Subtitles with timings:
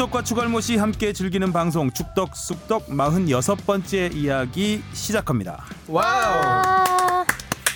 [0.00, 5.62] 축덕과 축알못이 함께 즐기는 방송 축덕 쑥덕 46번째 이야기 시작합니다.
[5.88, 7.24] 와우.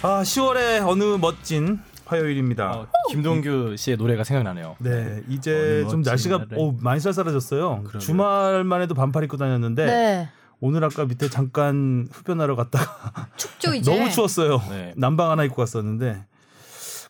[0.00, 2.70] 아 10월의 어느 멋진 화요일입니다.
[2.72, 4.76] 어, 김동규 씨의 노래가 생각나네요.
[4.78, 6.46] 네 이제 좀 날씨가.
[6.56, 7.80] 오, 많이 쌀쌀해졌어요.
[7.82, 7.98] 그러게요.
[7.98, 10.28] 주말만 해도 반팔 입고 다녔는데 네.
[10.60, 13.94] 오늘 아까 밑에 잠깐 흡연하러 갔다가 춥죠 이제.
[13.94, 14.62] 너무 추웠어요.
[14.70, 14.94] 네.
[14.96, 16.24] 남방 하나 입고 갔었는데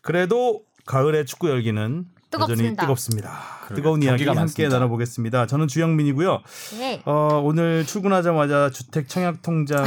[0.03, 2.05] 그래도 가을의 축구 열기는
[2.39, 2.83] 뜨겁습니다.
[2.83, 3.41] 뜨겁습니다.
[3.75, 4.75] 뜨거운 이야기 함께 많습니다.
[4.77, 5.47] 나눠보겠습니다.
[5.47, 6.43] 저는 주영민이고요.
[6.79, 7.03] 네.
[7.05, 9.87] 어, 오늘 출근하자마자 주택 청약 통장을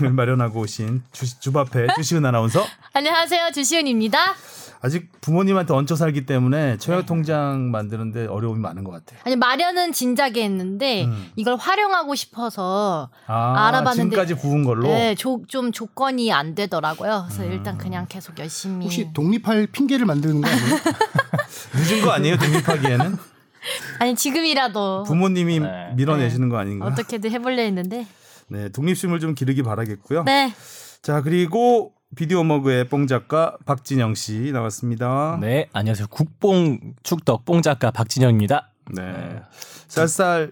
[0.12, 2.64] 마련하고 오신 주, 주바페 주시은 아나운서.
[2.92, 4.34] 안녕하세요 주시은입니다.
[4.82, 6.76] 아직 부모님한테 얹혀 살기 때문에 네.
[6.78, 9.20] 청약 통장 만드는데 어려움이 많은 것 같아요.
[9.24, 11.30] 아니 마련은 진작에 했는데 음.
[11.36, 14.84] 이걸 활용하고 싶어서 아, 알아봤는데- 지금까지 부은 걸로.
[14.88, 17.26] 네, 조, 좀 조건이 안 되더라고요.
[17.28, 18.86] 그래서 일단 그냥 계속 열심히.
[18.86, 20.76] 혹시 독립할 핑계를 만드는 거 아니에요?
[21.76, 22.36] 늦은 거 아니에요?
[22.38, 23.16] 독립하기에는
[24.00, 25.92] 아니 지금이라도 부모님이 네.
[25.94, 26.86] 밀어내시는 거 아닌가?
[26.86, 28.06] 어떻게든 해보려 했는데.
[28.48, 30.24] 네, 독립심을 좀 기르기 바라겠고요.
[30.24, 30.54] 네.
[31.02, 35.38] 자 그리고 비디오 머그의 뽕 작가 박진영 씨 나왔습니다.
[35.40, 36.08] 네, 안녕하세요.
[36.08, 38.72] 국뽕 축덕 뽕 작가 박진영입니다.
[38.96, 39.40] 네.
[39.86, 40.50] 쌀쌀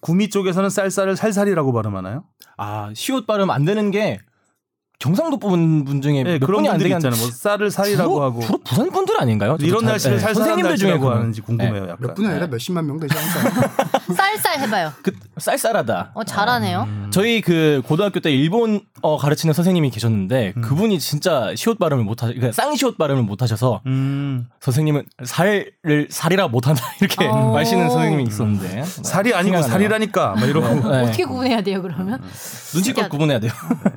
[0.00, 2.24] 구미 쪽에서는 쌀쌀을 살살이라고 발음하나요?
[2.56, 4.18] 아, 시옷 발음 안 되는 게
[5.00, 7.20] 경상도 분, 분 중에 네, 몇 그런 분이 안 되게 있잖아요.
[7.20, 9.56] 뭐 쌀을 살이라고 주로, 하고 주로 부산 분들 아닌가요?
[9.60, 11.82] 이런 잘- 날씨를 네, 선생님들 중에 그런- 하는지 궁금해요.
[11.84, 11.96] 약간.
[12.00, 13.70] 몇 분이 아니라 몇십만 명 되지 않을까요?
[14.16, 14.92] 쌀쌀 해봐요.
[15.02, 16.12] 그 쌀쌀하다.
[16.14, 16.84] 어 잘하네요.
[16.86, 17.10] 음.
[17.12, 18.80] 저희 그 고등학교 때 일본어
[19.20, 24.46] 가르치는 선생님이 계셨는데 그분이 진짜 시옷 발음을 못 하셔, 그러니까 쌍시옷 발음을 못 하셔서 음,
[24.60, 25.72] 선생님은 살을
[26.08, 27.52] 살이라 못한다 이렇게 어.
[27.52, 29.60] 말시는 선생님이 있었는데 살이 아니고.
[29.62, 31.02] 살이라니까 막 이러고 네.
[31.02, 32.22] 어떻게 구분해야 돼요 그러면?
[32.74, 33.52] 눈치껏 구분해야 돼요.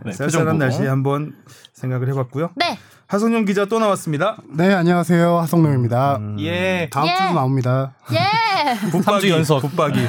[0.05, 0.57] 네, 쌀쌀한.
[0.57, 1.33] 날씨에 한번
[1.73, 2.51] 생각을 해봤고요.
[2.55, 2.77] 네.
[3.07, 4.37] 하성룡 기자 또 나왔습니다.
[4.49, 5.37] 네, 안녕하세요.
[5.39, 6.19] 하성룡입니다.
[6.39, 6.89] 예.
[6.91, 7.15] 다음 예.
[7.15, 7.93] 주도 나옵니다.
[8.11, 8.75] 예.
[9.01, 9.61] 삼주 연속.
[9.61, 9.99] 붙박이.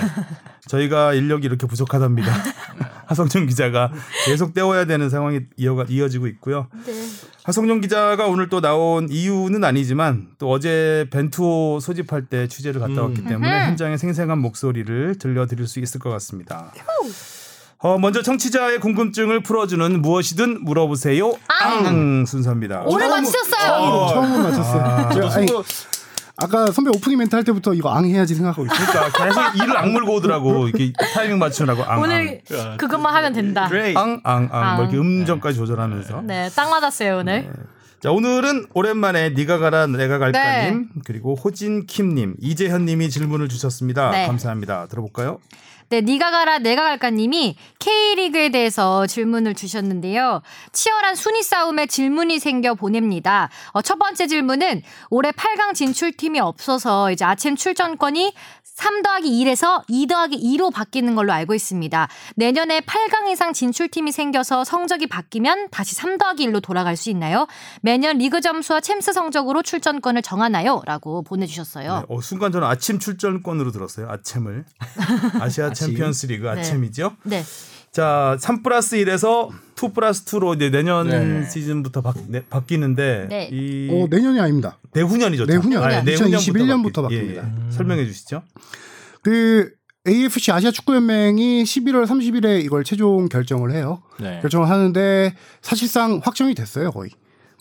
[0.67, 2.31] 저희가 인력이 이렇게 부족하답니다.
[3.07, 3.91] 하성룡 기자가
[4.27, 6.67] 계속 때워야 되는 상황이 이어가, 이어지고 있고요.
[6.85, 6.93] 네.
[7.45, 13.25] 하성룡 기자가 오늘 또 나온 이유는 아니지만 또 어제 벤투호 소집할 때 취재를 갔다 왔기
[13.25, 13.69] 때문에 음흠.
[13.71, 16.73] 현장의 생생한 목소리를 들려드릴 수 있을 것 같습니다.
[17.81, 21.33] 어, 먼저 청취자의 궁금증을 풀어주는 무엇이든 물어보세요.
[21.63, 22.83] 앙 순서입니다.
[22.87, 23.69] 오늘 처음- 맞추셨어요.
[23.69, 25.09] 처음으로, 처음으로 맞췄어요.
[25.15, 25.47] 제가 아니,
[26.41, 28.87] 아까 선배 오프닝 멘트 할 때부터 이거 앙 해야지 생각하고 있어요.
[29.13, 30.69] 그러니까 계속 이를 악물고 오더라고.
[30.69, 32.01] 이렇게 타이밍 맞추느라고 앙.
[32.01, 32.41] 오늘
[32.79, 33.69] 그것만 하면 된다.
[33.95, 34.77] 앙, 앙, 앙.
[34.77, 35.03] 뭐 이렇게 앙.
[35.03, 36.23] 음정까지 조절하면서.
[36.23, 37.49] 네, 딱 맞았어요 오늘.
[38.01, 41.01] 자, 오늘은 오랜만에 네가 가라 내가 갈까님 네.
[41.05, 44.11] 그리고 호진 킴님 이재현님이 질문을 주셨습니다.
[44.13, 44.27] 네.
[44.27, 44.87] 감사합니다.
[44.87, 45.39] 들어볼까요?
[45.91, 50.43] 네, 니가 가라 내가 갈까 님이 K리그에 대해서 질문을 주셨는데요.
[50.73, 53.49] 치열한 순위 싸움에 질문이 생겨 보냅니다.
[53.73, 58.35] 어, 첫 번째 질문은 올해 8강 진출팀이 없어서 이제 아침 출전권이
[58.79, 62.09] 3 더하기 1에서 2 더하기 2로 바뀌는 걸로 알고 있습니다.
[62.37, 67.49] 내년에 8강 이상 진출팀이 생겨서 성적이 바뀌면 다시 3 더하기 1로 돌아갈 수 있나요?
[67.83, 70.81] 매년 리그 점수와 챔스 성적으로 출전권을 정하나요?
[70.87, 71.99] 라고 보내주셨어요.
[71.99, 74.09] 네, 어, 순간 저는 아침 출전권으로 들었어요.
[74.11, 74.65] 아챔을
[75.41, 77.17] 아시아 챔피언스 리그 아챔이죠.
[77.25, 77.43] 네.
[77.91, 79.49] 자, 3 플러스 1에서
[79.83, 81.49] 2 플러스 2로 이제 내년 네.
[81.49, 83.49] 시즌부터 바, 네, 바뀌는데 네.
[83.51, 84.79] 이 어, 내년이 아닙니다.
[84.93, 85.47] 내후년이죠.
[85.47, 85.83] 내후년.
[85.83, 86.39] 아, 내후년.
[86.41, 87.37] 2021년부터 바뀌- 바뀝니다.
[87.37, 87.37] 예,
[87.69, 87.71] 예.
[87.73, 88.43] 설명해 주시죠.
[89.23, 89.71] 그
[90.07, 94.03] AFC 아시아 축구 연맹이 11월 30일에 이걸 최종 결정을 해요.
[94.21, 94.39] 네.
[94.41, 97.11] 결정을 하는데 사실상 확정이 됐어요, 거의.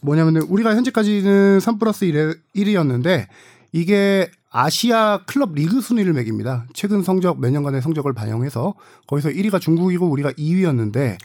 [0.04, 2.06] 뭐냐면은 우리가 현재까지는 3 플러스
[2.56, 3.28] 1이었는데
[3.74, 6.68] 이게 아시아 클럽 리그 순위를 매깁니다.
[6.74, 8.76] 최근 성적 몇 년간의 성적을 반영해서
[9.08, 11.18] 거기서 1위가 중국이고 우리가 2위였는데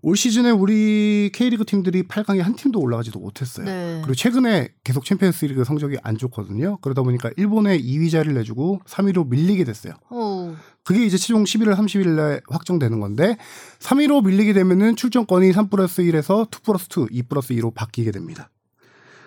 [0.00, 3.66] 올 시즌에 우리 K리그 팀들이 8강에 한 팀도 올라가지도 못했어요.
[3.66, 3.98] 네.
[4.02, 6.78] 그리고 최근에 계속 챔피언스 리그 성적이 안 좋거든요.
[6.80, 9.94] 그러다 보니까 일본에 2위 자리를 내주고 3위로 밀리게 됐어요.
[10.10, 10.54] 오.
[10.84, 13.36] 그게 이제 최종 11월 30일에 확정되는 건데
[13.80, 18.50] 3위로 밀리게 되면은 출전권이 3 플러스 1에서 2 플러스 2, 2 플러스 2로 바뀌게 됩니다.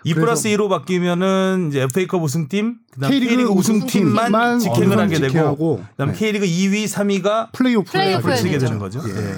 [0.03, 5.19] 2 그래서- 플러스 2로 바뀌면은 이제 FA컵 우승팀, 그다음 K리그 K리그 우승팀만 우승팀만 직행을 하게
[5.19, 6.17] 되고, 그다음 네.
[6.17, 8.57] K리그 2위, 3위가 플레이오프 플레이오프를 치게.
[8.57, 9.01] 되는 거죠.
[9.07, 9.11] 예.
[9.11, 9.35] 예.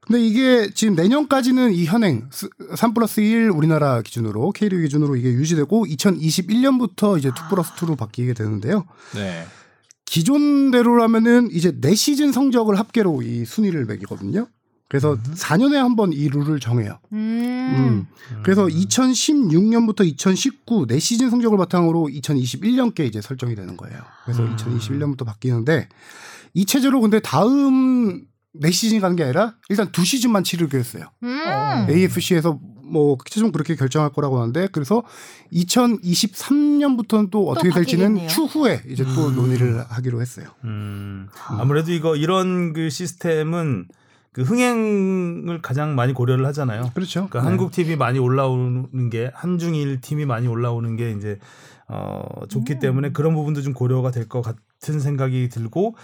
[0.00, 2.30] 근데 이게 지금 내년까지는 이 현행
[2.76, 8.32] 3 플러스 1 우리나라 기준으로 K리그 기준으로 이게 유지되고 2021년부터 이제 2 플러스 2로 바뀌게
[8.32, 8.86] 되는데요.
[9.14, 9.44] 네.
[10.06, 14.46] 기존대로라면은 이제 내 시즌 성적을 합계로 이 순위를 매기거든요.
[14.88, 16.98] 그래서 4년에 한 번 이 룰을 정해요.
[17.12, 17.18] 음.
[17.18, 18.06] 음.
[18.42, 24.00] 그래서 2016년부터 2019 내 시즌 성적을 바탕으로 2021년께 이제 설정이 되는 거예요.
[24.24, 24.56] 그래서 음.
[24.56, 25.88] 2021년부터 바뀌는데
[26.54, 28.22] 이 체제로 근데 다음
[28.54, 31.04] 내 시즌 가는 게 아니라 일단 두 시즌만 치르기로 했어요.
[31.22, 31.86] 음.
[31.90, 35.02] AFC에서 뭐 최종 그렇게 결정할 거라고 하는데 그래서
[35.52, 38.28] 2023년부터는 또 어떻게 될지는 바뀌겠네요.
[38.28, 40.46] 추후에 이제 또 논의를 하기로 했어요.
[40.64, 43.88] 음, 아무래도 이거 이런 그 시스템은
[44.32, 46.90] 그 흥행을 가장 많이 고려를 하잖아요.
[46.94, 47.28] 그렇죠.
[47.28, 47.46] 그러니까 네.
[47.46, 51.38] 한국 팀이 많이 올라오는 게 한중일 팀이 많이 올라오는 게 이제
[51.88, 52.78] 어 좋기 음.
[52.80, 55.96] 때문에 그런 부분도 좀 고려가 될 것 같은 생각이 들고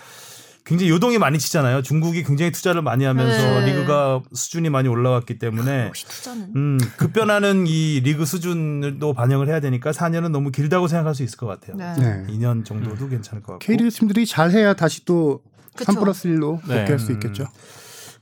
[0.64, 1.82] 굉장히 요동이 많이 치잖아요.
[1.82, 3.66] 중국이 굉장히 투자를 많이 하면서 네.
[3.66, 6.52] 리그가 수준이 많이 올라왔기 때문에 투자는.
[6.56, 11.46] 음, 급변하는 이 리그 수준도 반영을 해야 되니까 4년은 너무 길다고 생각할 수 있을 것
[11.46, 11.76] 같아요.
[11.76, 11.94] 네.
[11.98, 12.24] 네.
[12.32, 13.58] 2년 정도도 괜찮을 것 같고.
[13.58, 15.42] K리그 팀들이 잘해야 다시 또
[15.76, 15.92] 그쵸.
[15.92, 16.78] 3 플러스 1로 네.
[16.78, 17.16] 복귀할 수 음.
[17.16, 17.44] 있겠죠.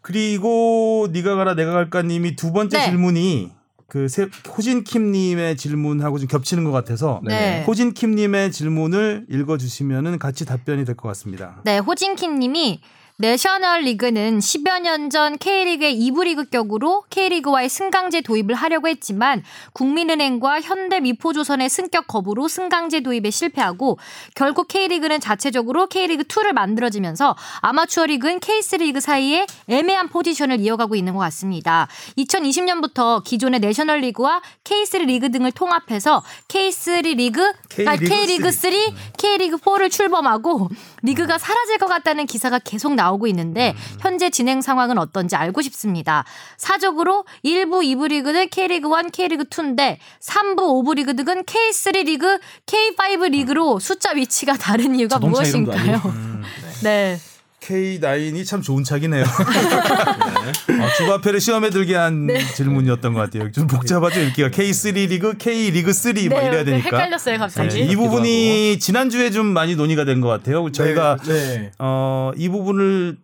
[0.02, 2.84] 그리고 네가 가라 내가 갈까님이 두 번째 네.
[2.86, 3.50] 질문이
[3.88, 7.62] 그 세- 호진킴님의 질문하고 좀 겹치는 것 같아서 네.
[7.66, 11.60] 호진킴님의 질문을 읽어주시면은 같이 답변이 될 것 같습니다.
[11.64, 12.80] 네, 호진킨 님이
[13.18, 19.42] 내셔널 리그는 10여 년 전 K리그의 2부 리그 격으로 K리그와의 승강제 도입을 하려고 했지만
[19.74, 23.98] 국민은행과 현대 미포조선의 승격 거부로 승강제 도입에 실패하고
[24.34, 31.12] 결국 K리그는 자체적으로 K리그 2를 만들어지면서 아마추어 리그는 K3 리그 사이에 애매한 포지션을 이어가고 있는
[31.12, 31.88] 것 같습니다.
[32.16, 37.42] 2020년부터 기존의 내셔널 리그와 K3 리그 등을 통합해서 K3 리그,
[37.86, 38.72] 아, K리그 K리그 3,
[39.18, 40.76] K리그 4를 출범하고 음.
[41.02, 43.98] 리그가 사라질 것 같다는 기사가 계속 나 오고 있는데 음.
[44.00, 46.24] 현재 진행 상황은 어떤지 알고 싶습니다.
[46.56, 53.30] 사적으로 1부, 2부 리그는 K리그 1, K리그 2인데 3부, 5부 리그 등은 K3 리그, K5
[53.30, 56.00] 리그로 숫자 위치가 다른 이유가 무엇인가요?
[56.04, 56.42] 음.
[56.82, 57.18] 네.
[57.62, 59.22] K9이 참 좋은 차기네요.
[59.22, 59.26] 어,
[60.98, 63.50] 주바페를 시험에 들게 한 질문이었던 것 같아요.
[63.52, 66.96] 좀 복잡하죠 읽기가 K3 리그, K 리그 3막 네, 이래야 되니까.
[66.98, 67.68] 헷갈렸어요, 갑자기.
[67.74, 70.70] 네, 이 부분이 지난 주에 좀 많이 논의가 된 것 같아요.
[70.70, 71.72] 저희가 네.
[71.78, 73.16] 어, 이 부분을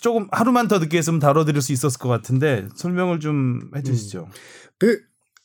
[0.00, 4.28] 조금 하루만 더 늦게 했으면 다뤄드릴 수 있었을 것 같은데 설명을 좀 해주시죠.
[4.78, 4.98] 그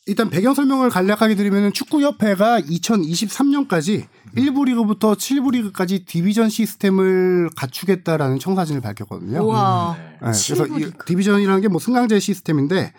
[0.07, 8.81] 일단 배경 설명을 간략하게 드리면 축구협회가 2023년까지 1부 리그부터 7부 리그까지 division 시스템을 갖추겠다라는 청사진을
[8.81, 9.43] 밝혔거든요.
[9.43, 9.97] 우와.
[9.97, 10.91] 네, 그래서 이.
[11.05, 12.93] division이라는 게 뭐 승강제 시스템인데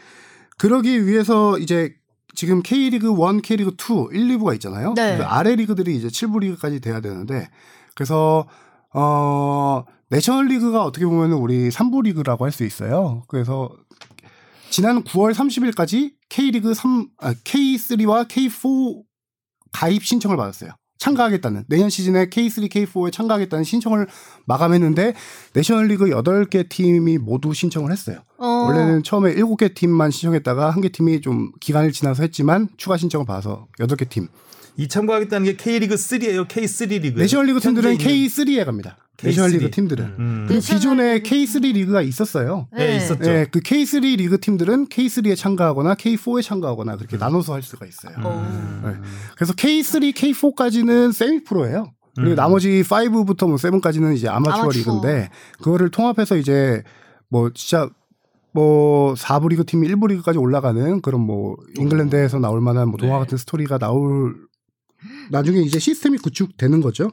[0.58, 1.94] 그러기 위해서 이제
[2.34, 4.94] 지금 K리그 1, K리그 2, 1, 2부가 있잖아요.
[4.94, 5.16] 네.
[5.16, 7.48] 그 아래 리그들이 이제 7부 리그까지 돼야 되는데
[7.94, 8.46] 그래서
[8.94, 13.22] 어 내셔널 리그가 어떻게 보면 우리 3부 리그라고 할 수 있어요.
[13.28, 13.70] 그래서
[14.70, 19.02] 지난 9월 30일까지 K리그 3, 아, K3와 K4
[19.72, 20.70] 가입 신청을 받았어요.
[20.98, 24.08] 참가하겠다는 내년 시즌에 K3, K4에 참가하겠다는 신청을
[24.46, 25.14] 마감했는데
[25.54, 28.18] 내셔널리그 8개 팀이 모두 신청을 했어요.
[28.38, 28.46] 어.
[28.46, 33.66] 원래는 처음에 7개 팀만 신청했다가 한 개 팀이 좀 기간을 지나서 했지만 추가 신청을 받아서
[33.80, 34.28] 8개 팀.
[34.78, 37.18] 이 참가하겠다는 게 K리그 3예요, K3 리그.
[37.18, 38.96] 내셔널리그 팀들은 K3에 갑니다.
[39.16, 39.26] K3.
[39.26, 40.04] 내셔널리그 팀들은.
[40.20, 40.44] 음.
[40.46, 42.68] 그리고 기존에 내셔널리그 K3 리그가 있었어요.
[42.72, 43.24] 네, 있었죠.
[43.24, 48.14] 네, 그 K3 리그 팀들은 K3에 참가하거나 K4에 참가하거나 그렇게 나눠서 할 수가 있어요.
[48.22, 48.80] 어.
[48.84, 48.92] 네.
[49.34, 51.92] 그래서 K3, K4까지는 세미 프로예요.
[52.14, 52.36] 그리고 음.
[52.36, 54.78] 나머지 5부터 뭐 7까지는 이제 아마추어, 아마추어.
[54.78, 55.28] 리그인데
[55.60, 56.84] 그거를 통합해서 이제
[57.28, 57.90] 뭐 진짜
[58.52, 63.24] 뭐 4부 리그 팀이 1부 리그까지 올라가는 그런 뭐 잉글랜드에서 나올 만한 뭐 동화 네.
[63.24, 64.47] 같은 스토리가 나올
[65.30, 67.10] 나중에 이제 시스템이 구축되는 거죠.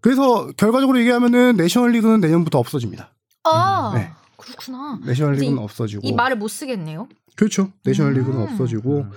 [0.00, 3.12] 그래서 결과적으로 얘기하면은 내셔널 리그는 내년부터 없어집니다.
[3.44, 4.10] 아, 네.
[4.36, 5.00] 그렇구나.
[5.04, 7.08] 내셔널 이제 리그는 없어지고 이 말을 못 쓰겠네요.
[7.38, 7.70] 그렇죠.
[7.84, 8.18] 내셔널 음.
[8.18, 9.10] 리그는 없어지고 음.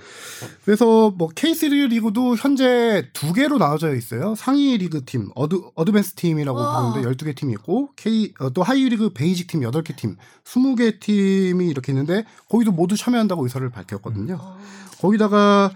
[0.64, 4.36] 그래서 뭐 K3 리그도 현재 두 개로 나눠져 있어요.
[4.36, 6.92] 상위 리그 팀, ad- advance 팀이라고 와.
[6.92, 11.66] 부르는데 12개 팀이 있고 K 어, 또 하위 리그 basic 팀 8개 팀, 20개 팀이
[11.66, 14.38] 이렇게 있는데 거기도 모두 참여한다고 의사를 밝혔거든요.
[14.40, 14.58] 어.
[15.00, 15.72] 거기다가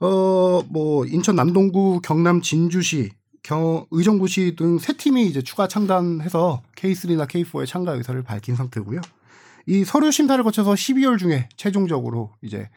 [0.00, 3.10] 어 뭐 인천 남동구, 경남 진주시,
[3.42, 9.00] 경 의정부시 등 세 팀이 이제 추가 창단해서 K3나 K4에 참가 의사를 밝힌 상태고요.
[9.66, 12.68] 이 서류 심사를 거쳐서 12월 중에 최종적으로 이제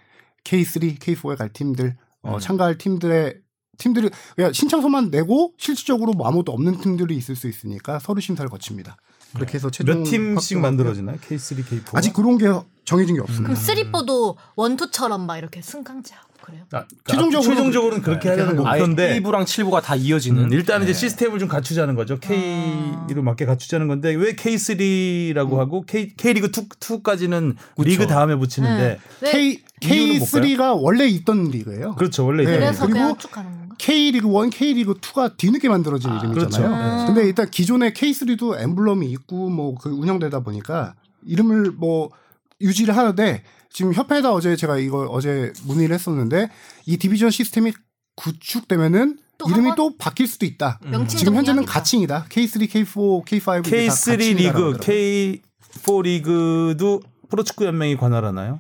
[0.44, 2.40] K3, K4에 갈 팀들 어, 음.
[2.40, 3.36] 참가할 팀들의
[3.78, 8.98] 팀들이 그냥 신청서만 내고 실질적으로 뭐 아무도 없는 팀들이 있을 수 있으니까 서류 심사를 거칩니다.
[9.36, 10.60] 그렇게 해서 최종 몇 팀씩.
[10.60, 11.18] 만들어지나요?
[11.18, 11.96] K3, K4.
[11.98, 12.48] 아직 그런 게
[12.86, 13.44] 정해진 게 없습니다.
[13.50, 16.64] 그럼 쓰리뽀도 원투처럼 막 이렇게 승강제하고 그래요?
[16.72, 20.94] 아, 최종적으로 최종적으로는 그렇게 하려는 그렇게 아예 목표인데 1부랑 7부가 다 이어지는 음, 일단 이제
[20.94, 21.00] 네.
[21.00, 22.18] 시스템을 좀 갖추자는 거죠.
[22.20, 29.32] K로 맞게 갖추자는 건데 왜 K3라고 하고 K K리그 2 2까지는 리그 다음에 붙이는데 네.
[29.32, 31.96] K 이유는 K3가 원래 있던 리그예요.
[31.96, 32.26] 그렇죠.
[32.26, 32.52] 원래 네.
[32.52, 32.98] 있던 그래서 리그.
[32.98, 33.18] 그리고?
[33.78, 36.34] K리그 1, K리그 2가 뒤늦게 만들어진 이름이잖아요.
[36.34, 36.64] 그렇죠.
[36.66, 37.06] 음.
[37.08, 42.10] 근데 일단 기존의 K3도 엠블럼이 있고 뭐 그 운영되다 보니까 이름을 뭐
[42.62, 46.50] 유지를 하는데 지금 협회에다 어제 제가 이걸 어제 문의를 했었는데
[46.86, 47.74] 이 디비전 시스템이
[48.16, 49.72] 구축되면은 또 이름이?
[49.78, 50.80] 또 바뀔 수도 있다.
[50.84, 51.66] 명칭 지금 현재는.
[51.66, 52.26] 가칭이다.
[52.30, 54.78] K3, K4, K5 이게 다 K3 가칭이다라고 리그, 하더라고요.
[54.80, 58.58] K4 리그도 프로축구 연맹이 관할하나요?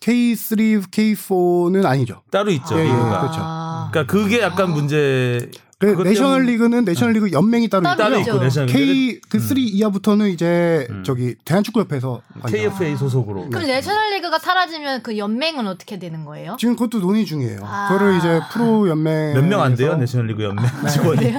[0.00, 2.22] K3, K4는 아니죠.
[2.30, 2.76] 따로 있죠.
[2.78, 3.20] 예, 예, 리그가.
[3.20, 3.38] 그렇죠.
[3.40, 3.88] 아.
[3.92, 5.50] 그러니까 그게 약간 문제.
[5.80, 8.18] 그 내셔널 리그는 내셔널 리그 연맹이 따로 따로.
[8.18, 11.04] 있고 내셔널 K 그3 이하부터는 이제 음.
[11.04, 13.48] 저기 대한축구협회에서 KFA 소속으로.
[13.48, 16.56] 그럼 내셔널 리그가 사라지면 그 연맹은 어떻게 되는 거예요?
[16.58, 17.60] 지금 그것도 논의 중이에요.
[17.62, 17.88] 아.
[17.92, 21.34] 그거를 이제 프로 연맹 몇 명 안 돼요 내셔널 리그 연맹 직원이.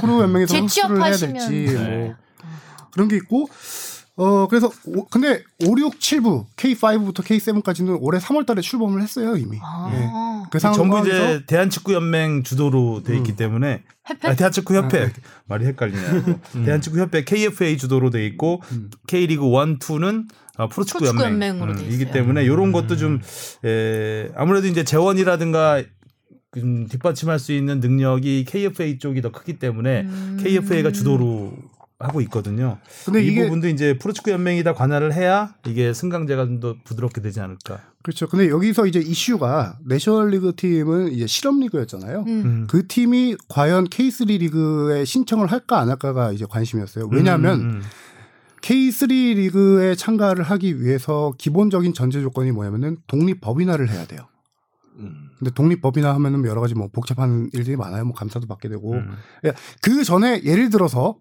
[0.00, 2.14] 프로 연맹에서 재취업하시면- 흡수를 해야 될지 뭐 네.
[2.92, 3.46] 그런 게 있고
[4.20, 9.58] 어 그래서 오, 근데 5, 6, 7부 K5부터 K7까지는 올해 3월 달에 출범을 했어요 이미.
[9.62, 9.90] 아.
[9.94, 10.50] 예.
[10.50, 14.28] 그 전부 이제 대한축구연맹 주도로 돼 있기 때문에 협회?
[14.28, 15.10] 아, 대한축구협회
[15.46, 16.38] 말이 헷갈리네요.
[16.66, 18.60] 대한축구협회 KFA 주도로 돼 있고
[19.06, 20.26] K리그 1, 2는
[20.58, 22.12] 어, 프로축구연맹 프로축구연맹으로 돼 이기 있어요.
[22.12, 23.20] 때문에 이런 것도 좀
[23.64, 25.82] 에, 아무래도 이제 재원이라든가
[26.58, 30.38] 음, 뒷받침할 수 있는 능력이 KFA 쪽이 더 크기 때문에 음.
[30.42, 31.54] KFA가 주도로
[32.00, 32.78] 하고 있거든요.
[33.04, 37.20] 근데 이 이게 부분도 이제 프로축구 연맹이 다 관할을 해야 이게 승강제가 좀 더 부드럽게
[37.22, 37.80] 되지 않을까.
[38.02, 38.26] 그렇죠.
[38.26, 42.24] 근데 여기서 이제 이슈가 내셔널리그 팀은 이제 실업 리그였잖아요.
[42.26, 42.42] 음.
[42.44, 42.66] 음.
[42.68, 47.08] 그 팀이 과연 K3 리그에 신청을 할까 안 할까가 이제 관심이었어요.
[47.10, 47.82] 왜냐하면 음, 음.
[48.62, 54.26] K3 리그에 참가를 하기 위해서 기본적인 전제 조건이 뭐냐면은 독립 법인화를 해야 돼요.
[54.96, 55.30] 음.
[55.38, 58.04] 근데 독립 법인화 하면은 여러 가지 뭐 복잡한 일들이 많아요.
[58.04, 58.94] 뭐 감사도 받게 되고.
[58.94, 59.16] 음.
[59.80, 61.16] 그 전에 예를 들어서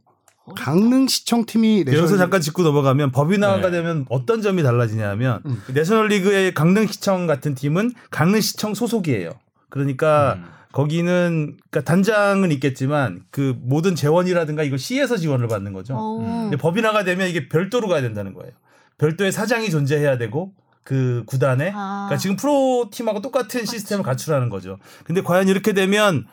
[0.55, 3.71] 강릉시청 팀이 여기서 잠깐 짚고 넘어가면 법인화가 네.
[3.71, 5.61] 되면 어떤 점이 달라지냐면 음.
[5.73, 9.31] 내셔널리그의 강릉시청 같은 팀은 강릉시청 소속이에요.
[9.69, 10.45] 그러니까 음.
[10.71, 15.95] 거기는 그러니까 단장은 있겠지만 그 모든 재원이라든가 이걸 시에서 지원을 받는 거죠.
[15.97, 16.19] 어.
[16.21, 18.51] 근데 법인화가 되면 이게 별도로 가야 된다는 거예요.
[18.97, 20.53] 별도의 사장이 존재해야 되고
[20.83, 22.05] 그 구단에 아.
[22.07, 24.77] 그러니까 지금 프로 팀하고 똑같은 시스템을 갖추라는 거죠.
[25.03, 26.25] 근데 과연 이렇게 되면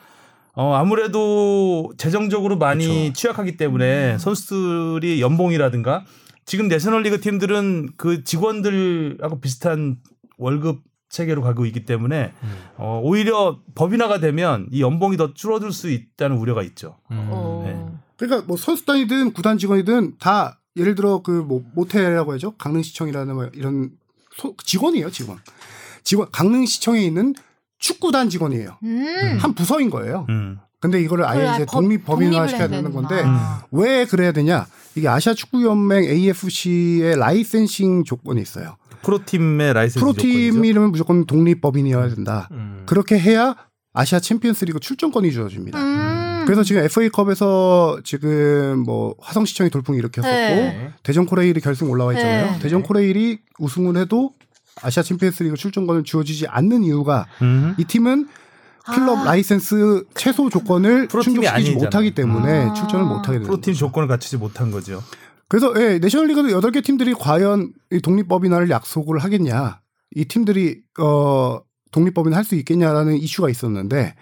[0.59, 6.03] 어 아무래도 재정적으로 많이 취약하기 때문에 선수들이 연봉이라든가
[6.45, 9.97] 지금 내셔널리그 팀들은 그 직원들하고 비슷한
[10.39, 12.33] 월급 체계로 가고 있기 때문에
[12.77, 16.97] 어 오히려 법인화가 되면 이 연봉이 더 줄어들 수 있다는 우려가 있죠.
[17.11, 17.27] 음.
[17.29, 17.63] 어.
[17.65, 17.97] 네.
[18.17, 22.55] 그러니까 뭐 선수단이든 구단 직원이든 다 예를 들어 그 뭐 모텔이라고 하죠.
[22.57, 23.91] 강릉시청이라는 뭐 이런
[24.35, 25.37] 소- 직원이에요, 직원.
[26.03, 27.35] 직원 강릉시청에 있는
[27.79, 28.77] 축구단 직원이에요.
[28.83, 29.37] 음.
[29.39, 30.25] 한 부서인 거예요.
[30.29, 30.57] 음.
[30.79, 33.65] 근데 이거를 아예 이제 법- 독립 법인화 시켜야 해야 되는 건데 되는구나.
[33.71, 34.67] 왜 그래야 되냐?
[34.95, 38.77] 이게 아시아 축구 연맹 AFC의 licensing 조건이 있어요.
[39.01, 40.21] 프로팀의 라이센스 조건이죠.
[40.21, 42.47] 프로팀이라면 무조건 독립 법인이어야 된다.
[42.51, 42.83] 음.
[42.85, 43.55] 그렇게 해야
[43.93, 45.79] 아시아 챔피언스리그 출전권이 주어집니다.
[45.79, 46.43] 음.
[46.45, 50.91] 그래서 지금 FA컵에서 지금 뭐 화성시청이 돌풍 일으켰었고 네.
[51.03, 52.51] 대전 코레일이 결승 올라와 있잖아요.
[52.53, 52.59] 네.
[52.59, 54.31] 대전 코레일이 우승을 해도
[54.81, 57.75] 아시아 챔피언스 리그 출전권을 주어지지 않는 이유가 음.
[57.77, 58.27] 이 팀은
[58.85, 59.23] 클럽 아.
[59.25, 61.83] 라이센스 최소 조건을 충족시키지 아니잖아요.
[61.83, 62.73] 못하기 때문에 아.
[62.73, 63.73] 출전을 못하게 되는 프로팀.
[63.73, 65.03] 조건을 갖추지 못한 거죠.
[65.49, 69.79] 그래서 예, 내셔널리그도 여덟 개 팀들이 과연 이 독립법인화를 약속을 하겠냐,
[70.15, 71.59] 이 팀들이 어
[71.91, 74.15] 독립법인 할 수 있겠냐라는 이슈가 있었는데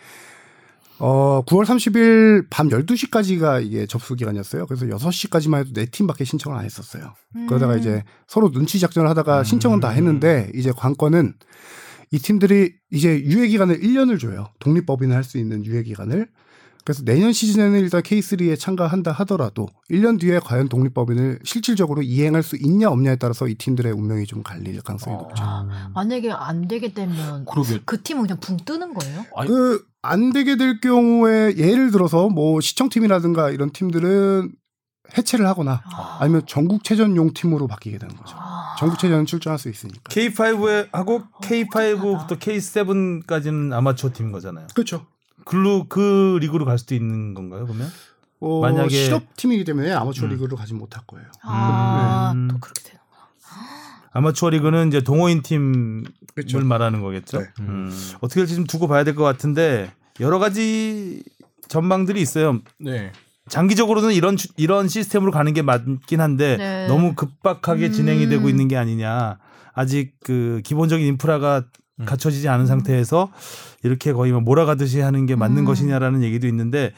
[0.99, 4.65] 어 9월 30일 밤 12시까지가 이게 접수 기간이었어요.
[4.65, 7.13] 그래서 6시까지만 해도 네 팀밖에 신청을 안 했었어요.
[7.47, 7.79] 그러다가 음.
[7.79, 11.33] 이제 서로 눈치 작전을 하다가 신청은 다 했는데 이제 관건은
[12.11, 14.47] 이 팀들이 이제 유예 기간을 1년을 줘요.
[14.59, 16.27] 독립법인을 할 수 있는 유예 기간을.
[16.85, 22.89] 그래서 내년 시즌에는 일단 K3에 참가한다 하더라도 1년 뒤에 과연 독립법인을 실질적으로 이행할 수 있냐
[22.89, 25.43] 없냐에 따라서 이 팀들의 운명이 좀 갈릴 가능성이 높죠.
[25.43, 27.81] 아, 만약에 안 되게 되면 그러게.
[27.85, 29.25] 그 팀은 그냥 붕 뜨는 거예요?
[29.35, 34.51] 아니- 그안 되게 될 경우에 예를 들어서 뭐 시청팀이라든가 이런 팀들은
[35.17, 36.17] 해체를 하거나 아.
[36.19, 38.35] 아니면 전국체전용 팀으로 바뀌게 되는 거죠.
[38.39, 38.75] 아.
[38.77, 40.01] 전국체전 출전할 수 있으니까.
[40.09, 44.67] K5에 하고 K5부터 K7까지는 아마추어 팀인 거잖아요.
[44.75, 45.07] 그렇죠.
[45.45, 47.65] 글로 그 리그로 갈 수도 있는 건가요?
[47.65, 47.89] 그러면?
[48.41, 50.31] 어, 만약에- 실업 팀이기 때문에 아마추어 음.
[50.33, 51.27] 리그로 가지 못할 거예요.
[51.43, 52.47] 아, 음.
[52.51, 52.95] 또 그렇게 되는
[54.11, 56.59] 아마추어 리그는 이제 동호인 팀을 그렇죠.
[56.61, 57.39] 말하는 거겠죠.
[57.39, 57.45] 네.
[57.61, 57.91] 음.
[58.21, 61.21] 어떻게 될지 좀 두고 봐야 될 것 같은데 여러 가지
[61.67, 62.59] 전망들이 있어요.
[62.79, 63.11] 네.
[63.49, 66.87] 장기적으로는 이런 주- 이런 시스템으로 가는 게 맞긴 한데 네.
[66.87, 67.91] 너무 급박하게 음.
[67.91, 69.37] 진행이 되고 있는 게 아니냐.
[69.73, 71.63] 아직 그 기본적인 인프라가 음.
[72.03, 73.31] 갖춰지지 않은 상태에서
[73.83, 75.65] 이렇게 거의 뭐 몰아가듯이 하는 게 맞는 음.
[75.65, 76.91] 것이냐라는 얘기도 있는데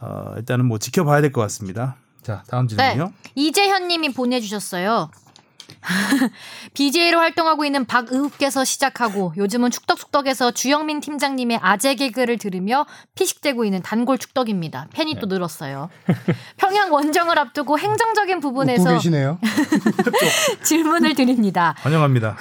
[0.00, 1.96] 어, 일단은 뭐 지켜봐야 될 것 같습니다.
[2.22, 3.12] 자 다음 질문이요.
[3.34, 5.10] 이재현 님이 보내주셨어요.
[6.74, 14.18] BJ로 활동하고 있는 박의욱께서 시작하고 요즘은 축덕축덕에서 주영민 팀장님의 아재 개그를 들으며 피식대고 있는 단골
[14.18, 14.88] 축덕입니다.
[14.92, 15.90] 팬이 또 늘었어요.
[16.56, 19.38] 평양 원정을 앞두고 행정적인 부분에서 계시네요.
[20.62, 21.74] 질문을 드립니다.
[21.78, 22.36] 환영합니다.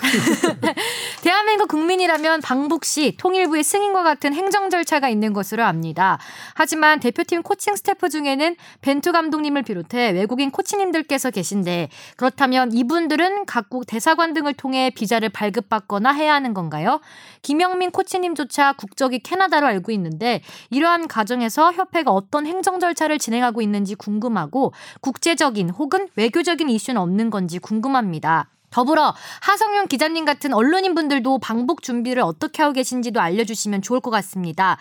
[1.21, 6.17] 대한민국 국민이라면 방북 시 통일부의 승인과 같은 행정 절차가 있는 것으로 압니다.
[6.53, 13.85] 하지만 대표팀 코칭 스태프 중에는 벤투 감독님을 비롯해 외국인 코치님들께서 계신데 그렇다면 이분들 은 각국
[13.85, 16.99] 대사관 등을 통해 비자를 발급받거나 해야 하는 건가요?
[17.41, 24.73] 김영민 코치님조차 국적이 캐나다로 알고 있는데 이러한 과정에서 협회가 어떤 행정 절차를 진행하고 있는지 궁금하고
[25.01, 28.49] 국제적인 혹은 외교적인 이슈는 없는 건지 궁금합니다.
[28.69, 34.77] 더불어 하성룡 기자님 같은 언론인 분들도 방북 준비를 어떻게 하고 계신지도 알려주시면 좋을 것 같습니다.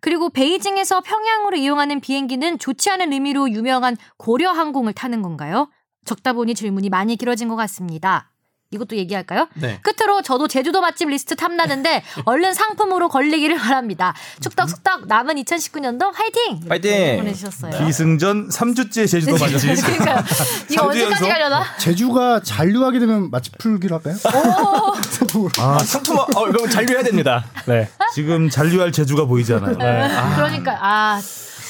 [0.00, 5.68] 그리고 베이징에서 평양으로 이용하는 비행기는 좋지 않은 의미로 유명한 고려 항공을 타는 건가요?
[6.04, 8.30] 적다 보니 질문이 많이 길어진 것 같습니다.
[8.70, 9.46] 이것도 얘기할까요?
[9.54, 9.78] 네.
[9.82, 14.14] 끝으로 저도 제주도 맛집 리스트 탐나는데 얼른 상품으로 걸리기를 바랍니다.
[14.40, 16.60] 축덕숙덕 남은 2019년도 화이팅!
[16.68, 17.18] 파이팅!
[17.18, 17.86] 보내주셨어요.
[17.86, 19.74] 기승전 3주째 제주도 맛집.
[19.84, 20.24] 그러니까
[20.70, 21.28] 이거 언제까지?
[21.28, 21.64] 가려나?
[21.78, 24.16] 제주가 잔류하게 되면 맛집 풀기로 할까요?
[24.16, 25.50] 상품으로.
[25.58, 27.44] 아, 상품 어, 그럼 잔류해야 됩니다.
[27.66, 27.88] 네.
[28.12, 29.76] 지금 잔류할 제주가 보이잖아요.
[29.76, 31.20] 그러니까 아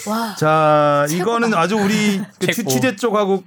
[0.06, 0.34] 와.
[0.36, 2.52] 자, 이거는 아주 우리 그.
[2.52, 3.42] 취재 쪽하고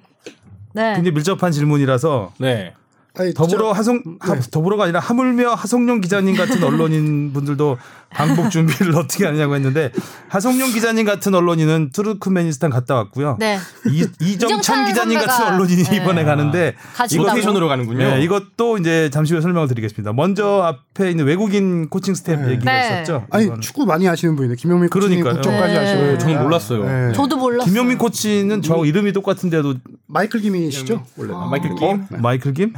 [0.78, 0.94] 네.
[0.96, 2.74] 굉장히 밀접한 질문이라서 네.
[3.20, 7.78] 아니, 더불어 진짜 하성 하- 더불어가 아니라 하물며 하성룡 기자님 같은 언론인 분들도
[8.12, 9.92] 방북 준비를 어떻게 하느냐고 했는데
[10.30, 13.38] 하성룡 기자님 같은 언론인은 투르크메니스탄 갔다 왔고요.
[13.40, 13.58] 네.
[13.90, 15.96] 이, 이정찬 기자님 같은 언론인이 네.
[15.96, 16.76] 이번에 가는데
[17.16, 17.98] 로테이션으로 가는군요.
[17.98, 20.14] 네, 이것도 이제 잠시 후에 설명을 드리겠습니다.
[20.14, 22.86] 먼저 앞에 있는 외국인 코칭 스텝 얘기가 네.
[23.02, 23.26] 있었죠.
[23.32, 23.62] 아니 이거는.
[23.62, 25.42] 축구 많이 하시는 분인데 김영민 코치님 그러니까요.
[25.42, 25.80] 국적까지 네.
[25.80, 27.14] 하시고 네, 저는 몰랐어요.
[27.14, 27.37] 저도.
[27.68, 29.76] 김영민 코치는 저하고 이름이 똑같은데도
[30.08, 31.34] 마이클 김이시죠 원래.
[31.36, 31.46] 아.
[31.50, 32.06] 마이클 김.
[32.10, 32.74] 마이클 김?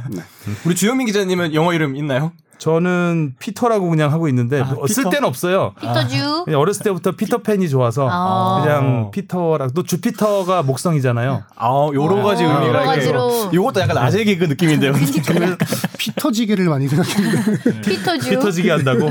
[0.66, 2.32] 우리 주현민 기자님은 영어 이름 있나요?
[2.58, 5.08] 저는 피터라고 그냥 하고 있는데 뭐 쓸 피터?
[5.10, 5.72] 데는 없어요.
[5.80, 6.42] 피터주.
[6.44, 8.60] 그냥 어렸을 때부터 피터팬이 좋아서 아.
[8.62, 11.42] 그냥 피터랑 또 주피터가 목성이잖아요.
[11.56, 12.96] 아, 여러 가지 아, 의미가 여러 이렇게.
[12.96, 13.50] 가지로.
[13.54, 14.92] 요것도 약간 아재 개그 느낌인데요.
[15.98, 18.28] 피터지게를 많이 생각했는데 피터주.
[18.28, 19.08] 피터지게 한다고.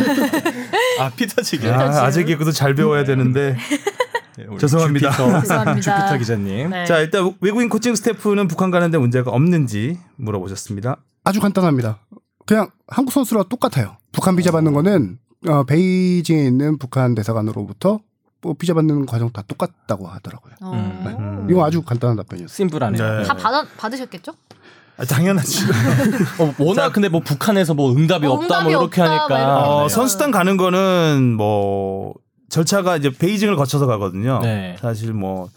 [1.00, 1.72] 아, 피터지게.
[1.72, 3.58] 아, 아재 개그도 잘 배워야 되는데.
[4.50, 5.12] 네, 죄송합니다.
[5.12, 5.82] 주피터, 죄송합니다.
[5.82, 6.70] 주피터 기자님.
[6.70, 6.86] 네.
[6.86, 10.98] 자 일단 외국인 코칭 스태프는 북한 가는데 문제가 없는지 물어보셨습니다.
[11.24, 12.00] 아주 간단합니다.
[12.46, 13.98] 그냥 한국 선수랑 똑같아요.
[14.12, 18.00] 북한 비자 받는 거는 어, 베이징에 있는 북한 대사관으로부터
[18.42, 20.54] 뭐 비자 받는 과정 다 똑같다고 하더라고요.
[20.62, 20.72] 어.
[21.20, 21.48] 음.
[21.50, 22.56] 이거 아주 간단한 답변이었어요.
[22.56, 23.18] 심플하네요.
[23.20, 23.24] 네.
[23.24, 24.34] 다 받아 받으셨겠죠?
[24.98, 25.66] 아, 당연하지.
[26.40, 29.48] 어, 워낙 근데 뭐 북한에서 뭐 응답이 어, 없다 뭐 응답이 이렇게 없다, 하니까.
[29.48, 29.90] 막 어, 네.
[29.94, 32.16] 선수단 가는 거는 뭐
[32.50, 34.40] 절차가 이제 베이징을 거쳐서 가거든요.
[34.42, 34.76] 네.
[34.80, 35.50] 사실 뭐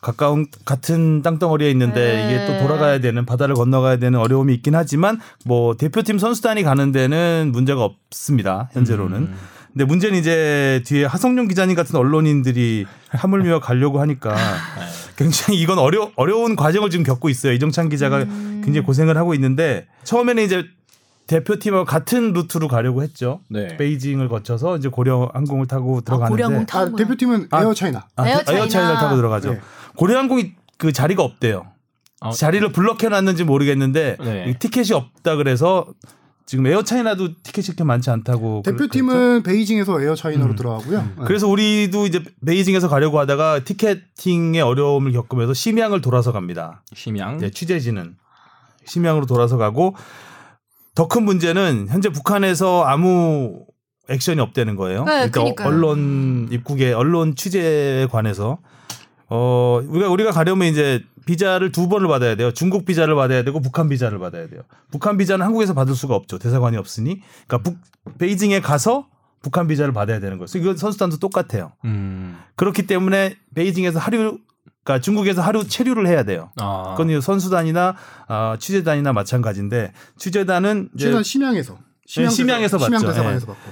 [0.00, 2.26] 가까운 같은 땅덩어리에 있는데 네.
[2.26, 7.50] 이게 또 돌아가야 되는 바다를 건너가야 되는 어려움이 있긴 하지만 뭐 대표팀 선수단이 가는 데는
[7.52, 8.70] 문제가 없습니다.
[8.72, 9.18] 현재로는.
[9.18, 9.36] 음.
[9.72, 14.86] 근데 문제는 이제 뒤에 하성룡 기자님 같은 언론인들이 하물며 가려고 하니까 네.
[15.16, 17.52] 굉장히 이건 어려 어려운 과정을 지금 겪고 있어요.
[17.52, 18.62] 이정찬 기자가 음.
[18.64, 20.64] 굉장히 고생을 하고 있는데 처음에는 이제
[21.30, 23.40] 대표팀하고 같은 루트로 가려고 했죠.
[23.48, 23.76] 네.
[23.76, 27.04] 베이징을 거쳐서 이제 고려 항공을 타고 들어가는데 고려항공 아, 타는 거야.
[27.04, 28.04] 대표팀은 아, 에어 차이나.
[28.16, 28.62] 아, 에어 차이나.
[28.64, 29.52] 에어 차이나를 타고 들어가죠.
[29.52, 29.60] 네.
[29.94, 31.68] 고려 항공이 그 자리가 없대요.
[32.20, 34.46] 아, 자리를 블럭해 놨는지 모르겠는데 네.
[34.48, 35.86] 이 티켓이 없다 그래서
[36.46, 38.92] 지금 에어 차이나도 티켓이 그렇게 많지 않다고 그랬- 그랬죠?
[38.92, 40.56] 대표팀은 베이징에서 에어 차이나로 음.
[40.56, 40.98] 들어가고요.
[41.00, 41.24] 네.
[41.26, 46.82] 그래서 우리도 이제 베이징에서 가려고 하다가 티켓팅의 어려움을 겪으면서 심양을 돌아서 갑니다.
[46.92, 47.38] 심양.
[47.38, 48.16] 네, 취재진은
[48.84, 49.94] 심양으로 돌아서 가고
[50.94, 53.64] 더 큰 문제는 현재 북한에서 아무
[54.08, 55.04] 액션이 없다는 거예요.
[55.04, 55.68] 네, 일단 그러니까요.
[55.68, 58.58] 언론 입국에 언론 취재에 관해서
[59.28, 62.50] 어 우리가 우리가 가려면 이제 비자를 두 번을 받아야 돼요.
[62.52, 64.62] 중국 비자를 받아야 되고 북한 비자를 받아야 돼요.
[64.90, 66.38] 북한 비자는 한국에서 받을 수가 없죠.
[66.38, 67.20] 대사관이 없으니.
[67.46, 67.78] 그러니까 북
[68.18, 69.06] 베이징에 가서
[69.42, 70.46] 북한 비자를 받아야 되는 거예요.
[70.50, 71.72] 그래서 이거 선수단도 똑같아요.
[71.84, 72.36] 음.
[72.56, 74.38] 그렇기 때문에 베이징에서 하루
[74.90, 76.50] 그러니까 중국에서 하루 체류를 해야 돼요.
[76.56, 76.94] 아.
[76.96, 77.94] 그건 이 선수단이나
[78.26, 81.78] 아, 취재단이나 마찬가지인데 취재단은 최소한 심양에서.
[82.16, 83.12] 네, 심양에서 대사- 심양 받죠.
[83.12, 83.46] 대사관에서 예.
[83.46, 83.70] 받고.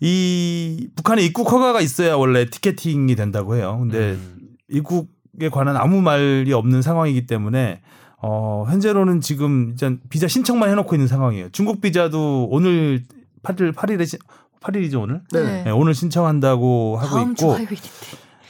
[0.00, 3.76] 이 북한에 입국 허가가 있어야 원래 티켓팅이 된다고 해요.
[3.80, 4.38] 근데 음.
[4.68, 7.80] 입국에 관한 아무 말이 없는 상황이기 때문에
[8.18, 11.48] 어, 현재로는 지금 이제 비자 신청만 해놓고 있는 상황이에요.
[11.50, 13.02] 중국 비자도 오늘
[13.42, 14.18] 8일 8일에
[14.60, 15.22] 8일이죠 오늘.
[15.32, 15.64] 네.
[15.64, 17.74] 네, 오늘 신청한다고 하고 다음 주 있고.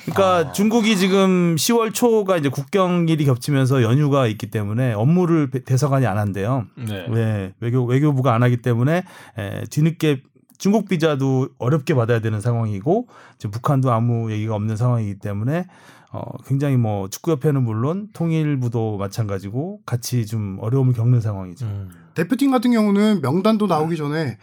[0.05, 6.19] 그러니까 중국이 지금 10월 초가 이제 국경일이 겹치면서 연휴가 있기 때문에 업무를 배- 대사관이 안
[6.19, 6.67] 한대요.
[6.77, 7.07] 네.
[7.09, 9.05] 네, 외교 외교부가 안 하기 때문에
[9.38, 10.23] 에, 뒤늦게
[10.59, 15.67] 중국 비자도 어렵게 받아야 되는 상황이고 지금 북한도 아무 얘기가 없는 상황이기 때문에
[16.12, 21.65] 어, 굉장히 뭐 축구협회는 물론 통일부도 마찬가지고 같이 좀 어려움을 겪는 상황이죠.
[21.67, 21.91] 음.
[22.15, 24.37] 대표팀 같은 경우는 명단도 나오기 전에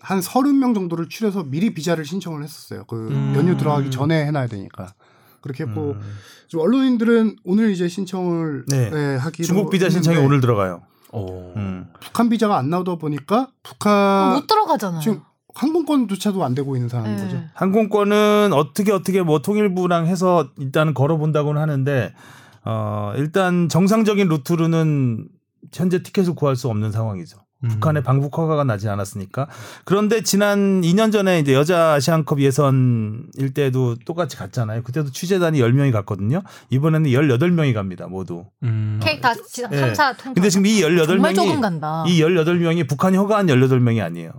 [0.00, 2.84] 한 30명 정도를 추려서 미리 비자를 신청을 했었어요.
[2.86, 3.34] 그 음.
[3.36, 4.94] 연휴 들어가기 전에 해놔야 되니까.
[5.40, 6.00] 그렇게 했고 음.
[6.48, 8.90] 좀 언론인들은 오늘 이제 신청을 네.
[8.90, 10.82] 네, 하기로 중국 비자 신청이 오늘 들어가요.
[11.12, 11.52] 오.
[11.56, 11.88] 음.
[12.00, 15.00] 북한 비자가 안 나오다 보니까 북한 못 들어가잖아요.
[15.00, 15.22] 지금
[15.54, 17.22] 항공권조차도 안 되고 있는 상황인 네.
[17.24, 17.42] 거죠.
[17.54, 22.14] 항공권은 어떻게 어떻게 뭐 통일부랑 해서 일단은 걸어본다고는 하는데
[22.64, 25.28] 어 일단 정상적인 루트로는
[25.72, 27.38] 현재 티켓을 구할 수 없는 상황이죠.
[27.64, 27.68] 음.
[27.68, 29.46] 북한의 방북 허가가 나지 않았으니까.
[29.84, 34.82] 그런데 지난 2년 전에 이제 여자 아시안컵 예선일 때도 똑같이 갔잖아요.
[34.82, 36.42] 그때도 취재단이 10명이 갔거든요.
[36.70, 38.06] 이번에는 18명이 갑니다.
[38.06, 38.46] 모두.
[38.62, 38.98] 음.
[39.02, 39.76] 케이크 다 지- 예.
[39.76, 40.34] 삼사 통과.
[40.34, 42.04] 근데 지금 이 정말 조금 18명이 간다.
[42.06, 44.32] 이 18명이 북한이 허가한 18명이 아니에요.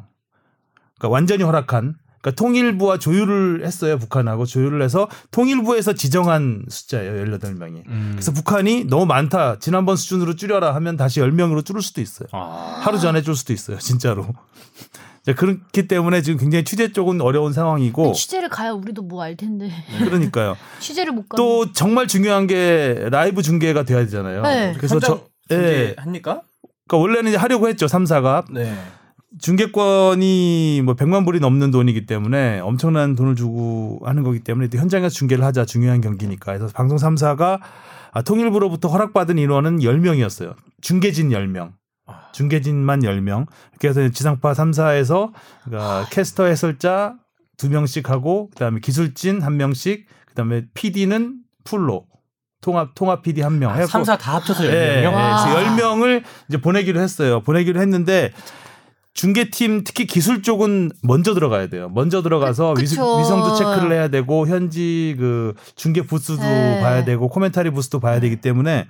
[0.97, 3.97] 그러니까 완전히 허락한 그러니까 통일부와 조율을 했어요.
[3.97, 7.13] 북한하고 조율을 해서 통일부에서 지정한 숫자예요.
[7.25, 7.87] 18명이.
[7.87, 8.09] 음.
[8.13, 9.57] 그래서 북한이 너무 많다.
[9.59, 12.27] 지난번 수준으로 줄여라 하면 다시 10명으로 줄을 수도 있어요.
[12.31, 12.79] 아.
[12.81, 13.77] 하루 전에 줄 수도 있어요.
[13.79, 14.27] 진짜로.
[15.25, 19.71] 자, 그렇기 때문에 지금 굉장히 취재 쪽은 어려운 상황이고 취재를 가야 우리도 뭐 알 텐데
[19.99, 20.57] 그러니까요.
[20.79, 21.37] 취재를 못 가.
[21.37, 24.41] 또 정말 중요한 게 라이브 중계가 돼야 되잖아요.
[24.41, 24.73] 네.
[24.77, 25.93] 그래서 저 예.
[25.97, 26.41] 합니까?
[26.87, 27.85] 그러니까 원래는 이제 하려고 했죠.
[27.85, 28.45] 3사가.
[28.51, 28.75] 네.
[29.39, 35.09] 중계권이 뭐 100만 불이 넘는 돈이기 때문에 엄청난 돈을 주고 하는 거기 때문에 또 현장에서
[35.09, 37.59] 중계를 하자 중요한 경기니까 그래서 방송 3사가
[38.13, 40.55] 아, 통일부로부터 허락받은 인원은 10명이었어요.
[40.81, 41.71] 중계진 10명.
[42.33, 43.45] 중계진만 10명.
[43.79, 45.31] 그래서 지상파 3사에서
[45.63, 47.15] 그러니까 캐스터 해설자
[47.57, 52.05] 2명씩 하고 그다음에 기술진 1명씩 그다음에 PD는 풀로
[52.59, 55.13] 통합 통합 PD 1명 아, 3사 다 합쳐서 예, 10명이요?
[55.13, 55.53] 와.
[55.53, 57.41] 그래서 10명을 이제 보내기로 했어요.
[57.41, 58.31] 보내기로 했는데
[59.13, 61.89] 중계팀 특히 기술 쪽은 먼저 들어가야 돼요.
[61.93, 62.85] 먼저 들어가서 그- 위.
[62.85, 66.79] 위성도 체크를 해야 되고 현지 그 중계 부스도 네.
[66.81, 68.87] 봐야 되고 코멘타리 부스도 봐야 되기 때문에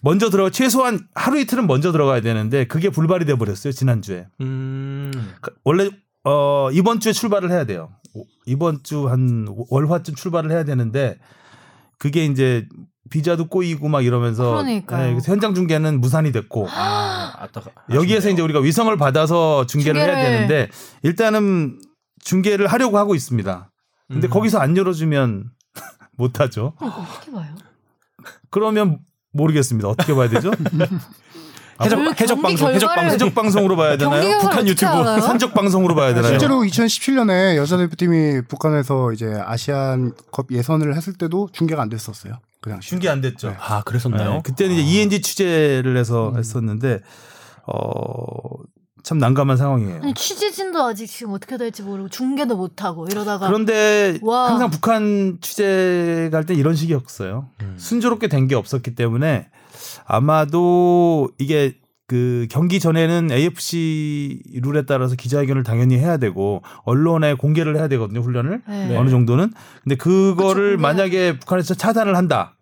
[0.00, 4.26] 먼저 들어가 최소한 하루 이틀은 먼저 들어가야 되는데 그게 불발이 돼 버렸어요 지난 주에.
[4.40, 5.10] 음.
[5.40, 5.90] 그- 원래
[6.24, 7.90] 어 이번 주에 출발을 해야 돼요.
[8.14, 11.18] 오- 이번 주 한 월화쯤 출발을 해야 되는데
[11.98, 12.66] 그게 이제
[13.10, 15.14] 비자도 꼬이고 막 이러면서 그러니까요.
[15.16, 17.70] 네, 현장 중계는 무산이 됐고 아, 아따가.
[17.92, 20.68] 여기에서 이제 우리가 위성을 받아서 중계를 해야 중계를- 되는데
[21.02, 21.80] 일단은
[22.24, 23.70] 중계를 하려고 하고 있습니다.
[24.08, 24.30] 근데 음.
[24.30, 25.50] 거기서 안 열어주면
[26.16, 26.74] 못 하죠.
[26.78, 27.54] 그럼 어떻게 봐요?
[28.50, 28.98] 그러면
[29.32, 29.88] 모르겠습니다.
[29.88, 30.50] 어떻게 봐야 되죠?
[31.80, 33.10] 해적 그 해적 방송, 해적 방송.
[33.14, 34.38] 해적 방송으로 봐야 되나요?
[34.40, 34.90] 북한 유튜브.
[35.22, 36.30] 산적 방송으로 봐야 되나요?
[36.30, 42.34] 실제로 2017년에 여자 대표팀이 북한에서 이제 아시안컵 예선을 했을 때도 중계가 안 됐었어요.
[42.60, 42.88] 그 당시.
[42.90, 43.54] 중계 안 됐죠.
[43.58, 44.32] 아, 그랬었나요?
[44.34, 47.00] 네, 그때는 이제 ENG 취재를 해서 했었는데
[47.66, 48.30] 어,
[49.04, 50.00] 참 난감한 상황이에요.
[50.02, 54.50] 아니 취재진도 아직 지금 어떻게 될지 모르고 중계도 못 하고 이러다가 그런데 와.
[54.50, 57.48] 항상 북한 취재 갈 때 이런 식이었어요.
[57.62, 57.74] 음.
[57.78, 59.48] 순조롭게 된 게 없었기 때문에
[60.06, 67.86] 아마도 이게 그 경기 전에는 AFC 룰에 따라서 기자회견을 당연히 해야 되고 언론에 공개를 해야
[67.86, 68.96] 되거든요 훈련을 네.
[68.96, 69.52] 어느 정도는.
[69.84, 72.56] 근데 그거를 그쵸, 만약에 북한에서 차단을 한다.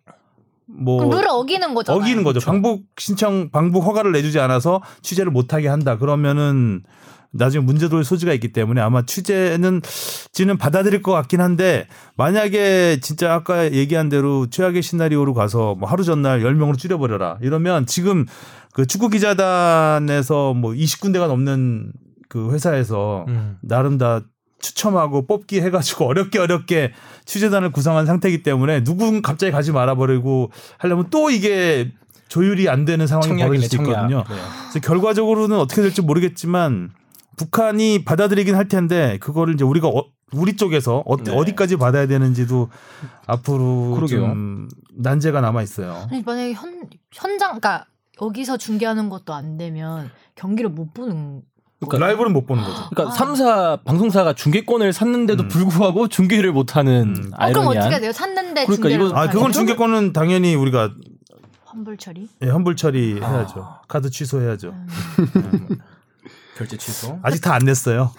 [0.67, 2.03] 뭐 룰을 어기는 거잖아요.
[2.03, 2.41] 어기는 거죠.
[2.41, 5.97] 방북 신청 방북 허가를 내주지 않아서 취재를 못하게 한다.
[5.97, 6.83] 그러면은
[7.33, 9.83] 나중에 문제될 소지가 있기 때문에 아마 취재는
[10.33, 11.87] 지는 받아들일 것 같긴 한데
[12.17, 18.27] 만약에 진짜 아까 얘기한 대로 최악의 시나리오로 가서 뭐 하루 전날 10명으로 줄여버려라 이러면 지금
[18.73, 21.93] 그 축구 기자단에서 뭐 20군데가 넘는
[22.29, 23.57] 그 회사에서 음.
[23.63, 24.21] 나름 다
[24.59, 26.93] 추첨하고 뽑기 해가지고 어렵게 어렵게
[27.25, 31.93] 취재단을 구성한 상태이기 때문에 누군 갑자기 가지 말아버리고 하려면 또 이게
[32.29, 33.77] 조율이 안 되는 상황이 벌어질 수.
[33.77, 34.25] 있거든요.
[34.29, 34.35] 네.
[34.71, 36.91] 그래서 결과적으로는 어떻게 될지 모르겠지만
[37.37, 41.31] 북한이 받아들이긴 할 텐데 그거를 이제 우리가 어, 우리 쪽에서 어, 네.
[41.35, 42.69] 어디까지 받아야 되는지도
[43.27, 44.21] 앞으로 그러게요.
[44.21, 46.07] 좀 난제가 남아 있어요.
[46.11, 47.85] 아니 만약에 현 현장 그러니까
[48.21, 51.43] 여기서 중계하는 것도 안 되면 경기를 못 보는
[51.81, 52.89] 그러니까 라이브는 못 보는 거죠.
[52.91, 53.17] 그러니까 아.
[53.17, 55.49] 삼 3사 방송사가 중계권을 샀는데도 음.
[55.49, 57.31] 불구하고 중계를 못 하는 음.
[57.35, 57.77] 어, 그럼 아이러니한.
[57.87, 58.13] 어떻게 돼요?
[58.13, 59.29] 샀는데 그러니까 중계를 이건- 못 아?
[59.31, 60.91] 그건 중계권은 당연히 우리가
[61.67, 62.29] 환불 처리.
[62.43, 63.61] 예, 환불 처리 해야죠.
[63.63, 63.81] 아.
[63.87, 64.75] 카드 취소해야죠.
[66.57, 67.19] 결제 취소.
[67.23, 68.13] 아직 다 안 냈어요.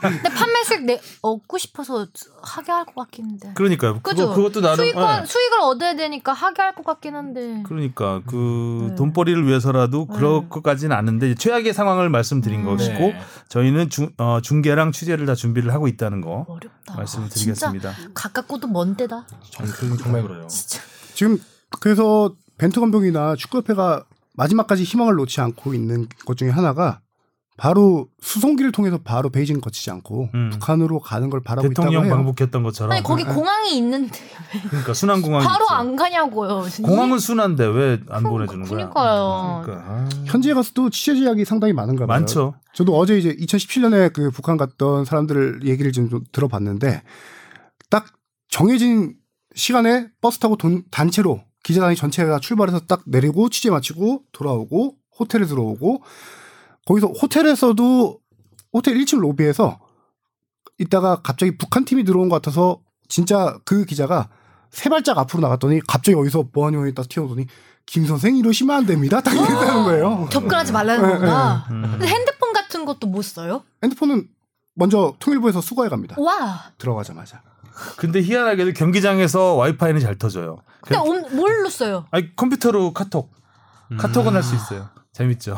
[0.00, 2.06] 근데 판매수익 내 얻고 싶어서
[2.42, 3.52] 하게 할 것 같긴 한데.
[3.54, 4.00] 그러니까요.
[4.02, 5.26] 그거, 그것도 나름 수익을 예.
[5.26, 7.62] 수익을 얻어야 되니까 하게 할 것 같긴 한데.
[7.64, 8.94] 그러니까 그 네.
[8.96, 10.46] 돈벌이를 위해서라도 그럴 네.
[10.48, 12.64] 것까지는 않은데 최악의 상황을 말씀드린 음.
[12.66, 13.20] 것이고 네.
[13.48, 16.94] 저희는 중, 어, 중계랑 취재를 다 준비를 하고 있다는 거 어렵다.
[16.96, 17.94] 말씀드리겠습니다.
[17.94, 19.26] 진짜 가깝고도 먼 데다.
[19.50, 19.66] 정,
[19.98, 20.46] 정말 그래요.
[20.48, 20.80] 진짜.
[21.14, 21.38] 지금
[21.80, 27.00] 그래서 벤투 감독이나 축구협회가 마지막까지 희망을 놓지 않고 있는 것 중에 하나가
[27.62, 30.50] 바로 수송기를 통해서 바로 베이징 거치지 않고 음.
[30.50, 32.14] 북한으로 가는 걸 바라고 대통령 있다고 해요.
[32.16, 34.18] 방북했던 것처럼 아니 거기 공항이 있는데
[34.68, 35.72] 그러니까 순환 공항이 바로 있죠.
[35.72, 36.68] 안 가냐고요.
[36.68, 36.88] 진짜.
[36.90, 38.68] 공항은 순환데 왜 안 보내주는 거야?
[38.68, 39.62] 그러니까요.
[39.64, 42.18] 그러니까 아, 현지에 가서도 취재 제약이 상당히 많은가 봐요.
[42.18, 42.54] 많죠.
[42.74, 47.04] 저도 어제 이제 2017년에 그 북한 갔던 사람들 얘기를 좀, 좀 들어봤는데
[47.90, 48.06] 딱
[48.48, 49.14] 정해진
[49.54, 56.02] 시간에 버스 타고 돈, 단체로 기자단이 전체가 출발해서 딱 내리고 취재 마치고 돌아오고 호텔에 들어오고
[56.86, 58.18] 거기서 호텔에서도
[58.72, 59.78] 호텔 1층 로비에서
[60.78, 64.28] 있다가 갑자기 북한 팀이 들어온 것 같아서 진짜 그 기자가
[64.70, 67.46] 세 발짝 앞으로 나갔더니 갑자기 어디서 보안요원이딱 튀어오더니
[67.84, 69.20] 김 선생 이러시면 안 됩니다.
[69.20, 70.28] 딱 이랬다는 거예요.
[70.30, 71.66] 접근하지 말라는 네, 거구나.
[71.70, 71.82] 음.
[71.92, 73.64] 근데 핸드폰 같은 것도 못 써요?
[73.82, 74.28] 핸드폰은
[74.74, 76.16] 먼저 통일부에서 수거해 갑니다.
[76.18, 76.70] 와.
[76.78, 77.42] 들어가자마자.
[77.96, 80.58] 근데 희한하게도 경기장에서 와이파이는 잘 터져요.
[80.82, 82.06] 근데 옴- 뭘로 써요?
[82.10, 83.30] 아니 컴퓨터로 카톡
[83.98, 84.88] 카톡은 할수 있어요.
[85.12, 85.56] 재밌죠.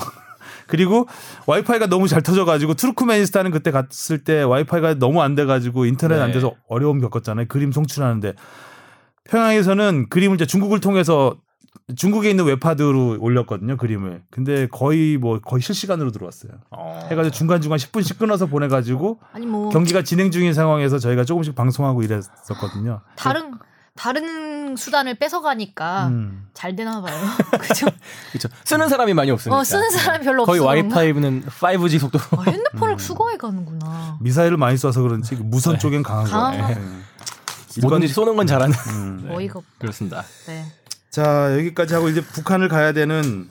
[0.66, 1.06] 그리고
[1.46, 6.34] 와이파이가 너무 잘 터져가지고 투르크메니스탄은 그때 갔을 때 와이파이가 너무 안 돼가지고 인터넷 안 네.
[6.34, 7.46] 돼서 어려움 겪었잖아요.
[7.48, 8.34] 그림 송출하는데
[9.24, 11.36] 평양에서는 그림을 이제 중국을 통해서
[11.96, 14.22] 중국에 있는 웹하드로 올렸거든요 그림을.
[14.30, 16.52] 근데 거의 뭐 거의 실시간으로 들어왔어요.
[17.10, 22.02] 해가지고 중간 중간 10분씩 끊어서 보내가지고 아니 뭐 경기가 진행 중인 상황에서 저희가 조금씩 방송하고
[22.02, 23.00] 이랬었거든요.
[23.16, 23.54] 다른
[23.96, 26.48] 다른 수단을 뺏어가니까 음.
[26.52, 27.14] 잘 되나 봐요.
[27.60, 27.86] 그죠?
[28.32, 28.48] 그렇죠.
[28.64, 29.56] 쓰는 사람이 많이 없으니까.
[29.56, 30.68] 어 쓰는 사람이 별로 거의 없어.
[30.70, 30.96] 그런가?
[30.96, 32.18] 와이파이는 5G 속도.
[32.36, 34.18] 아, 핸드폰을 수거해 가는구나.
[34.20, 36.74] 미사일을 많이 쏴서 그런지 그 무선 쪽엔 강한 강한 거예요.
[36.74, 36.80] 거.
[36.80, 37.80] 네.
[37.82, 38.74] 뭐든지 쏘는 건 잘하는.
[38.88, 39.28] 음.
[39.32, 39.64] 어이가 없.
[39.78, 40.24] 그렇습니다.
[40.46, 40.64] 네.
[41.10, 43.48] 자 여기까지 하고 이제 북한을 가야 되는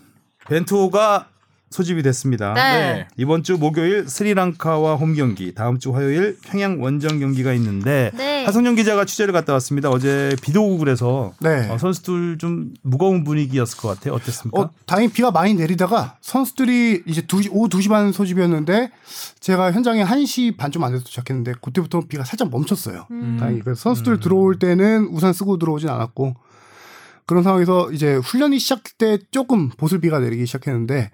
[0.47, 1.29] 벤투호가
[1.73, 2.53] 소집이 됐습니다.
[2.53, 3.07] 네.
[3.17, 8.45] 이번 주 목요일 스리랑카와 홈 경기, 다음 주 화요일 평양 원정 경기가 있는데 네.
[8.45, 9.89] 하성룡 기자가 취재를 갔다 왔습니다.
[9.89, 11.67] 어제 비도 오고 그래서 네.
[11.69, 14.13] 어, 선수들 좀 무거운 분위기였을 것 같아요.
[14.13, 14.62] 어땠습니까?
[14.62, 18.91] 어, 다행히 비가 많이 내리다가 선수들이 이제 2시, 오후 2시 반 소집이었는데
[19.39, 23.07] 제가 현장에 1시 반 좀 안 돼서 도착했는데 그때부터 비가 살짝 멈췄어요.
[23.12, 23.38] 음.
[23.39, 23.62] 다행히.
[23.62, 26.36] 그래서 선수들 들어올 때는 우산 쓰고 들어오진 않았고
[27.25, 31.09] 그런 상황에서 이제 훈련이 시작할 때 조금 보슬비가 내리기 시작했는데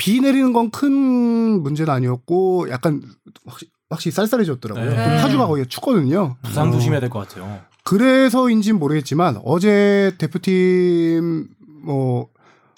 [0.00, 3.02] 비 내리는 건 큰 문제는 아니었고 약간
[3.46, 4.90] 확실히, 확실히 쌀쌀해졌더라고요.
[4.90, 5.20] 네.
[5.20, 6.36] 파주가 거기 춥거든요.
[6.42, 7.60] 부상 어, 조심해야 될 것 같아요.
[7.84, 11.48] 그래서인지는 모르겠지만 어제 대표팀
[11.84, 12.28] 뭐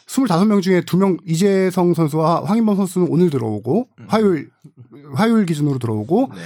[0.06, 4.50] 25명 중에 2명 이재성 선수와 황인범 선수는 오늘 들어오고 화요일
[5.14, 6.40] 화요일 기준으로 들어오고 네.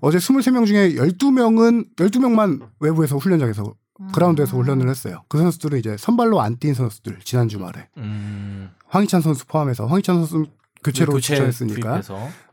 [0.00, 3.74] 어제 23명 중에 12명은 12명만 외부에서 훈련장에서
[4.12, 5.22] 그라운드에서 훈련을 했어요.
[5.28, 8.70] 그 선수들은 이제 선발로 안 뛴 선수들 지난 주말에 음.
[8.88, 10.46] 황희찬 선수 포함해서 황희찬 선수
[10.84, 12.02] 교체로 교체 출전했으니까.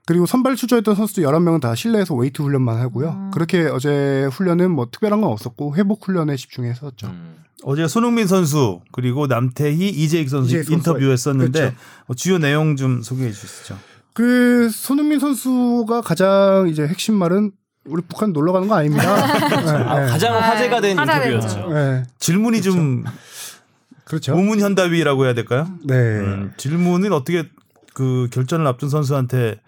[0.05, 3.09] 그리고 선발 출전했던 선수들 11명은 다 실내에서 웨이트 훈련만 하고요.
[3.09, 3.31] 음.
[3.31, 7.07] 그렇게 어제 훈련은 뭐 특별한 건 없었고 회복 훈련에 집중했었죠.
[7.07, 7.37] 음.
[7.63, 10.71] 어제 손흥민 선수 그리고 남태희, 이재익 선수 이재익.
[10.71, 11.75] 인터뷰했었는데 그렇죠.
[12.07, 13.77] 어, 주요 내용 좀 소개해 주시죠.
[14.13, 17.51] 그 손흥민 선수가 가장 이제 핵심 말은
[17.87, 19.03] 우리 북한 놀러 가는 거 아닙니다.
[19.13, 21.69] 아, 네, 가장 화제가 된 인터뷰였죠.
[21.73, 22.03] 네.
[22.19, 23.03] 질문이 좀
[24.03, 24.33] 그렇죠.
[24.33, 25.67] 우문 현답이라고 해야 될까요?
[25.83, 25.95] 네.
[25.95, 27.49] 음, 질문은 어떻게
[27.93, 29.59] 그 결전을 앞둔 선수한테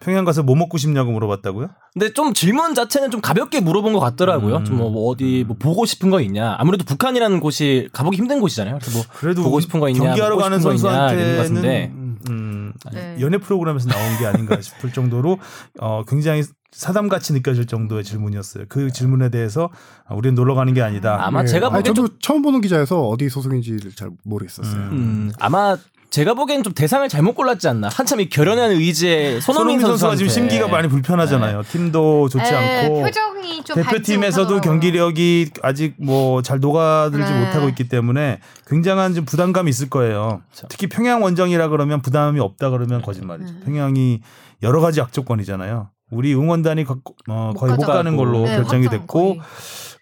[0.00, 1.68] 평양 가서 뭐 먹고 싶냐고 물어봤다고요?
[1.92, 4.56] 근데 좀 질문 자체는 좀 가볍게 물어본 것 같더라고요.
[4.56, 4.64] 음.
[4.64, 6.56] 좀뭐 어디 뭐 보고 싶은 거 있냐.
[6.58, 8.78] 아무래도 북한이라는 곳이 가보기 힘든 곳이잖아요.
[8.80, 10.58] 그래서 뭐 그래도 보고 싶은 거 있냐, 경기하러 가는.
[10.58, 11.92] 선수한테는
[12.28, 13.16] 음, 네.
[13.20, 15.38] 연애 프로그램에서 나온 게 아닌가 싶을 정도로
[15.80, 18.64] 어, 굉장히 사담같이 느껴질 정도의 질문이었어요.
[18.68, 19.68] 그 질문에 대해서
[20.06, 21.18] 아, 우리는 놀러 가는 게 아니다.
[21.20, 21.48] 아마 네.
[21.48, 24.74] 제가 보기엔 저도 좀 처음 보는 기자여서 어디 소속인지를 잘 모르겠었어요.
[24.74, 24.90] 음.
[24.92, 25.76] 음, 아마
[26.10, 27.88] 제가 보기엔 좀 대상을 잘못 골랐지 않나.
[27.90, 30.54] 한참 이 결연한 의지에 손흥민, 손흥민 선수가 지금 선수한테.
[30.54, 31.62] 심기가 많이 불편하잖아요.
[31.70, 32.54] 팀도 좋지 에,
[32.84, 34.60] 않고 네, 표정이 좀 밝지 대표팀에서도.
[34.60, 37.46] 경기력이 아직 뭐 잘 녹아들지 네.
[37.46, 40.42] 못하고 있기 때문에 굉장한 좀 부담감이 있을 거예요.
[40.50, 40.66] 그렇죠.
[40.68, 43.50] 특히 평양 원정이라 그러면 부담이 없다 그러면 거짓말이죠.
[43.52, 43.60] 네.
[43.64, 44.20] 평양이
[44.62, 45.88] 여러 가지 악조건이잖아요.
[46.12, 46.98] 우리 응원단이 거,
[47.28, 47.92] 어, 못 거의 못 가죠.
[47.92, 49.40] 가는 걸로 네, 결정이 됐고 거의.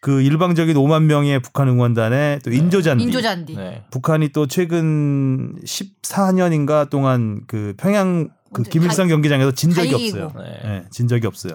[0.00, 3.54] 그 일방적인 5만 명의 북한 응원단에 또 인조잔디 인조잔디.
[3.56, 3.84] 네.
[3.90, 10.24] 북한이 또 최근 14년인가 동안 그 평양 그 김일성 다- 경기장에서 진 적이 다 이기고.
[10.24, 10.44] 없어요.
[10.44, 10.60] 네.
[10.64, 11.52] 예, 진 적이 없어요.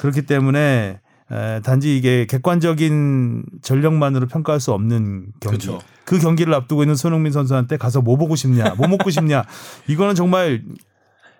[0.00, 5.66] 그렇기 때문에 에, 단지 이게 객관적인 전력만으로 평가할 수 없는 경기.
[5.66, 5.80] 그렇죠.
[6.04, 9.44] 그 경기를 앞두고 있는 손흥민 선수한테 가서 뭐 보고 싶냐, 뭐 먹고 싶냐,
[9.88, 10.62] 이거는 정말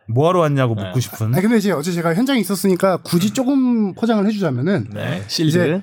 [0.08, 1.00] 뭐하러 왔냐고 묻고 네.
[1.00, 1.34] 싶은.
[1.34, 5.22] 아니 근데 이제 어제 제가 현장에 있었으니까 굳이 조금 포장을 해주자면은 네.
[5.26, 5.48] 실드.
[5.48, 5.82] 이제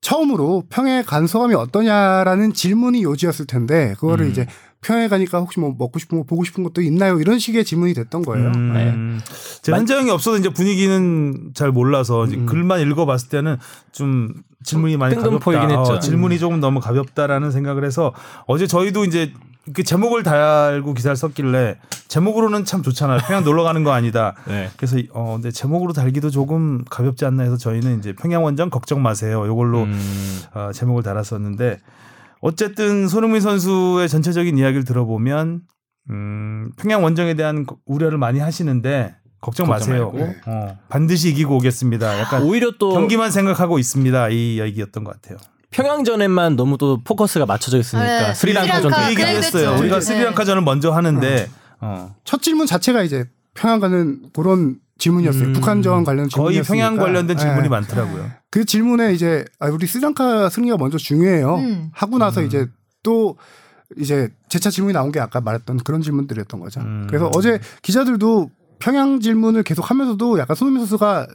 [0.00, 4.30] 처음으로 평에 간 소감이 어떠냐라는 질문이 요지였을 텐데 그거를 음.
[4.30, 4.46] 이제
[4.80, 7.18] 평에 가니까 혹시 뭐 먹고 싶은 거 보고 싶은 것도 있나요?
[7.18, 8.52] 이런 식의 질문이 됐던 거예요.
[8.54, 9.20] 음,
[9.62, 12.46] 제가 현장이 없어도 이제 분위기는 잘 몰라서 이제 음.
[12.46, 13.56] 글만 읽어봤을 때는
[13.90, 15.80] 좀 질문이 많이 가볍다.
[15.80, 18.14] 어, 질문이 조금 너무 가볍다라는 생각을 해서
[18.46, 19.32] 어제 저희도 이제
[19.72, 21.78] 그 제목을 달고 기사를 썼길래
[22.08, 23.20] 제목으로는 참 좋잖아요.
[23.26, 24.34] 평양 놀러 가는 거 아니다.
[24.48, 24.70] 네.
[24.76, 29.46] 그래서 어 근데 제목으로 달기도 조금 가볍지 않나 해서 저희는 이제 평양 원정 걱정 마세요.
[29.46, 30.40] 요걸로 음.
[30.54, 31.78] 어, 제목을 달았었는데
[32.40, 35.62] 어쨌든 손흥민 선수의 전체적인 이야기를 들어보면
[36.10, 40.12] 음, 평양 원정에 대한 거- 우려를 많이 하시는데 걱정, 걱정 마세요.
[40.46, 42.18] 어, 반드시 이기고 오겠습니다.
[42.20, 44.30] 약간 오히려 또 경기만 생각하고 있습니다.
[44.30, 45.38] 이 얘기였던 것 같아요.
[45.70, 48.34] 평양전에만 너무 또 포커스가 맞춰져 있으니까 네.
[48.34, 49.04] 스리랑카전도 스리랑카.
[49.04, 49.76] 그 얘기를 그래, 했어요.
[49.78, 50.00] 우리가 네.
[50.00, 51.50] 스리랑카전을 먼저 하는데
[51.80, 52.14] 어.
[52.24, 55.44] 첫 질문 자체가 이제 평양 가는 그런 질문이었어요.
[55.48, 56.72] 음, 북한전 관련 거의 질문이었으니까.
[56.74, 57.68] 평양 관련된 질문이 예.
[57.68, 58.30] 많더라고요.
[58.50, 61.56] 그 질문에 이제 아, 우리 스리랑카 승리가 먼저 중요해요.
[61.56, 61.90] 음.
[61.92, 62.66] 하고 나서 이제
[63.02, 63.36] 또
[63.96, 66.80] 이제 재차 질문이 나온 게 아까 말했던 그런 질문들이었던 거죠.
[66.80, 67.06] 음.
[67.08, 68.50] 그래서 어제 기자들도
[68.80, 71.26] 평양 질문을 계속 하면서도 약간 손흥민 선수가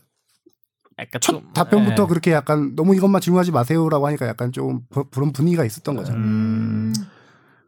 [0.99, 2.07] 약간 첫 좀- 답변부터 네.
[2.09, 6.13] 그렇게 약간 너무 이것만 질문하지 마세요라고 하니까 약간 좀 부- 그런 분위기가 있었던 거죠.
[6.13, 6.93] 음.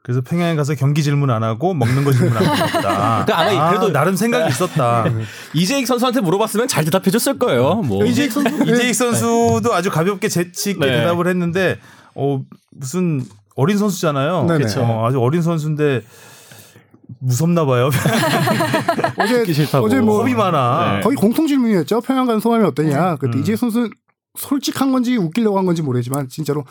[0.03, 3.25] 그래서 평양에 가서 경기 질문 안 하고 먹는 거 질문하는 거다.
[3.25, 5.05] 그러니까 아마 아, 그래도- 나름 생각이 있었다.
[5.55, 7.75] 이재익 선수한테 물어봤으면 잘 대답해 줬을 거예요.
[7.81, 10.99] 뭐 이재익 선수 이재익 선수도 아주 가볍게 재치 있게 네.
[10.99, 11.79] 대답을 했는데
[12.13, 12.39] 어
[12.71, 13.23] 무슨
[13.55, 14.43] 어린 선수잖아요.
[14.45, 14.65] 네네.
[14.65, 14.81] 그쵸.
[14.83, 16.03] 어, 아주 어린 선수인데
[17.25, 17.89] 무섭나 봐요.
[19.17, 19.43] 어제.
[19.81, 20.95] 어제 뭐 겁이 많아.
[20.97, 21.01] 네.
[21.01, 22.01] 거의 공통 질문이었죠.
[22.01, 23.15] 평양 가는 소감이 어떠냐.
[23.17, 23.41] 그때 음.
[23.41, 23.89] 이재익 선수
[24.38, 26.65] 솔직한 건지 웃기려고 한 건지 모르지만 진짜로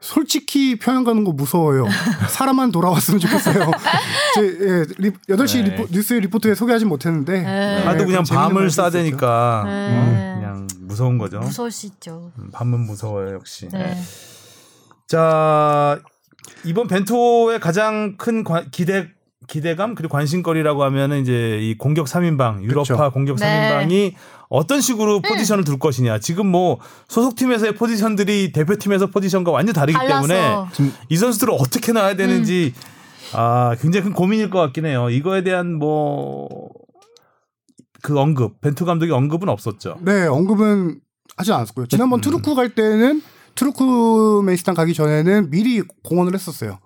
[0.00, 1.86] 솔직히 평양 가는 거 무서워요.
[2.30, 3.70] 살아만 돌아왔으면 좋겠어요.
[4.36, 5.70] 제 예, 리, 8시 네.
[5.70, 7.76] 리포, 뉴스 리포트에 소개하지 못했는데 네.
[7.84, 8.70] 하도 그냥 그런 재밌는 밤을.
[8.70, 9.70] 싸대니까 네.
[9.90, 11.40] 어, 그냥 무서운 거죠.
[11.40, 12.30] 무서울 수 있죠.
[12.38, 13.68] 음, 밤은 무서워요 역시.
[13.72, 13.98] 네.
[15.06, 15.98] 자
[16.64, 19.08] 이번 벤투호의 가장 큰 관- 기대
[19.48, 23.10] 기대감 그리고 관심거리라고 하면은 이제 이 공격 3인방 유럽파.
[23.10, 23.70] 공격 네.
[23.88, 24.14] 3인방이
[24.48, 26.20] 어떤 식으로 포지션을 둘 것이냐.
[26.20, 30.68] 지금 뭐 소속팀에서의 포지션들이 대표팀에서 포지션과 완전 다르기 때문에 달라서.
[31.08, 32.74] 이 선수들을 어떻게 놔야 되는지
[33.32, 35.10] 아 굉장히 큰 고민일 것 같긴 해요.
[35.10, 36.48] 이거에 대한 뭐
[38.02, 39.98] 그 언급 벤투 감독의 언급은 없었죠.
[40.02, 41.00] 네, 언급은
[41.36, 41.86] 하지 않았고요.
[41.86, 42.20] 지난번 음.
[42.20, 43.22] 투르크 갈 때는
[43.54, 46.78] 투르크메니스탄 가기 전에는 미리 공언을 했었어요.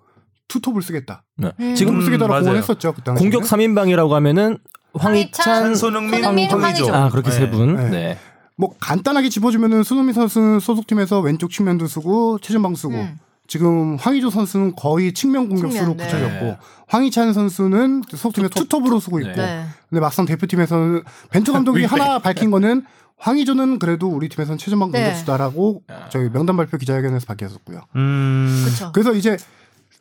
[0.53, 1.25] 투톱을 쓰겠다.
[1.37, 1.51] 네.
[1.61, 1.75] 음.
[1.75, 2.33] 지금 쓰겠다고.
[2.33, 2.93] 공언했었죠.
[2.93, 3.23] 그 당시에.
[3.23, 4.59] 공격 3인방이라고 하면은
[4.95, 6.23] 황희찬, 손흥민.
[6.25, 6.95] 황의조.
[6.95, 7.37] 아 그렇게 네.
[7.37, 7.77] 세 분.
[7.77, 7.88] 네.
[7.91, 8.19] 네.
[8.57, 13.19] 뭐 간단하게 짚어주면은 손흥민 선수는 소속팀에서 왼쪽 측면도 쓰고 최전방 쓰고 음.
[13.49, 16.05] 지금 황의조 선수는 거의 측면 공격수로 측면, 네.
[16.05, 16.57] 붙여졌고
[16.88, 19.65] 황희찬 선수는 소속팀에 투톱으로 쓰고 있고 네.
[19.88, 22.85] 근데 막상 대표팀에서는 벤투 감독이 하나 밝힌 거는
[23.19, 25.01] 황의조는 그래도 우리 팀에서는 최전방 네.
[25.03, 27.81] 공격수다라고 저희 명단 발표 기자회견에서 밝혔었고요.
[27.97, 28.62] 음.
[28.65, 28.93] 그렇죠.
[28.93, 29.37] 그래서 이제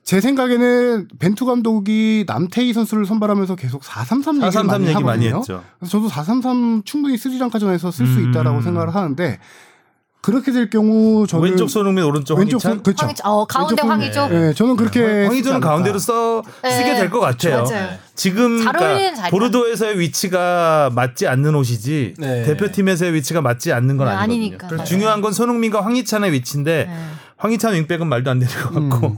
[0.04, 5.28] 제 생각에는 벤투 감독이 남태희 선수를 선발하면서 계속 433 얘기를 433 많이 얘기 많이.
[5.40, 5.64] 했죠.
[5.80, 8.30] 그래서 저도 433 충분히 스리랑카전에서 쓸수 음.
[8.32, 9.40] 있다라고 생각을 하는데
[10.22, 12.72] 그렇게 될 경우 저는 왼쪽 손흥민 오른쪽 왼쪽 황희찬.
[12.74, 13.06] 손 그렇죠.
[13.06, 14.28] 황희찬, 어, 가운데 손- 황의조.
[14.28, 15.60] 네, 저는 그렇게 쓰지 황희조는.
[15.62, 16.96] 가운데로 써 쓰게 네.
[17.00, 17.64] 될것 같아요.
[17.64, 17.90] 맞아요.
[18.16, 19.30] 지금 잘 그러니까.
[19.30, 22.44] 보르도에서의 위치가 맞지 않는 옷이지 네.
[22.44, 24.68] 대표팀에서의 위치가 맞지 않는 건 네, 아니거든요.
[24.68, 24.84] 아니니까.
[24.84, 26.96] 중요한 건 손흥민과 황희찬의 위치인데 네.
[27.38, 29.18] 황희찬 윙백은 말도 안 되는 것 같고 음.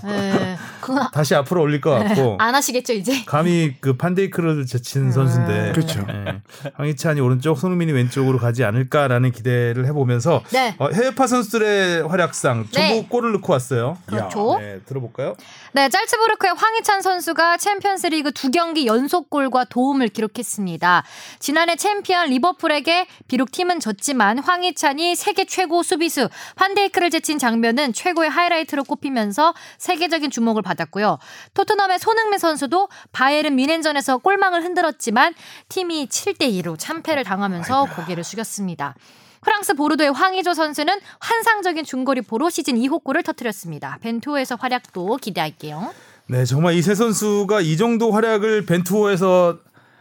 [0.90, 1.02] 네.
[1.14, 3.24] 다시 앞으로 올릴 것 같고 안 하시겠죠 이제.
[3.26, 6.06] 감히 그 판데이크를 제친 선수인데 그렇죠.
[6.10, 6.42] 예.
[6.76, 10.76] 황희찬이 오른쪽 손흥민이 왼쪽으로 가지 않을까라는 기대를 해보면서 네.
[10.80, 13.06] 어, 해외파 선수들의 활약상 전부 네.
[13.10, 13.98] 골을 넣고 왔어요.
[14.06, 14.58] 그렇죠.
[14.60, 15.36] 네, 들어볼까요?
[15.74, 21.04] 네, 짤츠부르크의 황희찬 선수가 챔피언스리그 두 경기 연속 골과 도움을 기록했습니다.
[21.40, 28.84] 지난해 챔피언 리버풀에게 비록 팀은 졌지만 황희찬이 세계 최고 수비수 환데이크를 제친 장면은 최고의 하이라이트로
[28.84, 31.20] 꼽히면서 세계적인 주목을 받 았고요.
[31.54, 35.34] 토트넘의 손흥민 선수도 바이에른 뮌헨전에서 골망을 흔들었지만
[35.70, 38.96] 팀이 7대 2로 참패를 당하면서 고개를 숙였습니다.
[39.42, 43.98] 프랑스 보르도의 황의조 선수는 환상적인 중거리 포로 시즌 2호 골을 터뜨렸습니다.
[44.02, 45.94] 벤투에서 활약도 기대할게요.
[46.28, 49.58] 네, 정말 이세 선수가 이 정도 활약을 벤투호에서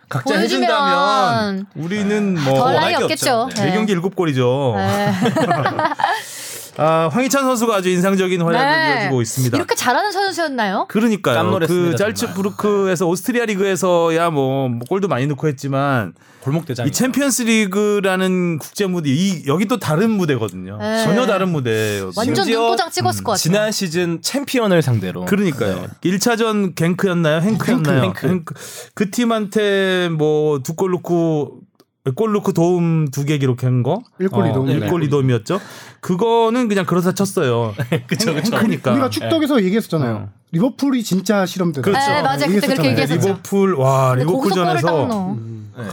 [0.09, 3.33] 각자 해준다면 우리는 뭐덜 워낙에 없겠죠.
[3.35, 3.65] 없죠.
[3.65, 4.75] 네 경기 일곱 골이죠.
[4.77, 5.13] 네.
[6.79, 9.01] 아, 황희찬 선수가 아주 인상적인 활약을 네.
[9.03, 9.57] 이어주고 있습니다.
[9.57, 10.87] 이렇게 잘하는 선수였나요?
[10.89, 11.35] 그러니까요.
[11.37, 16.87] 깜놀했습니다, 그 짤츠부르크에서 오스트리아 리그에서야 뭐, 뭐 골도 많이 넣고 했지만 골목 대장.
[16.87, 20.79] 이 챔피언스 리그라는 국제 무대 이 여기 또 다른 무대거든요.
[20.79, 21.05] 네.
[21.05, 22.11] 전혀 다른 무대예요.
[22.17, 23.37] 완전 눈도장 찍었을 것 같아요.
[23.43, 25.25] 지난 시즌 챔피언을 상대로.
[25.27, 25.87] 그러니까요.
[26.03, 27.41] 1차전 겡크였나요?
[27.43, 28.03] 헹크였나요?
[28.03, 28.55] 헹크, 헹크.
[28.95, 31.61] 그 팀한테 뭐 두 골 넣고
[32.11, 34.03] 골 넣고 도움 두 개 기록한 거?
[34.19, 34.67] 일골 이도움.
[34.67, 35.61] 네, 1골 2도움이었죠.
[36.01, 37.75] 그거는 그냥 그렇다 쳤어요.
[38.09, 38.57] 그쵸, 그쵸.
[38.57, 38.91] 헹크니까.
[38.93, 40.15] 우리가 축덕에서 얘기했었잖아요.
[40.17, 40.29] 어.
[40.51, 41.83] 리버풀이 진짜 실험대다.
[41.85, 42.11] 그렇죠.
[42.11, 42.47] 네, 맞아요.
[42.49, 42.91] 그때 그렇게.
[42.91, 43.29] 얘기했었죠.
[43.29, 45.37] 리버풀 와 근데 리버풀 거기서 골을 딱 전에서 넣어.
[45.79, 45.85] 네.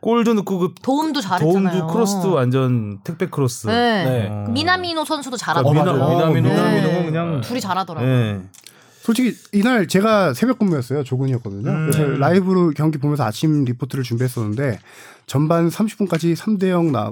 [0.00, 1.70] 골도 넣고 그 도움도 잘했잖아요.
[1.78, 3.66] 도움도 크로스도 완전 택배 크로스.
[3.68, 4.04] 네.
[4.04, 4.28] 네.
[4.30, 4.46] 어.
[4.50, 5.82] 미나미노 선수도 아, 잘하더라고요.
[5.82, 6.14] 미나, 맞아요.
[6.14, 6.54] 미나 미노 네.
[6.82, 8.42] 미나미노 그냥 둘이 잘하더라고요.
[9.08, 9.14] 네.
[9.14, 11.02] 솔직히 이날 제가 새벽 근무였어요.
[11.02, 11.70] 조근이었거든요.
[11.70, 11.90] 음.
[11.90, 14.78] 그래서 라이브로 경기 보면서 아침 리포트를 준비했었는데
[15.26, 17.10] 전반 30분까지 3대 0 나.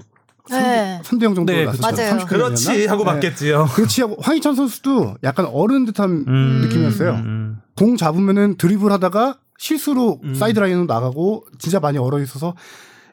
[0.51, 1.01] 네.
[1.03, 1.67] 3대 0 정도 네.
[1.67, 2.87] 30분 그렇지?
[2.87, 3.13] 하고 네.
[3.13, 3.67] 맞겠지요.
[3.75, 6.61] 그렇지 하고 황희찬 선수도 약간 얼은 듯한 음.
[6.65, 7.13] 느낌이었어요.
[7.13, 7.61] 음.
[7.75, 10.35] 공 잡으면은 드리블 하다가 실수로 음.
[10.35, 12.55] 사이드 라인으로 나가고 진짜 많이 얼어 있어서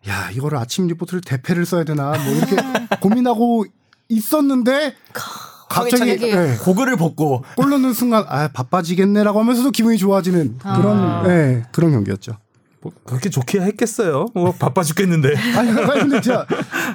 [0.10, 2.58] 야 이거를 아침 리포트를 대패를 써야 되나 뭐 이렇게
[3.00, 3.66] 고민하고
[4.10, 4.94] 있었는데
[5.74, 11.24] 갑자기 예, 고글을 벗고 골 넣는 순간 아 바빠지겠네라고 하면서도 기분이 좋아지는 그런 아.
[11.28, 12.38] 예, 그런 경기였죠.
[12.82, 14.26] 뭐 그렇게 좋게 했겠어요.
[14.34, 15.30] 뭐 바빠 죽겠는데.
[15.58, 16.46] 아니, 아니 근데 진짜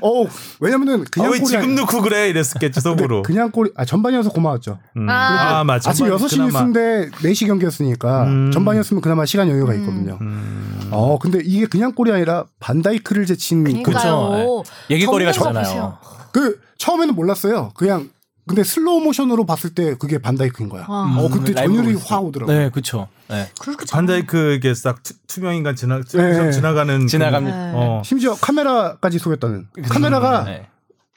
[0.02, 0.26] 어
[0.60, 3.22] 왜냐면은 아, 그냥 왜 골이 지금 아니- 넣고 그래 이랬었겠지 속으로.
[3.22, 4.78] 그냥 골이 아 전반이어서 고마웠죠.
[4.98, 5.08] 음.
[5.08, 5.60] 아.
[5.60, 5.88] 아 맞아.
[5.88, 6.50] 아침 6시 그나마.
[6.50, 8.50] 뉴스인데 4시 경기였으니까 음.
[8.52, 10.18] 전반이었으면 그나마 시간 여유가 있거든요.
[10.20, 10.88] 음.
[10.90, 14.62] 어 근데 이게 그냥 골이 아니라 반다이크를 제친 그, 그러니까요.
[14.90, 15.96] 얘기거리가 좋잖아요.
[16.32, 17.70] 그 처음에는 몰랐어요.
[17.74, 18.10] 그냥
[18.48, 20.84] 근데 슬로우 모션으로 봤을 때 그게 반다이크인 거야.
[20.88, 21.14] 아.
[21.18, 21.96] 어 그때 음, 전율이.
[22.06, 22.50] 확 오더라고.
[22.52, 23.08] 네, 그렇죠.
[23.28, 23.48] 네.
[23.60, 26.50] 그렇게 반다이크 이게 싹 투- 투명 인간 지나 네.
[26.50, 27.56] 지나가는 지나갑니다.
[27.56, 27.72] 네.
[27.76, 28.02] 어.
[28.04, 29.68] 심지어 카메라까지 속였다는.
[29.88, 30.66] 카메라가 네.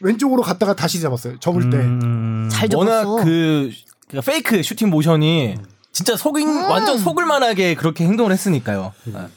[0.01, 1.39] 왼쪽으로 갔다가 다시 잡았어요.
[1.39, 1.77] 접을 때.
[1.77, 2.49] 음.
[2.51, 3.05] 잘 워낙.
[3.23, 3.71] 그
[4.07, 5.55] 그러니까 페이크 슈팅 모션이
[5.93, 6.69] 진짜 속인 음.
[6.69, 8.93] 완전 속을 만하게 그렇게 행동을 했으니까요.
[9.05, 9.27] 네.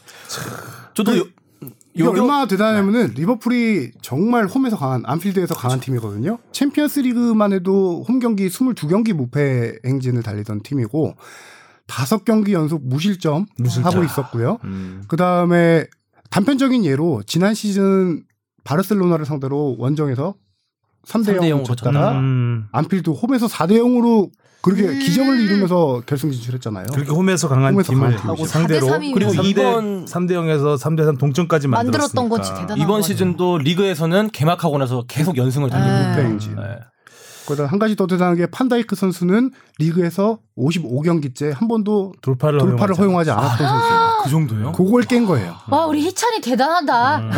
[0.94, 1.24] 저도 요,
[1.94, 6.38] 이게 얼마나 대단하냐면은 리버풀이 정말 홈에서 강한 안필드에서 강한 팀이거든요.
[6.52, 11.14] 챔피언스 리그만 해도 홈 경기 22경기 무패 행진을 달리던 팀이고
[11.86, 13.84] 다섯 경기 연속 무실점, 무실점.
[13.84, 14.58] 하고 있었고요.
[14.64, 15.04] 음.
[15.06, 15.86] 그다음에
[16.30, 18.24] 단편적인 예로 지난 시즌
[18.64, 20.34] 바르셀로나를 상대로 원정에서
[21.06, 22.66] 3대 3대 0 0 졌다가 음.
[22.72, 24.30] 안필드 홈에서 4대 0으로
[24.64, 24.98] 그렇게 음.
[24.98, 26.86] 기적을 이루면서 결승 진출했잖아요.
[26.94, 28.46] 그렇게 홈에서 강한 홈에서 팀을 강한 팀이죠.
[28.46, 31.68] 상대로 4대 3 이면 그리고 3대, 이번 3대 0에서 3대 3 동점까지.
[31.68, 33.02] 만들었던 거지 대단한 이번 거네.
[33.02, 36.10] 시즌도 리그에서는 개막하고 나서 계속 연승을 달리고 네.
[36.10, 36.24] 있고요.
[36.24, 36.56] 행진.
[36.56, 36.62] 네.
[37.46, 43.32] 거기다 한 가지 더 대단한 게 판다이크 선수는 리그에서 55경기째 한 번도 돌파를, 돌파를 허용하지
[43.32, 44.13] 않았던 선수예요.
[44.24, 44.72] 그 정도요?
[44.72, 45.54] 그걸 깬 거예요.
[45.68, 47.18] 와 우리 희찬이 대단하다.
[47.18, 47.30] 음.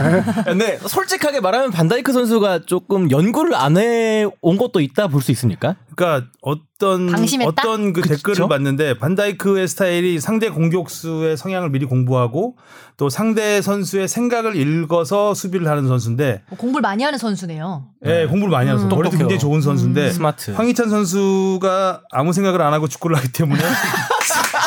[0.45, 5.77] 근데 솔직하게 말하면 반다이크 선수가 조금 연구를 안 해 온 것도 있다 볼 수 있습니까?
[5.95, 7.49] 그러니까 어떤 방심했다?
[7.63, 8.15] 어떤 그 그쵸?
[8.15, 12.57] 댓글을 봤는데 반다이크의 스타일이 상대 공격수의 성향을 미리 공부하고
[12.97, 17.87] 또 상대 선수의 생각을 읽어서 수비를 하는 선수인데 뭐 공부를 많이 하는 선수네요.
[18.07, 18.95] 예, 공부를 많이 하는 선수.
[18.95, 19.29] 머리도 똑똑해요.
[19.29, 20.51] 굉장히 좋은 선수인데 스마트.
[20.53, 23.61] 황희찬 선수가 아무 생각을 안 하고 축구를 하기 때문에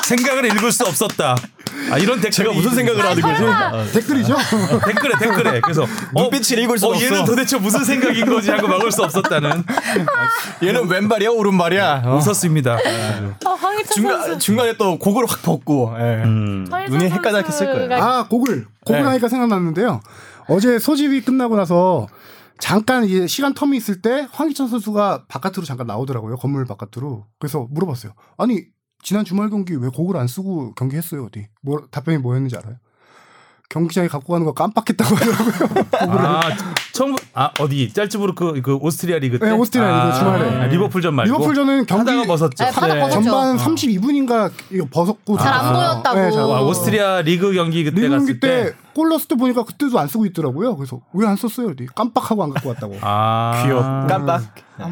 [0.09, 1.35] 생각을 읽을 수 없었다.
[1.91, 3.43] 아, 이런 댓글이 제가 무슨 생각을 하는 거지?
[3.43, 3.85] 어.
[3.93, 4.35] 댓글이죠?
[4.85, 5.85] 댓글에 댓글에 그래서
[6.15, 7.05] 눈빛을 읽을 수 어, 없어.
[7.05, 9.63] 얘는 도대체 무슨 생각인 거지 하고 막을 수 없었다는
[10.63, 12.03] 얘는 왼발이야 오른발이야.
[12.05, 12.15] 어.
[12.17, 12.77] 웃었습니다.
[13.45, 15.93] 아 황희찬 중간 중간에 또 곡을 확 벗고.
[15.99, 16.23] 예.
[16.23, 16.67] 음.
[16.89, 18.03] 눈이 헷갈렸겠을 거예요.
[18.03, 18.65] 아, 곡을.
[18.85, 19.07] 곡을 네.
[19.07, 20.01] 하니까 생각났는데요.
[20.47, 22.07] 어제 소집이 끝나고 나서
[22.59, 26.35] 잠깐 이제 시간 텀이 있을 때 황희찬 선수가 바깥으로 잠깐 나오더라고요.
[26.37, 27.25] 건물 바깥으로.
[27.39, 28.13] 그래서 물어봤어요.
[28.37, 28.63] 아니,
[29.01, 31.47] 지난 주말 경기 왜 곡을 안 쓰고 경기했어요, 어디?
[31.61, 32.77] 뭐, 답변이 뭐였는지 알아요?
[33.69, 35.85] 경기장에 갖고 가는 거 깜빡했다고 하더라고요.
[36.27, 36.41] 아,
[36.91, 40.55] 처음 아 어디 짤츠부르크 그 오스트리아 리그 때 네, 오스트리아 리그 주말에.
[40.57, 42.63] 아, 리버풀전 말고 리버풀전은 경기 하다가 벗었죠.
[42.63, 43.21] 네, 하다가 벗었죠.
[43.23, 43.57] 전반 어.
[43.63, 45.93] 32분인가 이거 벗었고 잘안 들어갔어요.
[46.01, 46.19] 보였다고.
[46.19, 49.63] 네, 잘 와, 안 오스트리아 리그 경기 그때 리그 갔을 경기 때때골 넣었을 때 보니까
[49.63, 50.75] 그때도 안 쓰고 있더라고요.
[50.75, 51.73] 그래서 왜 안 썼어요?
[51.95, 52.97] 깜빡하고 안 갖고 왔다고.
[53.01, 54.07] 아, 귀엽.
[54.07, 54.41] 깜빡.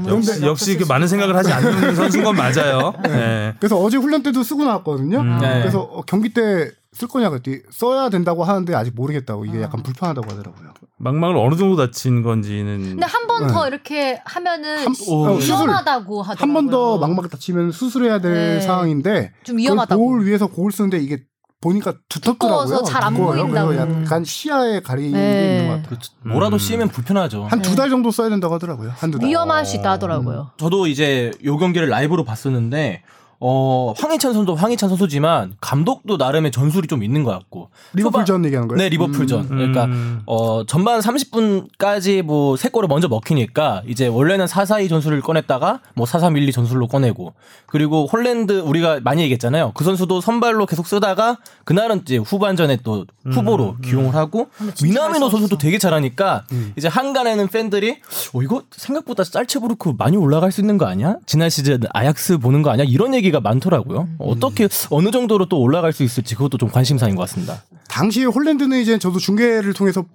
[0.08, 2.94] 역시 역시 그 많은 생각을 하지 않는 선수인 건 맞아요.
[3.04, 3.56] 네.
[3.60, 5.20] 그래서 어제 훈련 때도 쓰고 나왔거든요.
[5.20, 5.40] 음.
[5.42, 5.60] 네.
[5.62, 10.74] 그래서 어, 경기 때쓸 거냐 그랬더니 써야 된다고 하는데 아직 모르겠다고 이게 약간 불편하다고 하더라고요.
[10.98, 15.42] 망망을 어느 정도 다친 건지는 근데 한 번더 이렇게 하면은 한- 어, 수술.
[15.42, 16.38] 위험하다고 하더라고요.
[16.40, 18.62] 한 번더 막막 다치면 수술해야 될 네.
[18.62, 20.04] 상황인데 좀 위험하다고.
[20.04, 21.24] 볼 위해서 곡을 쓰는데 이게
[21.60, 22.84] 보니까 두텁더라고요.
[22.84, 23.16] 잘안.
[23.16, 23.76] 보인다고.
[23.76, 25.56] 약간 시야에 가리는 게 네.
[25.58, 25.90] 있는 것 같아요.
[25.90, 26.12] 그렇죠.
[26.24, 27.46] 뭐라도 씌면 불편하죠.
[27.46, 28.92] 한 두달 정도 써야 된다고 하더라고요.
[28.96, 29.28] 한 두 달.
[29.28, 30.52] 위험할 수 있다 하더라고요.
[30.58, 33.04] 저도 이제 요 경기를 라이브로 봤었는데
[33.40, 38.78] 어 황희찬 선수도 황희찬 선수지만 감독도 나름의 전술이 좀 있는 것 같고 리버풀전 얘기하는 거예요?
[38.78, 40.22] 네 리버풀전 그러니까 음.
[40.26, 46.52] 어 전반 30분까지 뭐 세 골을 먼저 먹히니까 이제 원래는 4-4-2 전술을 꺼냈다가 뭐 4-3-1-2
[46.52, 47.34] 전술로 꺼내고
[47.68, 53.78] 그리고 홀랜드 우리가 많이 얘기했잖아요 그 선수도 선발로 계속 쓰다가 그날은 이제 후반전에 또 후보로
[53.84, 54.48] 기용을 하고
[54.82, 57.98] 미나미노 선수도 되게 잘하니까 이제 항간에는 팬들이
[58.34, 61.18] 어 이거 생각보다 짤츠부르크 많이 올라갈 수 있는 거 아니야?
[61.26, 62.86] 지난 시즌 아약스 보는 거 아니야?
[62.88, 64.08] 이런 얘기 가 많더라고요.
[64.20, 67.64] 어떻게 어느 정도로 또 올라갈 수 있을지 그것도 좀 관심사인 것 같습니다.
[67.90, 70.06] 당시에 홀랜드는 이제 저도 중계를 통해서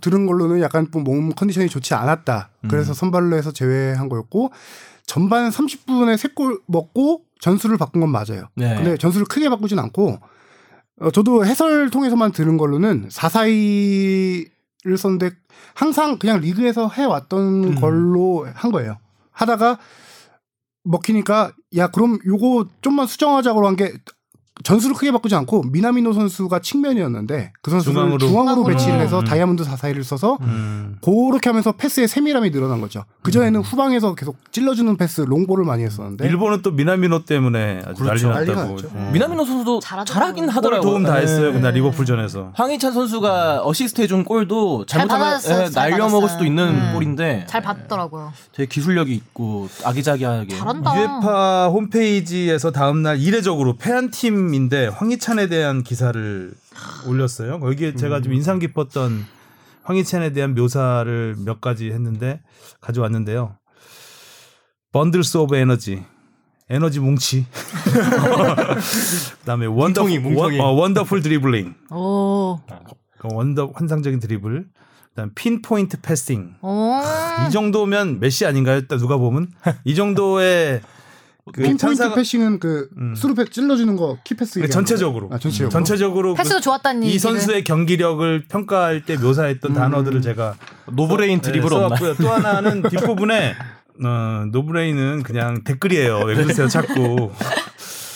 [0.00, 2.50] 들은 걸로는 약간 좀 몸 컨디션이 좋지 않았다.
[2.68, 4.52] 그래서 선발로 해서 제외한 거였고
[5.06, 8.48] 전반 30분에 세골 먹고 전술을 바꾼 건 맞아요.
[8.54, 8.76] 네.
[8.76, 10.18] 근데 전술을 크게 바꾸진 않고
[11.00, 15.30] 어, 저도 해설 통해서만 들은 걸로는 442를 썼는데
[15.74, 18.98] 항상 그냥 리그에서 해왔던 걸로 한 거예요.
[19.32, 19.78] 하다가
[20.84, 23.92] 먹히니까 야 그럼 요거 좀만 수정하자고 한 게
[24.62, 28.18] 전술을 크게 바꾸지 않고 미나미노 선수가 측면이었는데 그 선수를 중앙으로.
[28.18, 28.64] 중앙으로.
[28.64, 29.24] 배치를 해서 음.
[29.24, 30.96] 다이아몬드 441을 써서 음.
[31.02, 33.04] 그렇게 하면서 패스의 세밀함이 늘어난 거죠.
[33.22, 38.28] 그 전에는 후방에서 계속 찔러주는 패스 롱볼을 많이 했었는데 일본은 또 미나미노 때문에 아주 그렇죠.
[38.30, 38.74] 난리 났다고.
[38.74, 38.88] 났죠.
[38.94, 39.10] 어.
[39.12, 39.80] 미나미노 선수도.
[39.80, 40.46] 잘하긴 하더라고요.
[40.46, 41.48] 골 도움 다 했어요.
[41.48, 41.52] 네.
[41.52, 42.52] 그날 리버풀전에서.
[42.54, 45.62] 황희찬 선수가 어시스트 해준 골도 잘 잘못하면 받았어요.
[45.66, 46.44] 예, 잘 날려 먹을 수도.
[46.44, 46.90] 있는 음.
[46.94, 48.32] 골인데 잘 봤더라고요.
[48.52, 50.96] 되게 기술력이 있고 아기자기하게 잘한다.
[50.96, 56.52] 유에파 홈페이지에서 다음 날 이례적으로 패한 팀 인데 황희찬에 대한 기사를
[57.06, 57.60] 올렸어요.
[57.60, 59.24] 거기에 제가 좀 인상 깊었던
[59.82, 62.40] 황희찬에 대한 묘사를 몇 가지 했는데
[62.80, 63.56] 가져왔는데요.
[64.92, 66.04] bundles of energy.
[66.68, 67.46] 에너지 뭉치.
[69.40, 70.58] 그다음에 원더 뭉텅이, 뭉텅이.
[70.58, 71.74] 원, 어, wonderful dribbling.
[71.90, 72.60] 오.
[73.18, 74.66] 그 원더 환상적인 드리블.
[75.10, 75.98] 그다음 pinpoint.
[76.62, 77.00] 오.
[77.46, 78.86] 이 정도면 메시 아닌가요?
[78.86, 79.50] 딱 누가 보면
[79.84, 80.80] 이 정도의
[81.52, 83.14] 그 찬사가- passing은 그 음.
[83.14, 85.28] 스루패스 찔러주는 거 key pass 그 전체적으로?
[85.32, 85.70] 아, 전체적으로.
[85.70, 87.18] 전체적으로 그 패스도 좋았다는 이.
[87.18, 90.54] 선수의 경기력을 평가할 때 묘사했던 단어들을 제가
[90.92, 91.96] no brain 써- 드리블 네, 없나?
[91.96, 92.14] 써왔고요.
[92.16, 93.54] 또 하나는 뒷부분에
[94.04, 96.20] 어, no brain은 그냥 댓글이에요.
[96.20, 97.30] 왜 그러세요, 자꾸.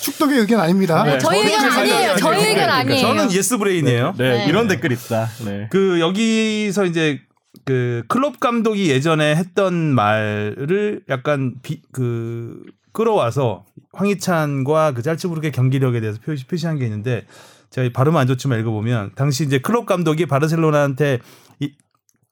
[0.02, 1.02] 축덕의 의견 아닙니다.
[1.04, 1.18] 네.
[1.18, 2.16] 저희 의견 아니에요.
[2.16, 3.00] 저희 의견 그러니까 아니에요.
[3.06, 4.14] 저는 yes brain이에요.
[4.18, 4.46] 네, 네.
[4.48, 5.28] 이런 댓글 있다.
[5.44, 5.68] 네.
[5.70, 7.20] 그 여기서 이제
[7.64, 12.62] 그 클럽 감독이 예전에 했던 말을 약간 비, 그
[12.94, 17.26] 끌어와서 황희찬과 그 짤츠부르크의 경기력에 대해서 표시, 표시한 게 있는데
[17.70, 21.18] 제가 발음 안 좋지만 읽어보면 당시 이제 클럽 감독이 바르셀로나한테
[21.60, 21.72] 이,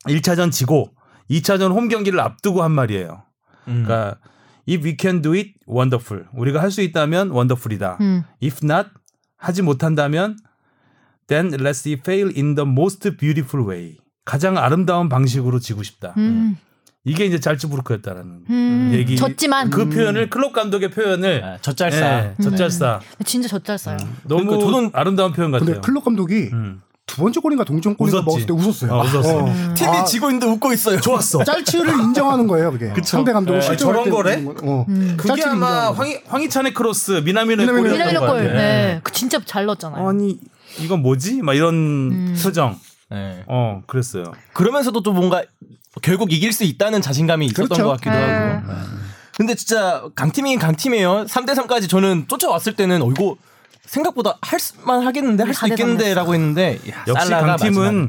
[0.06, 0.94] 1차전 지고
[1.28, 3.24] 2차전 홈 경기를 앞두고 한 말이에요.
[3.68, 3.84] 음.
[3.84, 4.18] 그러니까
[4.68, 6.26] if we can do it, wonderful.
[6.32, 7.98] 우리가 할 수 있다면 wonderful이다.
[8.00, 8.22] 음.
[8.42, 8.90] If not,
[9.36, 10.36] 하지 못한다면
[11.26, 13.98] then let's fail in the most beautiful way.
[14.24, 16.14] 가장 아름다운 방식으로 지고 싶다.
[16.18, 16.56] 음.
[17.05, 18.90] 이게 이제 짤츠부르크였다라는 음.
[18.94, 19.16] 얘기.
[19.16, 22.18] 졌지만 그 표현을 클럽 감독의 표현을 아, 젖잘싸.
[22.38, 23.00] 예, 젖잘싸.
[23.24, 23.96] 진짜 젖잘싸요.
[24.24, 25.66] 너무 그러니까 저는- 아름다운 표현 같아요.
[25.66, 26.80] 근데 클럽 감독이 음.
[27.05, 28.22] 두 번째 골인가 동점골인가.
[28.22, 28.92] 먹었을 때 웃었어요.
[28.92, 29.74] 어, 웃었어.
[29.74, 31.00] 팀이 아, 지고 있는데 웃고 있어요.
[31.00, 31.42] 좋았어.
[31.44, 32.92] 짤츠를 인정하는 거예요, 그게.
[33.03, 33.76] 상대 감독을 네.
[33.76, 34.44] 저런 때 거래?
[34.62, 34.86] 어.
[34.88, 35.16] 음.
[35.18, 38.36] 그게 아마 황희, 황희찬의 크로스 미나미노의 미나미노 골이었던 미나미노 것 골.
[38.44, 38.57] 같아요.
[38.57, 39.00] 네.
[39.03, 40.09] 그 진짜 잘 넣었잖아요.
[40.09, 40.38] 아니
[40.78, 41.42] 이건 뭐지?
[41.42, 42.36] 막 이런 음.
[42.40, 42.78] 표정.
[43.11, 43.42] 네.
[43.48, 44.32] 어 그랬어요.
[44.55, 45.42] 그러면서도 또 뭔가
[46.01, 47.84] 결국 이길 수 있다는 자신감이 있었던 그렇죠.
[47.84, 48.32] 것 같기도 네.
[48.32, 48.72] 하고.
[49.36, 51.24] 근데 진짜 강팀이긴 강팀이에요.
[51.26, 53.36] 3대 3까지 저는 쫓아왔을 때는 어 이거
[53.84, 58.09] 생각보다 할 수만 하겠는데 할수 사대 있겠는데라고 했는데 야, 역시 강팀은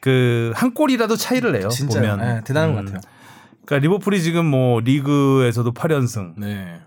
[0.00, 1.68] 그 한 골이라도 차이를 내요.
[1.68, 2.74] 진짜 보면 예, 대단한 음.
[2.76, 3.00] 것 같아요.
[3.64, 6.34] 그러니까 리버풀이 지금 뭐 리그에서도 8연승.
[6.36, 6.80] 네.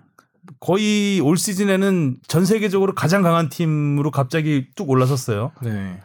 [0.62, 5.52] 거의 올 시즌에는 전 세계적으로 가장 강한 팀으로 갑자기 뚝 올라섰어요.
[5.62, 6.00] 네.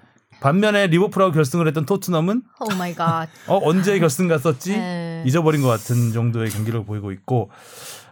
[0.49, 3.29] 반면에 리버풀하고 결승을 했던 토트넘은 oh my god.
[3.47, 5.23] 어 언제 결승 갔었지 네.
[5.27, 7.51] 잊어버린 것 같은 정도의 경기를 보이고 있고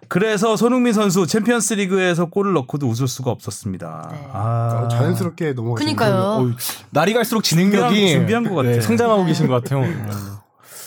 [0.09, 4.09] 그래서 손흥민 선수 챔피언스 리그에서 골을 넣고도 웃을 수가 없었습니다.
[4.13, 4.29] 네.
[4.33, 6.23] 아 어, 자연스럽게 넘어가시는 그러니까요.
[6.23, 6.51] 어,
[6.89, 8.75] 날이 갈수록 진행력이 준비한- 준비한 것 같아요.
[8.77, 9.85] 네, 성장하고 계신 것 같아요.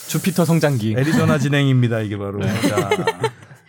[0.08, 0.96] 주피터 성장기.
[0.98, 2.42] 애리조나 진행입니다 이게 바로.
[2.42, 2.90] 자,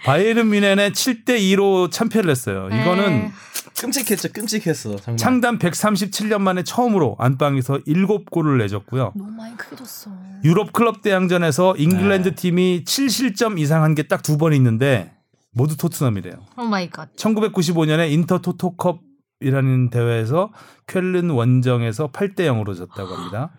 [0.06, 2.68] 바이에른 뮌헨의 7대 2로 참패를 했어요.
[2.72, 3.32] 이거는 네.
[3.80, 4.32] 끔찍했죠.
[4.32, 4.96] 끔찍했어.
[4.96, 5.16] 정말.
[5.16, 9.12] 창단 137년 만에 처음으로 안방에서 7골을 내줬고요.
[9.14, 10.10] 너무 많이 크게 졌어.
[10.44, 15.12] 유럽 클럽 대항전에서 잉글랜드 팀이 7실점 이상 한 게 딱 두 번 있는데
[15.52, 16.34] 모두 토트넘이래요.
[16.58, 17.14] Oh my god.
[17.16, 19.00] 1995년에 인터 토토컵
[19.40, 20.50] 이라는 대회에서
[20.86, 23.50] 쾰른 원정에서 8대 0으로 졌다고 합니다.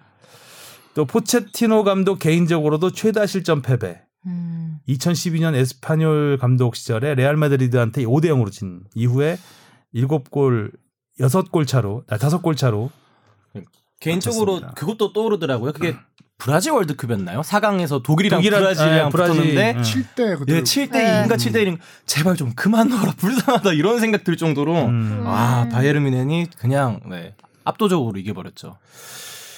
[0.96, 4.02] 또 포체티노 감독 개인적으로도 최다 실점 패배.
[4.26, 4.78] 음.
[4.90, 9.38] 2012년 에스파뇰 감독 시절에 레알 마드리드한테 5대 0으로 진 이후에
[9.96, 10.72] 7골
[11.20, 12.92] 6골 차로 아 5골 차로
[14.00, 14.74] 개인적으로 맞췄습니다.
[14.80, 15.74] 그것도 떠오르더라고요.
[15.74, 15.96] 그게
[16.38, 17.42] 브라질 월드컵이었나요?
[17.42, 19.34] 4강에서 독일이랑 독일이랑- 브라질이랑 아, 브라질.
[19.36, 19.82] 붙었는데 응.
[19.82, 21.24] 7대 그때 예, 7대 네.
[21.28, 25.24] 2인가 7대 1인 제발 좀 그만 넣어라 불쌍하다 이런 생각 들 정도로 음.
[25.26, 28.78] 아 바이에른 뮌헨이 그냥 네, 압도적으로 이겨버렸죠.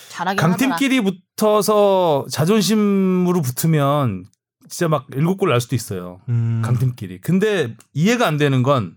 [0.10, 0.58] 잘하긴 하더라.
[0.58, 4.24] 강팀끼리 붙어서 자존심으로 붙으면
[4.70, 6.22] 진짜 막 7골 날 수도 있어요.
[6.30, 6.62] 음.
[6.64, 7.20] 강팀끼리.
[7.20, 8.96] 근데 이해가 안 되는 건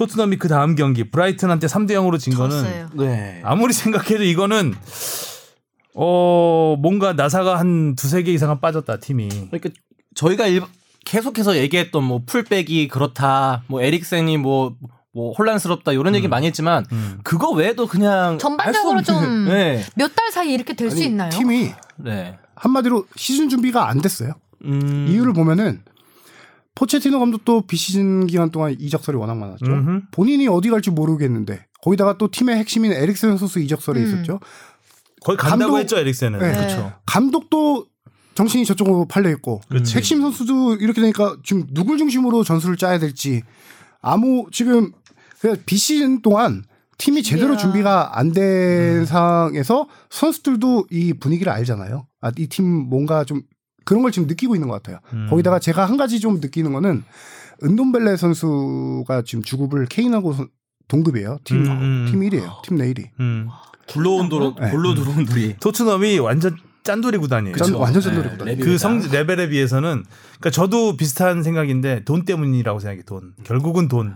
[0.00, 2.88] 토트넘이 그 다음 경기 브라이튼한테 3대 0으로 진 거는 졌어요.
[2.94, 3.42] 네.
[3.44, 4.74] 아무리 생각해도 이거는
[5.94, 9.28] 어 뭔가 나사가 한 두세 개 이상은 빠졌다 팀이.
[9.28, 9.68] 그러니까
[10.14, 10.62] 저희가 일,
[11.04, 14.74] 계속해서 얘기했던 뭐 풀백이 그렇다, 뭐 에릭센이 뭐,
[15.12, 17.18] 뭐 혼란스럽다 이런 얘기 많이 했지만 음.
[17.22, 19.84] 그거 외에도 그냥 전반적으로 좀- 네.
[19.96, 21.28] 몇달 사이 이렇게 될 수 있나요?
[21.30, 22.38] 팀이 네.
[22.54, 24.32] 한마디로 시즌 준비가 안 됐어요.
[24.64, 25.06] 음.
[25.10, 25.82] 이유를 보면은
[26.74, 29.66] 포체티노 감독도 비시즌 기간 동안 이적설이 워낙 많았죠.
[29.66, 30.00] 음흠.
[30.12, 34.06] 본인이 어디 갈지 모르겠는데 거기다가 또 팀의 핵심인 에릭센 선수 이적설이 음.
[34.06, 34.40] 있었죠.
[35.22, 36.38] 거의 간다고 감독- 했죠 에릭센은.
[36.38, 36.52] 네.
[36.52, 36.92] 그렇죠.
[37.06, 37.86] 감독도
[38.34, 39.94] 정신이 저쪽으로 팔려 있고 그렇지.
[39.96, 43.42] 핵심 선수도 이렇게 되니까 지금 누굴 중심으로 전술을 짜야 될지
[44.00, 44.92] 아무 지금
[45.66, 46.64] 비시즌 동안
[46.96, 52.06] 팀이 제대로 준비가 안된 상황에서 선수들도 이 분위기를 알잖아요.
[52.20, 53.42] 아, 이 팀 뭔가 좀
[53.84, 54.98] 그런 걸 지금 느끼고 있는 것 같아요.
[55.12, 55.26] 음.
[55.30, 57.02] 거기다가 제가 한 가지 좀 느끼는 거는
[57.62, 60.48] 은돈벨레 선수가 지금 주급을 케인하고 선-
[60.88, 61.38] 동급이에요.
[61.44, 62.06] 팀, 음, 음.
[62.10, 62.62] 팀 1위에요.
[62.62, 63.06] 팀 내 1위.
[63.20, 63.48] 음.
[63.88, 64.70] 굴러온 도로 네.
[64.70, 67.56] 굴러 들어온 돌이 토트넘이 완전 짠돌이 구단이에요.
[67.56, 68.58] 짠- 완전 짠돌이 네, 구단.
[68.58, 68.78] 그 다.
[68.78, 70.04] 성 레벨에 비해서는
[70.38, 73.34] 그러니까 저도 비슷한 생각인데 돈 때문이라고 생각해 돈.
[73.44, 74.14] 결국은 돈.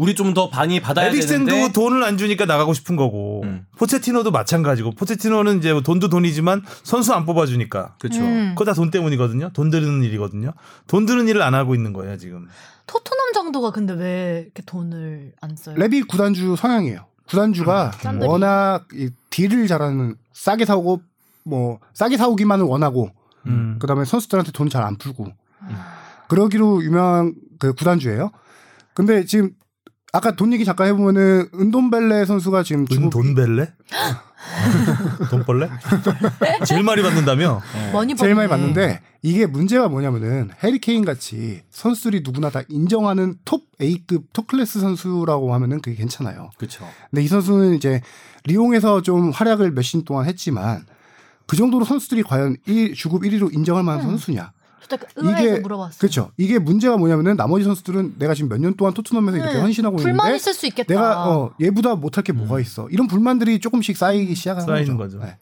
[0.00, 3.66] 우리 좀 더 많이 받아야 에릭센도 되는데 돈을 안 주니까 나가고 싶은 거고 음.
[3.76, 8.20] 포체티노도 마찬가지고 포체티노는 이제 뭐 돈도 돈이지만 선수 안 뽑아주니까 그렇죠.
[8.22, 8.54] 음.
[8.56, 9.50] 그거 다 돈 때문이거든요.
[9.52, 10.52] 돈 드는 일이거든요.
[10.86, 12.48] 돈 드는 일을 안 하고 있는 거예요 지금.
[12.86, 15.76] 토트넘 정도가 근데 왜 이렇게 돈을 안 써요?
[15.76, 17.04] 레비 구단주 성향이에요.
[17.28, 18.28] 구단주가 짠돌이.
[18.28, 21.02] 워낙 이 딜을 잘하는 싸게 사오고
[21.44, 23.10] 뭐 싸게 사오기만을 원하고
[23.46, 23.76] 음.
[23.80, 25.26] 그다음에 선수들한테 돈 잘 안 풀고
[26.28, 28.30] 그러기로 유명한 그 구단주예요.
[28.94, 29.50] 근데 지금
[30.12, 33.72] 아까 돈 얘기 잠깐 해보면은 은돈벨레 선수가 지금 돈, 중국 돈 벨레?
[35.30, 35.68] 돈벌레?
[36.66, 37.60] 제일 많이 받는다며?
[37.92, 38.48] 많이 제일 많이.
[38.48, 45.54] 받는데 이게 문제가 뭐냐면은 해리케인 같이 선수들이 누구나 다 인정하는 톱 A급 톱 클래스 선수라고
[45.54, 46.50] 하면은 그게 괜찮아요.
[46.56, 46.84] 그렇죠.
[47.10, 48.00] 근데 이 선수는 이제
[48.44, 50.86] 리옹에서 좀 활약을 몇 시즌 동안 했지만
[51.46, 54.52] 그 정도로 선수들이 과연 1, 주급 1위로 인정할 만한 선수냐?
[55.16, 55.98] 의아해서 물어봤어요.
[55.98, 56.30] 그렇죠.
[56.36, 59.60] 이게 문제가 뭐냐면은 나머지 선수들은 내가 지금 몇 년 동안 토트넘에서 이렇게 네.
[59.60, 60.92] 헌신하고 불만 있는데 있을 수 있겠다.
[60.92, 62.88] 내가 어, 얘보다 못할 게 뭐가 있어?
[62.90, 65.18] 이런 불만들이 조금씩 쌓이기 시작하는 쌓이는 거죠.
[65.18, 65.26] 거죠.
[65.30, 65.36] 네.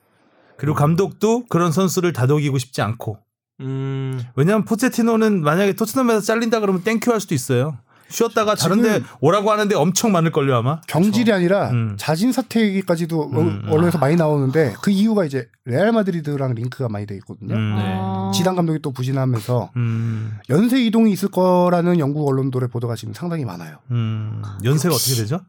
[0.57, 3.19] 그리고 감독도 그런 선수를 다독이고 싶지 않고
[3.61, 4.21] 음.
[4.37, 7.79] 왜냐하면 포체티노는 만약에 토트넘에서 잘린다 그러면 thank you 할 수도 있어요.
[8.09, 10.81] 쉬었다가 다른데 오라고 하는데 엄청 많을 걸요 아마.
[10.89, 11.95] 경질이 아니라 음.
[11.99, 13.65] 자진 사퇴 얘기까지도 음.
[13.69, 17.55] 언론에서 많이 나오는데 그 이유가 이제 레알 마드리드랑 링크가 많이 돼 있거든요.
[17.55, 17.75] 음.
[17.77, 18.31] 아.
[18.35, 23.79] 지단 감독이 또 부진하면서 음, 연쇄 이동이 있을 거라는 영국 언론들의 보도가 지금 상당히 많아요.
[23.91, 24.43] 음.
[24.65, 25.41] 연세가 어떻게 되죠?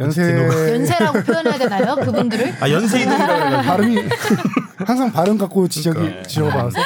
[0.00, 0.22] 연쇄
[0.72, 1.94] 연세라고 표현해야 되나요?
[1.96, 2.54] 그분들을?
[2.60, 3.96] 아 연세 이동이라고 발음이
[4.86, 6.22] 항상 발음 갖고 지적이 그러니까.
[6.22, 6.78] 지적받아서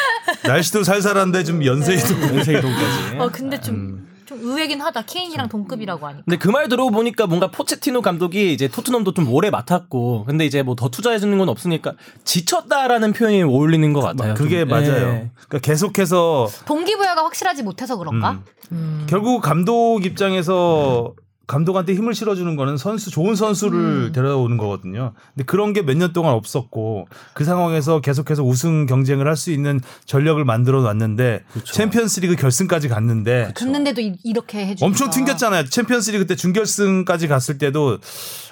[0.45, 2.21] 날씨도 살살한데 좀 연세 이동.
[2.37, 3.17] 연세 이동까지.
[3.19, 4.06] 어 근데 좀, 음.
[4.27, 5.03] 좀 의외긴 하다.
[5.03, 6.23] 케인이랑 동급이라고 하니까.
[6.25, 10.75] 근데 그 말 들어보니까 뭔가 포체티노 감독이 이제 토트넘도 좀 오래 맡았고 근데 이제 뭐
[10.75, 11.93] 더 투자해 주는 건 없으니까
[12.25, 14.35] 지쳤다라는 표현이 어울리는 것 같아요.
[14.35, 14.69] 그게 좀.
[14.69, 14.87] 맞아요.
[14.91, 15.31] 예.
[15.49, 18.41] 그러니까 계속해서 동기부여가 확실하지 못해서 그런가?
[18.73, 19.07] 음.
[19.09, 21.15] 결국 감독 입장에서
[21.47, 25.13] 감독한테 힘을 실어주는 거는 선수 좋은 선수를 데려오는 거거든요.
[25.35, 29.81] 근데 그런 게 몇 년 동안 없었고 그 상황에서 계속해서 우승 경쟁을 할 수 있는
[30.07, 34.87] 전력을 만들어 놨는데 챔피언스리그 결승까지 갔는데 갔는데도 이- 이렇게 해주니까.
[34.87, 35.67] 엄청 튕겼잖아요.
[35.67, 37.99] 챔피언스리그 때 준결승까지 갔을 때도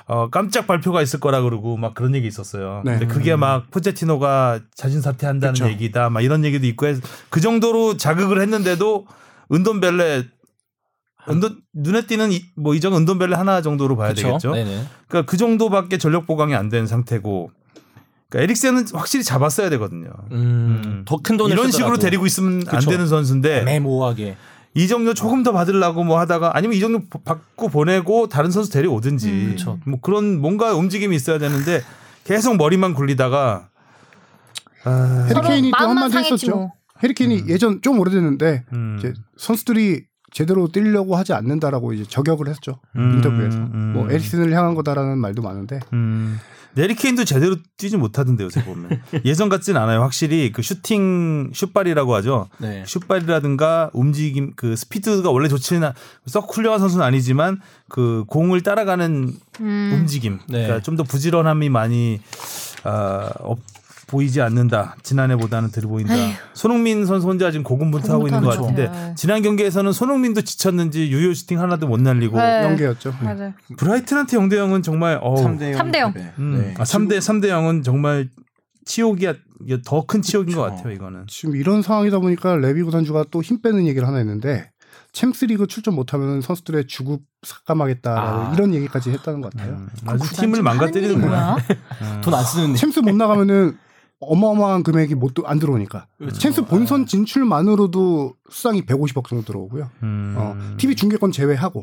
[0.06, 2.82] 어, 깜짝 발표가 있을 거라 그러고 막 그런 얘기 있었어요.
[2.84, 2.98] 네.
[2.98, 5.68] 근데 그게 막 포체티노가 자진 사퇴한다는 그쵸.
[5.68, 6.10] 얘기다.
[6.10, 9.06] 막 이런 얘기도 있고 해서 그 정도로 자극을 했는데도
[9.50, 10.24] 은돈벨레
[11.28, 14.22] 은돈 눈에 띄는 이, 뭐 이정 은돈벨레 하나 정도로 봐야 그쵸?
[14.28, 14.52] 되겠죠.
[14.52, 14.84] 네네.
[15.08, 17.50] 그러니까 그 정도밖에 전력 보강이 안 된 상태고.
[18.28, 20.10] 그러니까 에릭센은 확실히 잡았어야 되거든요.
[20.32, 22.90] 음, 더큰 돈을 이런 식으로 쓰더라도 데리고 있으면 안 그쵸.
[22.90, 24.36] 되는 선수인데 애매모호하게.
[24.76, 29.30] 이 정도 조금 더 받으려고 뭐 하다가 아니면 이 정도 받고 보내고 다른 선수 데려오든지
[29.30, 29.56] 음.
[29.86, 31.80] 뭐 그런 뭔가 움직임이 있어야 되는데
[32.24, 33.68] 계속 머리만 굴리다가
[34.84, 36.50] 아, 해리케인이 또 한마디 했었죠.
[36.56, 36.72] 뭐.
[37.02, 38.96] 해리케인이 예전 좀 오래됐는데 음.
[38.98, 40.04] 이제 선수들이
[40.34, 43.92] 제대로 뛰려고 하지 않는다라고 이제 저격을 했죠 음, 인터뷰에서 음.
[43.94, 46.38] 뭐 에릭슨을 향한 거다라는 말도 많은데 음.
[46.76, 50.00] 네리케인도 제대로 뛰지 못하던데 요새 보면 예전 같진 않아요.
[50.02, 52.48] 확실히 그 슈팅 슛발이라고 하죠.
[52.58, 52.82] 네.
[52.84, 55.94] 슛발이라든가 움직임 그 스피드가 원래 좋지는 않-
[56.26, 59.90] 썩 훌륭한 선수는 아니지만 그 공을 따라가는 음.
[59.94, 60.64] 움직임 네.
[60.64, 62.20] 그러니까 좀 더 부지런함이 많이
[62.82, 63.60] 아, 없,
[64.14, 66.32] 보이지 않는다 지난해보다는 덜 보인다 에휴.
[66.54, 69.14] 손흥민 선수 혼자 지금 고군분투하고 있는 것것 같은데 같아요.
[69.16, 72.62] 지난 경기에서는 손흥민도 지쳤는지 유효 슈팅 하나도 못 날리고 네.
[72.64, 73.10] 연계였죠.
[73.20, 73.34] 네.
[73.34, 73.52] 맞아요.
[73.76, 75.76] 브라이튼한테 0대 0은 정말 어우, 3대 0.
[75.78, 76.14] 삼대 영.
[76.38, 76.74] 음, 네.
[76.78, 78.28] 아, 3대 3대 0은 정말
[78.86, 79.34] 치욕이야
[79.84, 80.76] 더큰 치욕인 것 그쵸.
[80.76, 84.70] 같아요 이거는 지금 이런 상황이다 보니까 레비 구단주가 또 힘 빼는 얘기를 하나 했는데
[85.12, 88.52] 챔스리그 출전 못하면 선수들의 주급 삭감하겠다라는 아.
[88.54, 89.74] 이런 얘기까지 했다는 것 같아요.
[89.74, 91.56] 음, 아주 팀을 망가뜨리는 거야
[92.22, 93.76] 돈 안 쓰는 챔스 못 나가면은
[94.28, 96.38] 어마어마한 금액이 못 안 들어오니까 그렇죠.
[96.38, 99.90] 챔스 본선 진출만으로도 수상이 150억 정도 들어오고요.
[100.02, 100.34] 음.
[100.38, 101.82] 어, TV 중계권 제외하고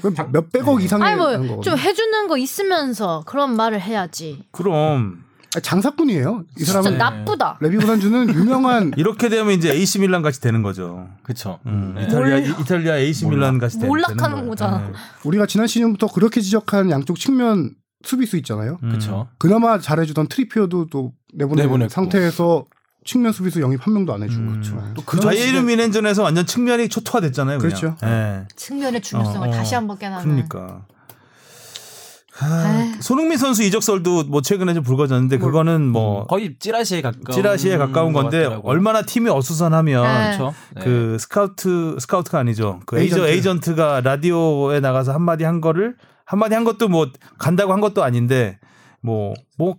[0.00, 1.60] 그럼 몇백억 이상의 아니 하는 뭐 거거든요.
[1.62, 4.44] 좀 해주는 거 있으면서 그런 말을 해야지.
[4.50, 5.24] 그럼
[5.62, 6.44] 장사꾼이에요.
[6.58, 7.58] 이 진짜 사람은 나쁘다.
[7.60, 11.08] 레비 구단주는 유명한 이렇게 되면 이제 AC 밀란 같이 되는 거죠.
[11.22, 11.60] 그렇죠.
[11.66, 12.04] 음, 네.
[12.04, 14.48] 이탈리아 이- 이탈리아 AC 밀란 같이 되- 몰락하는 되는.
[14.48, 14.78] 거잖아.
[14.88, 14.92] 네.
[15.24, 17.70] 우리가 지난 시즌부터 그렇게 지적한 양쪽 측면
[18.04, 18.78] 수비수 있잖아요.
[18.82, 18.88] 음.
[18.90, 19.28] 그렇죠.
[19.38, 21.90] 그나마 잘해주던 트리피어도 또 내보낸 내보냈고.
[21.90, 22.64] 상태에서 상태에서
[23.04, 24.50] 측면 수비수 영입 한 명도 안 해주고 음.
[24.52, 24.94] 그렇죠.
[24.94, 27.58] 또그 바이에른 뮌헨전에서 완전 측면이 초토화됐잖아요.
[27.58, 27.76] 그냥.
[27.76, 27.96] 그렇죠.
[28.04, 28.46] 예.
[28.56, 29.54] 측면의 중요성을 어, 어.
[29.54, 30.24] 다시 한번 깨닫는.
[30.24, 30.86] 그러니까.
[32.40, 38.12] 아, 손흥민 선수 이적설도 뭐 최근에 좀 불거졌는데 그거는 뭐 거의 찌라시에 가까운 찌라시에 가까운
[38.12, 38.68] 것 건데 같더라고요.
[38.68, 40.36] 얼마나 팀이 어수선하면 네.
[40.36, 40.54] 그렇죠.
[40.74, 40.82] 네.
[40.82, 42.80] 그 스카우트 스카우트가 아니죠.
[42.86, 43.28] 그 에이전트.
[43.28, 45.94] 에이전트가 라디오에 나가서 한 마디 한 거를
[46.24, 48.58] 한마디 한 것도 뭐 간다고 한 것도 아닌데
[49.02, 49.76] 뭐뭐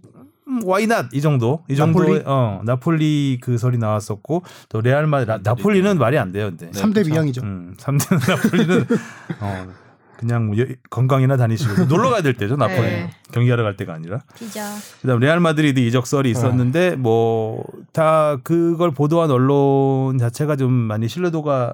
[0.65, 2.21] 와이낫 이 정도 이 정도 나폴리?
[2.25, 6.51] 어 나폴리 그 설이 나왔었고 또 레알 마드 라- 나폴리는 말이 안 돼요.
[6.55, 7.41] 근데 삼 3대 미양이죠.
[7.41, 8.85] 음, 3대 나폴리는
[9.41, 9.67] 어
[10.17, 13.09] 그냥 뭐 여- 건강이나 다니시고 놀러 가야 될 때죠 나폴리 네.
[13.33, 14.63] 경기하러 갈 때가 아니라 피자.
[15.01, 21.73] 그다음 레알 마드리드 이적 설이 있었는데 뭐다 그걸 보도한 언론 자체가 좀 많이 신뢰도가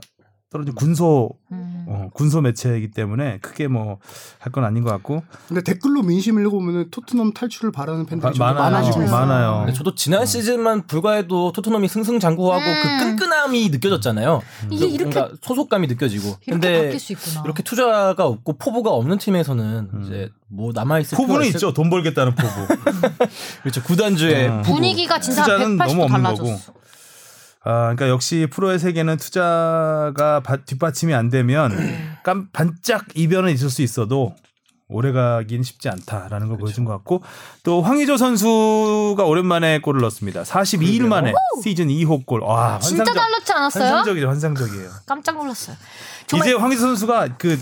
[0.50, 1.81] 떨어진 군소 음.
[1.92, 4.00] 어, 군소 매체이기 때문에 크게 뭐
[4.40, 8.72] 할 건 아닌 것 같고 근데 댓글로 민심을 읽어보면 토트넘 탈출을 바라는 팬들이 마- 많아요.
[8.72, 9.16] 많아지고 있어요.
[9.16, 9.58] 많아요.
[9.60, 12.74] 근데 저도 지난 시즌만 불과해도 토트넘이 승승장구하고 음.
[12.82, 14.42] 그 끈끈함이 느껴졌잖아요.
[14.72, 16.26] 이게 그 이렇게 뭔가 소속감이 느껴지고.
[16.46, 17.42] 이렇게 근데 바뀔 수 있구나.
[17.46, 22.68] 이렇게 투자가 없고 포부가 없는 팀에서는 이제 뭐 남아 있을 포부는 있죠 돈 벌겠다는 포부
[23.62, 23.82] 그렇죠.
[23.84, 24.62] 구단주의 음.
[24.64, 24.74] 포부.
[24.76, 26.44] 분위기가 진짜 투자는 180도 너무 없는 달라졌어.
[26.74, 26.81] 거고.
[27.64, 31.72] 아, 그러니까 역시 프로의 세계는 투자가 바- 뒷받침이 안 되면
[32.24, 34.36] 깜 반짝 이변은 있을 수 있어도
[34.88, 37.22] 오래 가긴 쉽지 않다라는 걸 보여준 것 같고
[37.64, 40.44] 또 황의조 선수가 오랜만에 골을 넣었습니다.
[40.44, 41.34] 42일 만에
[41.64, 42.42] 시즌 2호 골.
[42.42, 43.84] 와, 진짜 환상적, 잘 넣지 않았어요?
[43.86, 44.90] 환상적이죠, 환상적이에요.
[45.06, 45.78] 깜짝 놀랐어요.
[46.28, 47.58] 정말 이제 황의조 선수가 그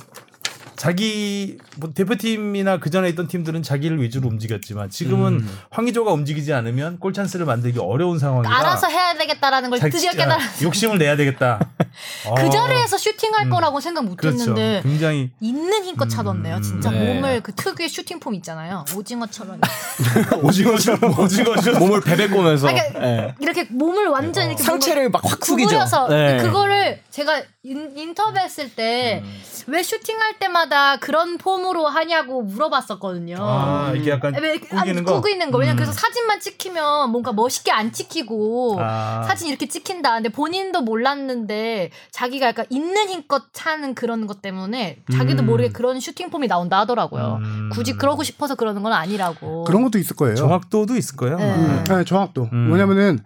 [0.80, 5.60] 자기 뭐 대표팀이나 그 전에 있던 팀들은 자기를 위주로 움직였지만 지금은 음.
[5.72, 10.66] 황의조가 움직이지 않으면 골 찬스를 만들기 어려운 상황이라 알아서 해야 되겠다라는 걸 드디어 진짜 깨달았어요.
[10.66, 11.60] 욕심을 내야 되겠다.
[12.24, 13.50] 그 어, 자리에서 슈팅할 음.
[13.50, 14.40] 거라고 생각 못 그렇죠.
[14.40, 16.62] 했는데 굉장히 있는 힘껏 차던데요.
[16.62, 17.14] 진짜 네.
[17.14, 18.86] 몸을 그 특유의 슈팅 폼 있잖아요.
[18.96, 19.60] 오징어처럼
[20.42, 23.36] 오징어처럼 오징어처럼 몸을 배배 꼬면서 아니, 그러니까 예.
[23.42, 25.68] 이렇게 몸을 완전 이렇게 상체를 막 확 숙이죠.
[25.68, 26.38] 구부려서 네.
[26.38, 30.69] 그거를 제가 인, 인터뷰 했을 때왜 슈팅할 때마다
[31.00, 33.38] 그런 폼으로 하냐고 물어봤었거든요.
[33.40, 35.22] 아 이게 약간 왜 꾸기는 안, 거.
[35.22, 35.58] 꾸기는 거.
[35.58, 35.84] 왜냐면 음.
[35.84, 39.24] 그래서 사진만 찍히면 뭔가 멋있게 안 찍히고 아.
[39.24, 40.16] 사진 이렇게 찍힌다.
[40.16, 45.48] 근데 본인도 몰랐는데 자기가 약간 있는 힘껏 차는 그런 것 때문에 자기도 음.
[45.48, 47.40] 모르게 그런 슈팅 폼이 나온다 하더라고요.
[47.42, 47.70] 음.
[47.72, 49.64] 굳이 그러고 싶어서 그러는 건 아니라고.
[49.66, 50.36] 그런 것도 있을 거예요.
[50.36, 51.38] 정확도도 있을 거예요.
[51.38, 51.56] 네.
[51.56, 52.50] 음, 네, 정확도.
[52.54, 52.72] 음.
[52.72, 53.20] 왜냐면은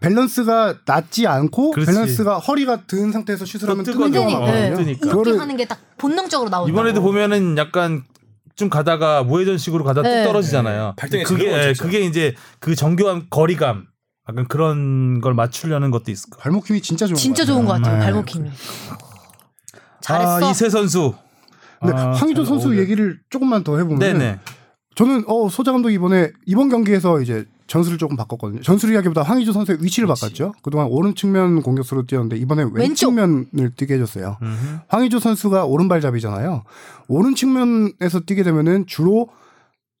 [0.00, 1.90] 밸런스가 낮지 않고 그렇지.
[1.90, 4.08] 밸런스가 허리가 든 상태에서 슛을 하면 뜨거워.
[4.10, 4.74] 경우가 네.
[4.74, 5.06] 뜨니까.
[5.06, 6.70] 이렇게 그거를- 하는 게 딱 본능적으로 나온다.
[6.70, 8.04] 이번에도 보면은 약간
[8.54, 10.24] 좀 가다가 무회전식으로 가다 뚝 네.
[10.24, 10.94] 떨어지잖아요.
[10.96, 11.72] 발등에 그게 예.
[11.78, 13.86] 그게 이제 그 정교한 거리감
[14.28, 16.42] 약간 그런 걸 맞추려는 것도 있을 거예요.
[16.42, 17.56] 발목 힘이 진짜 좋은 진짜 것 같아요.
[17.56, 17.98] 좋은 것 같아요.
[17.98, 18.04] 네.
[18.04, 18.50] 발목 힘이.
[20.00, 20.46] 잘했어.
[20.46, 21.14] 아, 이세 선수.
[21.80, 22.80] 근데 아, 황의조 잘 선수 어울려.
[22.82, 24.38] 얘기를 조금만 더 해보면 네네.
[24.96, 28.62] 저는 어 소자 감독 이번에 이번 경기에서 이제 전술을 조금 바꿨거든요.
[28.62, 30.54] 전술이라기보다 황의조 선수의 위치를 바꿨죠.
[30.62, 32.96] 그동안 오른 측면 공격수로 뛰었는데 이번에 왼 왼쪽.
[33.10, 34.38] 측면을 뛰게 해줬어요.
[34.42, 34.78] 음흠.
[34.88, 36.64] 황의조 선수가 오른발잡이잖아요.
[37.08, 39.28] 오른 측면에서 뛰게 되면은 주로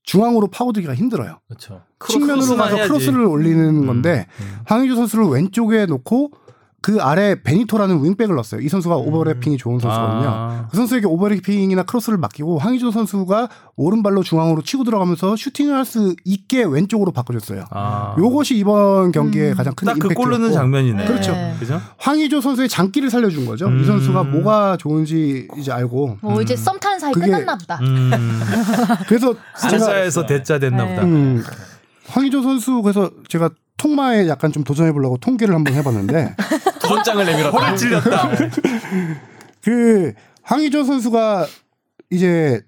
[0.02, 1.40] 중앙으로 파고들기가 힘들어요.
[1.46, 1.82] 그렇죠.
[2.08, 2.88] 측면으로 가서 해야지.
[2.88, 4.58] 크로스를 올리는 건데 음.
[4.64, 6.32] 황의조 선수를 왼쪽에 놓고
[6.80, 8.60] 그 아래 베니토라는 윙백을 넣었어요.
[8.60, 10.28] 이 선수가 오버래핑이 좋은 선수거든요.
[10.28, 10.68] 아.
[10.70, 16.64] 그 선수에게 오버래핑이나 크로스를 맡기고 황의조 선수가 오른발로 중앙으로 치고 들어가면서 슈팅을 할 수 있게
[16.64, 17.64] 왼쪽으로 바꿔줬어요.
[17.70, 18.14] 아.
[18.18, 21.06] 요것이 이번 경기에 가장 큰 딱그 임팩트였고 골 넣는 장면이네.
[21.06, 21.32] 그렇죠.
[21.32, 21.56] 네.
[21.58, 21.80] 그죠?
[21.96, 23.66] 황희조 선수의 장기를 살려준 거죠.
[23.66, 23.80] 음.
[23.80, 27.78] 이 선수가 뭐가 좋은지 이제 알고 뭐 이제 썸 타는 사이 끝났나 보다.
[27.82, 28.10] 음.
[29.08, 30.90] 그래서 제가 세자에서 대자 됐나 네.
[30.94, 31.06] 보다.
[31.06, 31.42] 음,
[32.06, 36.36] 황희조 선수 그래서 제가 통마에 약간 좀 도전해 보려고 통계를 한번 해봤는데
[36.82, 37.56] 도전장을 내밀었다.
[37.58, 38.30] 허리 찔렸다.
[39.64, 40.12] 그
[40.42, 41.46] 황희조 선수가
[42.10, 42.60] 이제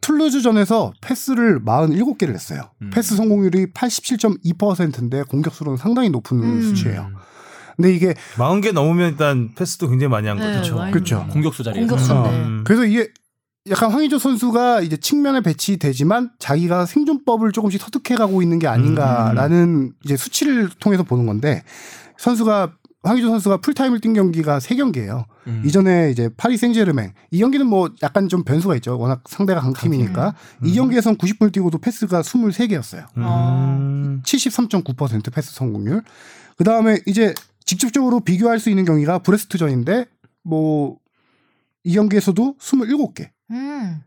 [0.00, 2.70] 툴루즈전에서 패스를 47개를 했어요.
[2.82, 2.90] 음.
[2.92, 6.60] 패스 성공률이 87.2%인데 공격수로는 상당히 높은 음.
[6.62, 7.10] 수치예요.
[7.76, 10.76] 근데 이게 40개 넘으면 일단 패스도 굉장히 많이 한 네, 거죠.
[10.76, 11.26] 많이 그렇죠.
[11.30, 11.88] 공격수 자리에서.
[11.88, 12.28] 공격수인데.
[12.30, 12.64] 음.
[12.64, 13.08] 그래서 이게
[13.70, 20.16] 약간 황희조 선수가 이제 측면에 배치되지만 자기가 생존법을 조금씩 터득해 가고 있는 게 아닌가라는 이제
[20.16, 21.62] 수치를 통해서 보는 건데
[22.18, 25.62] 선수가 황의조 선수가 풀타임을 뛴 경기가 세경기예요 음.
[25.64, 28.98] 이전에 이제 파리 생제르맹 이 경기는 뭐 약간 좀 변수가 있죠.
[28.98, 30.34] 워낙 상대가 강팀이니까
[30.64, 33.06] 이 경기에선 90분을 뛰고도 패스가 23개였어요.
[33.16, 34.22] 음.
[34.24, 36.02] 73.9% 패스 성공률.
[36.56, 37.34] 그 다음에 이제
[37.64, 40.06] 직접적으로 비교할 수 있는 경기가 브레스트전인데
[40.42, 40.98] 뭐
[41.84, 43.28] 이 경기에서도 27개.
[43.50, 44.00] 음.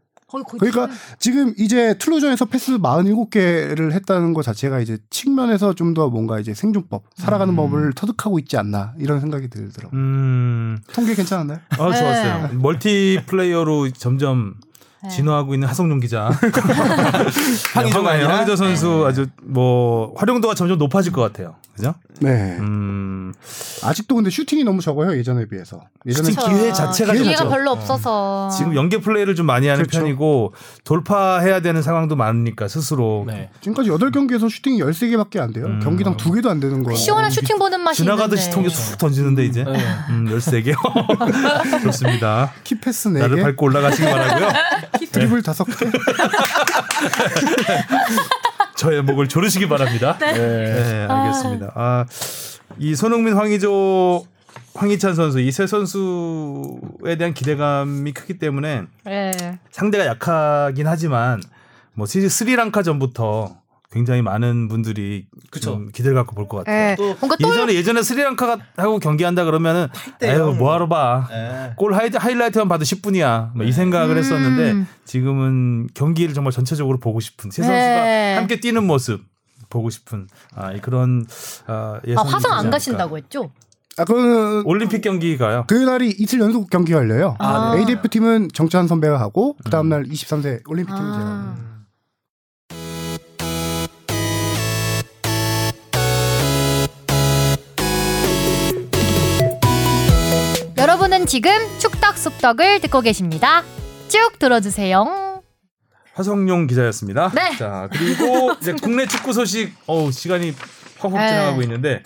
[0.59, 6.53] 그러니까 지금 이제 툴루즈전에서 패스 47개를 했다는 것 자체가 이제 측면에서 좀 더 뭔가 이제
[6.53, 7.55] 생존법, 살아가는 음.
[7.55, 9.97] 법을 터득하고 있지 않나 이런 생각이 들더라고요.
[9.97, 10.77] 음.
[10.91, 11.59] 통계 괜찮았나요?
[11.69, 11.97] 아, 네.
[11.97, 12.49] 좋았어요.
[12.59, 14.55] 멀티플레이어로 점점
[15.01, 15.09] 네.
[15.09, 16.29] 진화하고 있는 하성룡 기자.
[17.73, 18.33] 황의조가 황- 아니라?
[18.33, 21.55] 황의조 선수 아주 뭐 활용도가 점점 높아질 것 같아요.
[21.78, 21.93] 그죠?
[22.19, 22.57] 네.
[22.59, 23.17] 음.
[23.28, 23.34] 음,
[23.84, 25.82] 아직도 근데 슈팅이 너무 적어요 예전에 비해서.
[26.05, 27.49] 예전에 슈팅 기회 자체가 기회가 적죠.
[27.49, 29.99] 별로 없어서 지금 연계 플레이를 좀 많이 하는 그렇죠.
[29.99, 30.53] 편이고
[30.84, 33.49] 돌파해야 되는 상황도 많으니까 스스로 네.
[33.61, 35.65] 지금까지 8 경기에서 슈팅이 13 개밖에 안 돼요.
[35.67, 35.80] 음.
[35.82, 36.95] 경기당 2 개도 안 되는 거.
[36.95, 38.49] 시원한 슈팅 보는 맛이 지나가듯이.
[38.49, 39.73] 통에 툭 던지는데 이제 네.
[40.09, 40.73] 음, 13개
[41.84, 42.51] 좋습니다.
[42.63, 44.49] 키패스 나를 4개, 밟고 올라가시기 바라고요.
[45.11, 45.91] 드리블 5 개.
[48.78, 50.17] 저의 목을 조르시기 바랍니다.
[50.19, 51.71] 네, 알겠습니다.
[51.75, 52.05] 아,
[52.78, 54.25] 이 손흥민, 황의조,
[54.75, 59.59] 황희찬 선수 이 세 선수에 대한 기대감이 크기 때문에 네.
[59.71, 61.41] 상대가 약하긴 하지만
[61.93, 63.57] 뭐 사실 스리랑카 전부터
[63.91, 65.71] 굉장히 많은 분들이 그쵸.
[65.71, 66.95] 좀 기대를 갖고 볼 것 같아요.
[66.97, 67.15] 네.
[67.19, 69.88] 뭔가 또 예전에 예전에 스리랑카하고 경기한다 그러면은
[70.21, 71.27] 에휴 뭐하러 봐.
[71.29, 71.73] 네.
[71.77, 73.51] 골 하이, 하이라이트만 봐도 10분이야.
[73.55, 74.17] 뭐이 생각을 음.
[74.17, 78.35] 했었는데 지금은 경기를 정말 전체적으로 보고 싶은 세 선수가 네.
[78.35, 79.21] 함께 뛰는 모습
[79.69, 81.25] 보고 싶은 아, 이 그런
[81.67, 82.69] 아, 아, 예상이 화성 안.
[82.69, 83.51] 가신다고 했죠?
[83.97, 85.63] 아, 그거는 올림픽 경기가요.
[85.67, 87.35] 그날이 이틀 연속 경기가 열려요.
[87.39, 87.73] 아.
[87.77, 91.55] ADF 팀은 정찬 선배가 하고 그 다음 날 23세 올림픽 팀은 제가.
[101.28, 103.63] 지금 축덕 속덕을 듣고 계십니다.
[104.07, 105.41] 쭉 들어주세요.
[106.13, 107.32] 화성용 기자였습니다.
[107.36, 107.55] 네.
[107.57, 109.73] 자 그리고 이제 국내 축구 소식.
[109.86, 110.53] 어우 시간이
[110.99, 111.28] 퍽퍽 네.
[111.30, 112.03] 지나가고 있는데.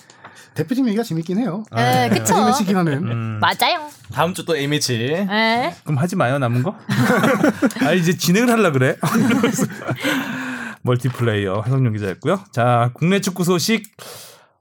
[0.54, 1.64] 대표팀 얘기가 재밌긴 해요.
[1.74, 2.36] 네, 그쵸.
[2.36, 2.94] A매치 기간은.
[3.10, 3.88] 음, 맞아요.
[4.12, 4.98] 다음 주 또 A매치.
[5.30, 5.74] 네.
[5.84, 6.76] 그럼 하지 마요 남은 거.
[7.88, 8.98] 아 이제 진행을 하려 그래.
[10.84, 12.44] 멀티플레이어 하성룡 기자였고요.
[12.52, 13.84] 자 국내 축구 소식.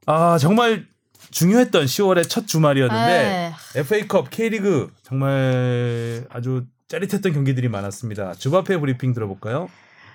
[0.06, 0.86] 아 정말
[1.30, 3.80] 중요했던 10월의 첫 주말이었는데 네.
[3.80, 8.34] FA컵 K리그 정말 아주 짜릿했던 경기들이 많았습니다.
[8.34, 9.68] 주바페 브리핑 들어볼까요?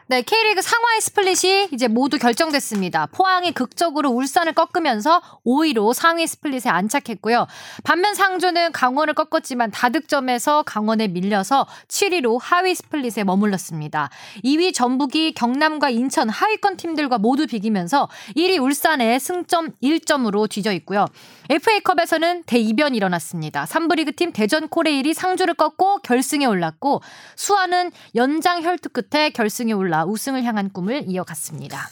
[0.08, 3.08] 네, K리그 상하위 스플릿이 이제 모두 결정됐습니다.
[3.08, 7.48] 포항이 극적으로 울산을 꺾으면서 5위로 상위 스플릿에 안착했고요.
[7.84, 14.12] 반면 상주는 강원을 꺾었지만 다득점에서 강원에 밀려서 7위로 하위 스플릿에 머물렀습니다.
[14.44, 21.08] 2위 전북이 경남과 인천 하위권 팀들과 모두 비기면서 1위 울산에 승점 1점으로 뒤져 있고요.
[21.50, 23.66] FA컵에서는 대이변이 일어났습니다.
[23.66, 27.02] 3부 리그 팀 대전 코레일이 상주를 꺾고 결승에 올랐고
[27.36, 31.90] 수아는 연장 혈투 끝에 결승에 올라 우승을 향한 꿈을 이어갔습니다.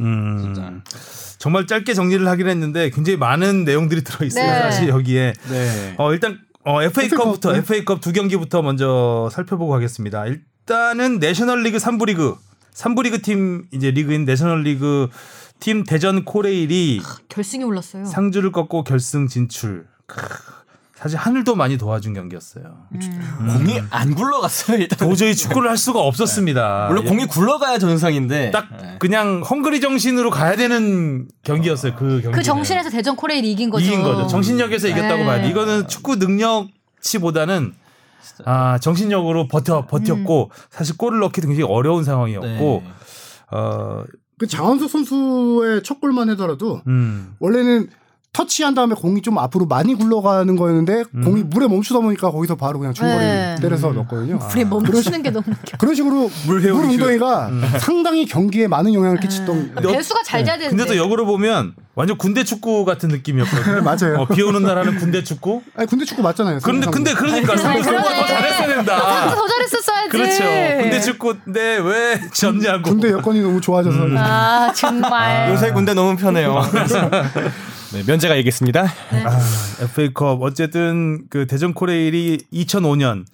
[0.00, 0.82] 음,
[1.38, 4.44] 정말 짧게 정리를 하긴 했는데 굉장히 많은 내용들이 들어있어요.
[4.44, 4.62] 네.
[4.62, 5.94] 사실 여기에 네.
[5.96, 7.58] 어, 일단 어, FA컵부터 네.
[7.58, 10.26] FA컵 두 경기부터 먼저 살펴보고 가겠습니다.
[10.26, 12.34] 일단은 내셔널리그 3부 리그
[12.74, 15.08] 3부 리그 팀 이제 리그인 내셔널리그
[15.60, 18.04] 팀 대전 코레일이 결승에 올랐어요.
[18.06, 19.86] 상주를 꺾고 결승 진출.
[20.96, 22.64] 크, 사실 하늘도 많이 도와준 경기였어요.
[22.94, 23.48] 음.
[23.48, 24.98] 공이 안 굴러갔어요 일단.
[24.98, 26.86] 도저히 축구를 할 수가 없었습니다.
[26.88, 28.50] 물론 공이 굴러가야 정상인데.
[28.50, 28.96] 딱 네.
[28.98, 31.94] 그냥 헝그리 정신으로 가야 되는 경기였어요.
[31.96, 32.38] 그 경기.
[32.38, 33.84] 그 정신에서 대전 코레일이 이긴 거죠.
[33.84, 34.26] 이긴 거죠.
[34.26, 35.24] 정신력에서 이겼다고 네.
[35.26, 35.48] 봐야 돼.
[35.50, 37.74] 이거는 축구 능력치보다는
[38.44, 42.90] 아 정신력으로 버텨 버텼고 사실 골을 넣기도 굉장히 어려운 상황이었고 네.
[43.50, 47.34] 어그 장원석 선수의 첫 골만 해더라도 음.
[47.38, 47.88] 원래는
[48.36, 51.24] 터치한 다음에 공이 좀 앞으로 많이 굴러가는 거였는데 음.
[51.24, 53.56] 공이 물에 멈추다 보니까 거기서 바로 그냥 중거리 네.
[53.62, 54.38] 때려서 넣었거든요.
[54.50, 55.78] 불에 멈추는 게 너무 웃겨.
[55.78, 60.76] 그런 식으로 물, 회오리 운동이가 상당히 경기에 많은 영향을 끼쳤던 어- 배수가 잘 돼야 되는데.
[60.76, 63.80] 근데 또 역으로 보면 완전 군대 축구 같은 느낌이었거든요.
[63.88, 64.18] 맞아요.
[64.20, 65.62] 어, 비 오는 날 하는 군대 축구.
[65.74, 66.58] 아니 군대 축구 맞잖아요.
[66.62, 67.56] 그런데 근데 그러니까.
[67.56, 69.30] 상대가 더 잘했어야 된다.
[69.34, 70.08] 더 잘했었어야지.
[70.10, 70.44] 그렇죠.
[70.82, 72.82] 군대 축구인데 왜 졌냐고.
[72.82, 75.50] 군대 여건이 너무 좋아져서 아 정말.
[75.52, 76.60] 요새 군대 너무 편해요.
[77.92, 78.82] 네, 면제가 얘기했습니다.
[78.82, 79.40] 아,
[79.84, 83.24] FA컵 어쨌든 그 대전 코레일이 2005년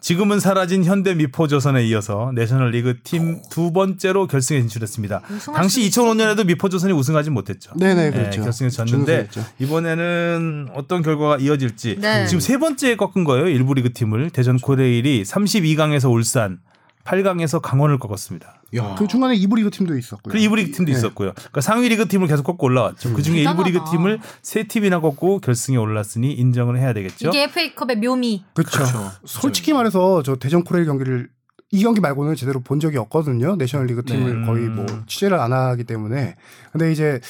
[0.00, 5.22] 지금은 사라진 현대 미포조선에 이어서 내셔널리그 팀 두 번째로 결승에 진출했습니다.
[5.54, 7.72] 당시 2005년에도 미포조선이 우승하지 못했죠.
[7.76, 8.42] 네네 그렇죠.
[8.42, 9.28] 결승에 졌는데.
[9.58, 12.26] 이번에는 어떤 결과가 이어질지 네.
[12.26, 13.48] 지금 세 번째 꺾은 거예요.
[13.48, 16.60] 일부 리그 팀을 대전 코레일이 32강에서 울산,
[17.04, 18.62] 8강에서 강원을 꺾었습니다.
[18.98, 20.30] 그 중간에 이부 리그 팀도 있었고요.
[20.30, 20.98] 그리고 2부 리그 팀도 네.
[20.98, 21.32] 있었고요.
[21.32, 23.14] 그러니까 상위 리그 팀을 계속 꺾고 올라왔죠.
[23.14, 23.80] 그 중에 1부 리그.
[23.90, 27.28] 팀을 세 팀이나 꺾고 결승에 올랐으니 인정을 해야 되겠죠.
[27.30, 28.44] 이게 FA컵의 묘미.
[28.52, 29.10] 그렇죠.
[29.24, 31.30] 솔직히 말해서 저 대전 코레일 경기를
[31.70, 33.56] 이 경기 말고는 제대로 본 적이 없거든요.
[33.56, 34.46] 내셔널리그 팀을 네.
[34.46, 36.34] 거의 뭐 취재를 안 하기 때문에.
[36.72, 37.20] 근데 이제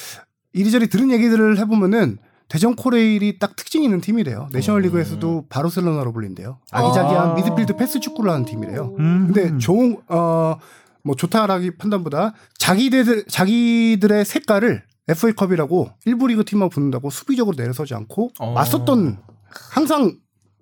[0.53, 2.17] 이리저리 들은 얘기들을 해보면은
[2.49, 4.49] 대전 코레일이 딱 특징 있는 팀이래요.
[4.51, 6.57] 내셔널리그에서도 바르셀로나로 불린대요.
[6.71, 7.33] 아기자기한 어.
[7.35, 8.95] 미드필드 패스 축구를 하는 팀이래요.
[8.97, 9.31] 음.
[9.31, 17.93] 근데 좋은 어뭐 좋다라기 판단보다 자기들 자기들의 색깔을 FA컵이라고 일부 리그 팀만 붙는다고 수비적으로 내려서지
[17.93, 18.53] 않고 어.
[18.53, 19.19] 맞섰던
[19.71, 20.17] 항상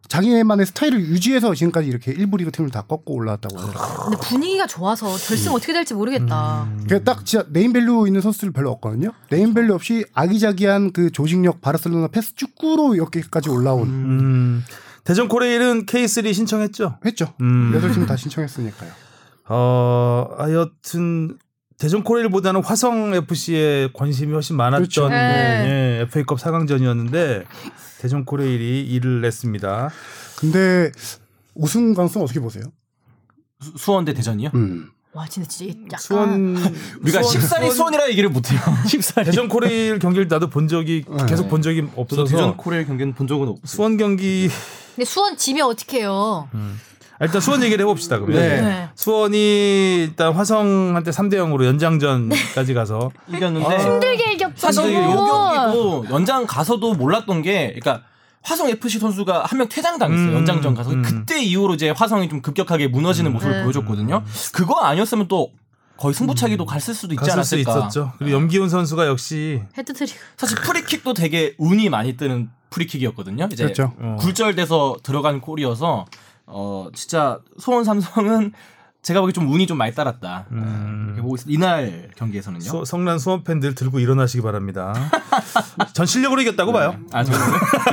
[0.07, 4.05] 자기만의 스타일을 유지해서 지금까지 이렇게 1부 리그 팀을 다 꺾고 올라왔다고 하더라고요.
[4.05, 6.69] 근데 분위기가 좋아서 결승 어떻게 될지 모르겠다.
[6.85, 9.11] 그러니까 딱 진짜 네임밸류 있는 선수들 별로 없거든요.
[9.29, 14.63] 네임밸류 없이 아기자기한 그 조직력 바르셀로나 패스 축구로 여기까지 올라온 음,
[15.03, 16.99] 대전 코레일은 K3 신청했죠.
[17.05, 17.33] 했죠.
[17.41, 17.71] 음.
[17.75, 18.91] 여덟 팀다 신청했으니까요.
[19.49, 21.37] 어, 하여튼
[21.77, 25.09] 대전 코레일보다는 화성 FC에 관심이 훨씬 많았던 그렇죠.
[25.09, 25.97] 네.
[25.99, 27.45] 예, FA컵 4강전이었는데
[27.99, 29.91] 대전 코레일이 이를 냈습니다.
[30.37, 30.91] 근데
[31.53, 32.63] 우승 가능성 어떻게 보세요?
[33.61, 34.49] 수- 수원 대 대전이요?
[34.55, 34.89] 음.
[35.13, 36.57] 와 진짜 진짜 약간 수원
[37.01, 38.59] 우리가 수원- 십살이 수원이라 얘기를 못해요.
[38.87, 39.25] 십살이.
[39.25, 41.25] 대전 코레일 경기를 나도 본 적이 네.
[41.27, 43.61] 계속 본 적이 없어서 대전 코레일 경기는 본 적은 없어요.
[43.65, 44.49] 수원 경기
[44.95, 46.49] 근데 수원 지면 어떡해요?
[46.51, 46.73] 아,
[47.19, 48.61] 일단 수원 얘기를 해봅시다 그러면 네.
[48.61, 48.89] 네.
[48.95, 49.37] 수원이
[50.03, 54.53] 일단 화성한테 3대 0으로 연장전까지 가서 이겼는데 힘들게 이겼죠.
[54.55, 55.53] 사실 요 너무.
[55.53, 58.03] 경기도 연장 가서도 몰랐던 게 그러니까
[58.43, 61.01] 화성 FC 선수가 한 명 퇴장당했어요 음, 연장전 가서 음.
[61.01, 63.63] 그때 이후로 이제 화성이 좀 급격하게 무너지는 모습을 네.
[63.63, 64.23] 보여줬거든요.
[64.53, 65.51] 그거 아니었으면 또
[65.97, 67.71] 거의 승부차기도 갔을 수도 있지 않았을까.
[67.71, 68.13] 있었죠.
[68.19, 70.13] 그리고 염기훈 선수가 역시 해트트릭.
[70.37, 73.49] 사실 프리킥도 되게 운이 많이 뜨는 프리킥이었거든요.
[73.51, 73.93] 이제 그렇죠.
[73.99, 74.15] 어.
[74.19, 76.05] 굴절돼서 들어간 골이어서
[76.47, 78.53] 어 진짜 수원 삼성은
[79.03, 80.47] 제가 보기 좀 운이 좀 많이 따랐다.
[81.07, 82.61] 이렇게 보고 있 이날 경기에서는요.
[82.61, 84.93] 수- 성난 수원 팬들 들고 일어나시기 바랍니다.
[85.93, 86.95] 전 실력으로 이겼다고 봐요.
[87.13, 87.39] 아 저는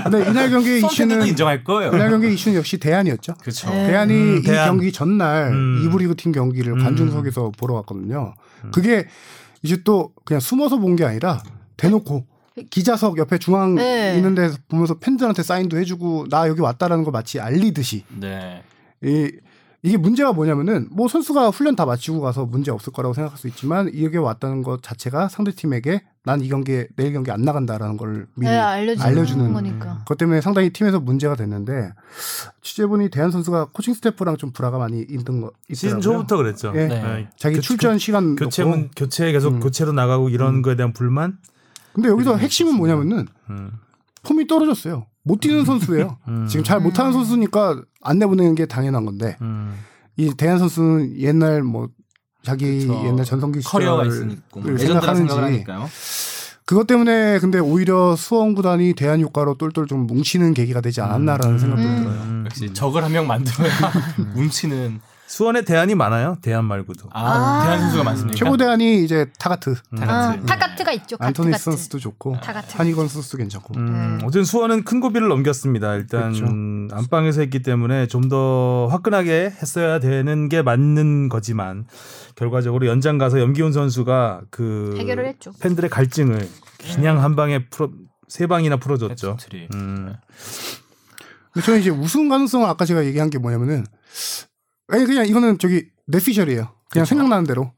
[0.04, 1.92] 근데 이날 경기 이슈는 인정할 거예요.
[1.92, 3.34] 이날 경기 이슈는 역시 대안이었죠.
[3.34, 3.70] 그렇죠.
[3.70, 3.88] 네.
[3.88, 4.68] 대안이 음, 이 대안.
[4.70, 5.82] 경기 전날 음.
[5.84, 6.82] 이부 리그 팀 경기를 음.
[6.82, 8.34] 관중석에서 보러 갔거든요.
[8.72, 9.06] 그게
[9.62, 11.42] 이제 또 그냥 숨어서 본 게 아니라
[11.76, 12.26] 대놓고
[12.70, 14.14] 기자석 옆에 중앙 네.
[14.16, 18.62] 있는 데서 보면서 팬들한테 사인도 해주고 나 여기 왔다라는 걸 마치 알리듯이 네.
[19.02, 19.30] 이
[19.82, 23.90] 이게 문제가 뭐냐면은 뭐 선수가 훈련 다 마치고 가서 문제 없을 거라고 생각할 수 있지만
[23.92, 28.48] 이게 왔다는 것 자체가 상대 팀에게 난 이 경기에 내일 경기 안 나간다라는 걸 미리
[28.48, 29.98] 네, 알려주는, 알려주는 거니까.
[29.98, 31.90] 그것 때문에 상당히 팀에서 문제가 됐는데
[32.62, 36.00] 취재분이 대한 선수가 코칭 스태프랑 좀 불화가 많이 있던 거 시즌.
[36.00, 36.72] 초부터 그랬죠.
[36.76, 36.86] 예.
[36.86, 37.28] 네.
[37.36, 38.64] 자기 교- 출전 시간 교체.
[38.64, 39.60] 문 교체 계속 음.
[39.60, 41.36] 교체로 나가고 이런 거에 대한 불만.
[41.94, 43.70] 근데 여기서 핵심은 뭐냐면은 음.
[44.24, 45.06] 폼이 떨어졌어요.
[45.22, 46.18] 못 뛰는 선수예요.
[46.28, 46.46] 음.
[46.48, 49.74] 지금 잘 못하는 선수니까 안 내보내는 게 당연한 건데 음.
[50.16, 51.88] 이 데얀 선수는 옛날 뭐
[52.42, 53.02] 자기 그쵸.
[53.06, 55.88] 옛날 전성기 커리어가 시절을 있으니까 뭐 하니까요.
[56.66, 61.82] 그것 때문에 근데 오히려 수원 구단이 데얀 효과로 똘똘 좀 뭉치는 계기가 되지 않았나라는 생각도
[61.84, 61.96] 음.
[61.96, 62.20] 들어요.
[62.22, 62.42] 음.
[62.46, 63.70] 역시 적을 한 명 만들어야
[64.34, 65.00] 뭉치는
[65.34, 66.36] 수원에 데얀이 많아요.
[66.42, 67.08] 데얀 말고도.
[67.12, 67.64] 아, 아.
[67.64, 68.36] 데얀 선수가 많습니까?
[68.36, 70.40] 최고 데얀이 이제 타가트, 타가트.
[70.42, 71.16] 아, 타가트가 있죠.
[71.18, 71.64] 안토니 가트, 가트.
[71.64, 72.76] 선수도 좋고 타가트.
[72.76, 73.74] 한이건 선수도 괜찮고.
[73.76, 74.24] 음, 네.
[74.24, 75.94] 어쨌든 수원은 큰 고비를 넘겼습니다.
[75.96, 76.44] 일단 그렇죠.
[76.46, 81.86] 음, 안방에서 했기 때문에 좀 더 화끈하게 했어야 되는 게 맞는 거지만
[82.36, 85.52] 결과적으로 연장 가서 염기훈 선수가 그 해결을 했죠.
[85.60, 86.48] 팬들의 갈증을
[86.94, 87.90] 그냥 한 방에 풀어
[88.28, 89.32] 세 방이나 풀어줬죠.
[89.32, 89.74] 해트트릭.
[89.74, 90.14] 음.
[91.52, 93.84] 근데 저는 이제 우승 가능성은 아까 제가 얘기한 게 뭐냐면은
[94.88, 96.68] 아니 그냥 이거는 저기 뇌피셜이에요.
[96.90, 97.72] 그냥 생각나는 대로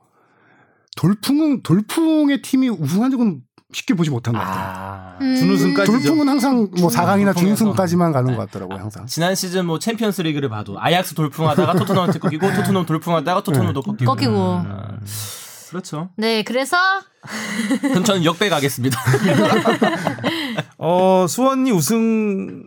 [0.97, 3.43] 돌풍은 돌풍의 팀이 우승한 적은
[3.73, 4.65] 쉽게 보지 못한 것 같아요.
[4.65, 5.19] 아.
[5.21, 5.37] 음.
[5.37, 7.35] 준우승까지 돌풍은 항상 뭐 4강이나 돌풍에서.
[7.57, 8.37] 준우승까지만 가는 네.
[8.37, 9.07] 것 같더라고요, 항상.
[9.07, 14.15] 지난 시즌 뭐 챔피언스 리그를 봐도 아약스 돌풍하다가 토트넘한테 꺾이고 토트넘 돌풍하다가 토트넘도 꺾이고.
[14.15, 14.63] 꺾이고.
[14.67, 14.99] 아,
[15.69, 16.11] 그렇죠.
[16.17, 16.77] 네, 그래서
[17.83, 18.99] 그럼 저는 역배 가겠습니다.
[20.79, 22.65] 어 수원이 우승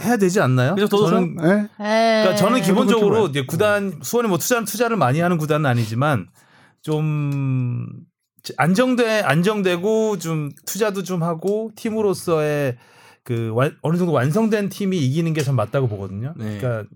[0.00, 0.74] 해야 되지 않나요?
[0.74, 1.68] 그죠, 저도 저는 예?
[1.76, 3.30] 그러니까 저는 기본적으로 그렇죠.
[3.30, 6.28] 이제 구단 수원이 뭐 투자 투자를 많이 하는 구단은 아니지만
[6.82, 7.86] 좀
[8.56, 12.76] 안정돼 안정되고 좀 투자도 좀 하고 팀으로서의
[13.22, 16.32] 그 완- 어느 정도 완성된 팀이 이기는 게 전 맞다고 보거든요.
[16.36, 16.58] 네.
[16.58, 16.88] 그러니까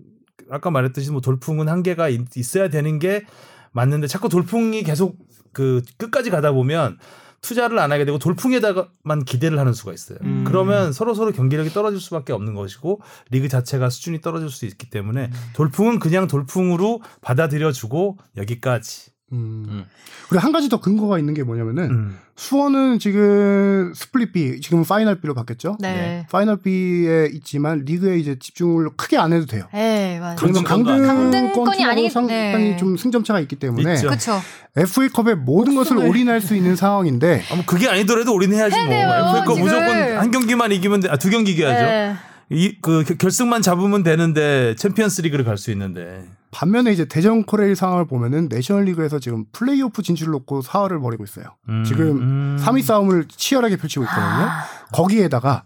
[0.49, 3.25] 아까 말했듯이 뭐 돌풍은 한계가 있- 있어야 되는 게
[3.71, 5.17] 맞는데 자꾸 돌풍이 계속
[5.53, 6.97] 그 끝까지 가다 보면
[7.45, 10.17] 투자를 안 하게 되고 돌풍에다가만 기대를 하는 수가 있어요.
[10.23, 10.43] 음.
[10.47, 15.25] 그러면 서로 서로 경기력이 떨어질 수밖에 없는 것이고 리그 자체가 수준이 떨어질 수 있기 때문에
[15.25, 15.31] 음.
[15.53, 19.14] 돌풍은 그냥 돌풍으로 받아들여주고 여기까지.
[19.33, 19.65] 음.
[19.67, 19.85] 음.
[20.29, 22.17] 그리고 한 가지 더 근거가 있는 게 뭐냐면은 음.
[22.35, 25.77] 수원은 지금 스플릿 B, 지금 파이널 B로 바뀌었죠?
[25.79, 26.27] 네.
[26.31, 29.67] 파이널 B에 있지만 리그에 이제 집중을 크게 안 해도 돼요.
[29.73, 30.35] 네, 맞아요.
[30.37, 32.77] 그러면 강등권이 팀하고 아니- 상당히 네.
[32.77, 33.95] 좀 승점차가 있기 때문에.
[34.01, 34.39] 그렇죠.
[34.75, 38.89] FA컵에 모든 것을 올인할 수 있는 상황인데 아, 뭐 그게 아니더라도 우리는 해야지 뭐.
[38.89, 39.61] 돼요, FA컵 지금.
[39.63, 41.09] 무조건 한 경기만 이기면 돼.
[41.09, 41.85] 아, 두 경기 이겨야죠.
[41.85, 42.15] 네.
[42.49, 46.25] 이그 결승만 잡으면 되는데 챔피언스 리그를 갈 수 있는데.
[46.55, 51.47] 반면에 이제 대전 코레일 상황을 보면은 내셔널리그에서 지금 플레이오프 진출을 놓고 사활을 벌이고 있어요.
[51.67, 52.57] 음, 지금 음.
[52.61, 54.23] 3위 싸움을 치열하게 펼치고 있거든요.
[54.23, 54.63] 아.
[54.93, 55.65] 거기에다가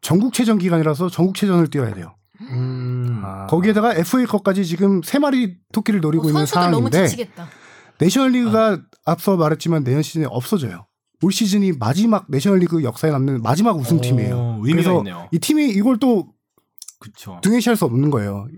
[0.00, 2.16] 전국체전 기간이라서 전국체전을 뛰어야 돼요.
[3.22, 3.46] 아.
[3.48, 7.28] 거기에다가 FA컵까지 지금 세 마리 토끼를 노리고 있는 어, 너무 상황인데.
[8.00, 10.86] 내셔널리그가 앞서 말했지만 내년 시즌에 없어져요.
[11.22, 14.56] 올 시즌이 마지막 내셔널리그 역사에 남는 마지막 우승팀이에요.
[14.58, 15.28] 오, 그래서 있네요.
[15.30, 16.32] 이 팀이 이걸 또
[16.98, 17.40] 그렇죠.
[17.42, 18.48] 등에시할 수 없는 거예요.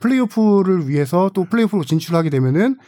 [0.00, 2.78] 플레이오프를 위해서 또 플레이오프로 진출하게 되면은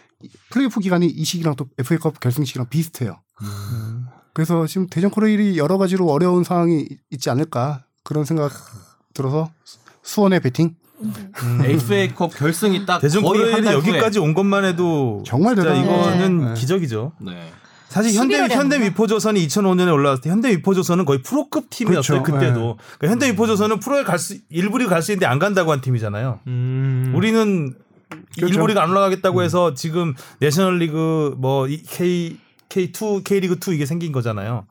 [0.50, 3.20] 플레이오프 기간이 이 시기랑 또 FA컵 결승 시기랑 비슷해요.
[3.42, 4.06] 음.
[4.32, 8.50] 그래서 지금 대전 코레일이 여러 가지로 어려운 상황이 있지 않을까 그런 생각
[9.14, 9.50] 들어서
[10.02, 10.74] 수원의 배팅
[11.64, 13.66] FA컵 결승이 딱 대전 코레일이.
[13.66, 16.54] 여기까지 온 것만 해도 정말 진짜 대단한 이거는.
[16.54, 16.54] 네.
[16.54, 17.12] 기적이죠.
[17.20, 17.52] 네.
[17.93, 22.40] 사실 현대 11월에 현대 한 위포조선이 2005년에 올라왔을 때 현대 위포조선은 거의 프로급 팀이었어요 그렇죠.
[22.40, 22.78] 그때도.
[22.99, 26.40] 그러니까 현대 위포조선은 프로에 갈 수 일부리 갈 수 있는데 안 간다고 한 팀이잖아요.
[26.47, 27.12] 음.
[27.14, 27.74] 우리는
[28.36, 28.53] 그렇죠.
[28.55, 32.38] 일부리가 안 올라가겠다고 해서 지금 내셔널리그 뭐 이- K
[32.68, 34.64] K2 K리그 2 이게 생긴 거잖아요.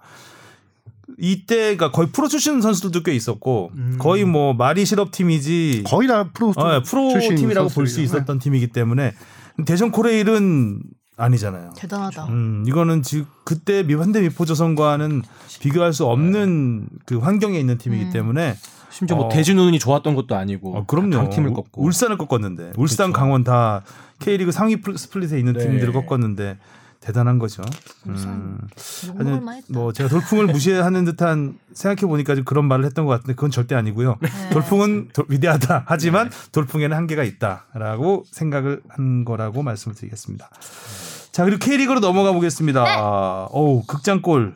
[1.17, 6.53] 이때가 거의 프로 출신 선수들도 꽤 있었고 거의 뭐 말이 실업 팀이지 거의 다 프로
[6.55, 8.01] 어, 예, 프로 출신 팀이라고 볼 수.
[8.01, 9.13] 있었던 팀이기 때문에
[9.65, 10.81] 대전 코레일은
[11.21, 11.73] 아니잖아요.
[11.75, 12.25] 대단하다.
[12.27, 15.21] 음, 이거는 지금 그때 미 현대 미포 조선과는
[15.59, 18.55] 비교할 수 없는 그 환경에 있는 팀이기 때문에
[18.89, 19.29] 심지어 뭐 어.
[19.29, 21.17] 대진운이 좋았던 것도 아니고 어, 그럼요.
[21.17, 23.83] 강팀을 우- 꺾고 울산을 꺾었는데 울산, 강원 다
[24.19, 25.59] K리그 상위 플- 스플릿에 있는 네.
[25.65, 26.57] 팀들을 꺾었는데
[26.99, 27.63] 대단한 거죠.
[28.05, 28.59] 음.
[29.07, 29.67] 욕먹을만 했다.
[29.69, 33.73] 뭐 제가 돌풍을 무시하는 듯한 생각해 보니까 좀 그런 말을 했던 것 같은데 그건 절대
[33.73, 34.17] 아니고요.
[34.21, 34.29] 네.
[34.51, 35.85] 돌풍은 도- 위대하다.
[35.87, 40.49] 하지만 돌풍에는 한계가 있다라고 생각을 한 거라고 말씀을 드리겠습니다.
[41.31, 42.83] 자 그리고 K리그로 넘어가 보겠습니다.
[42.83, 42.95] 네.
[42.97, 44.53] 어우 극장골.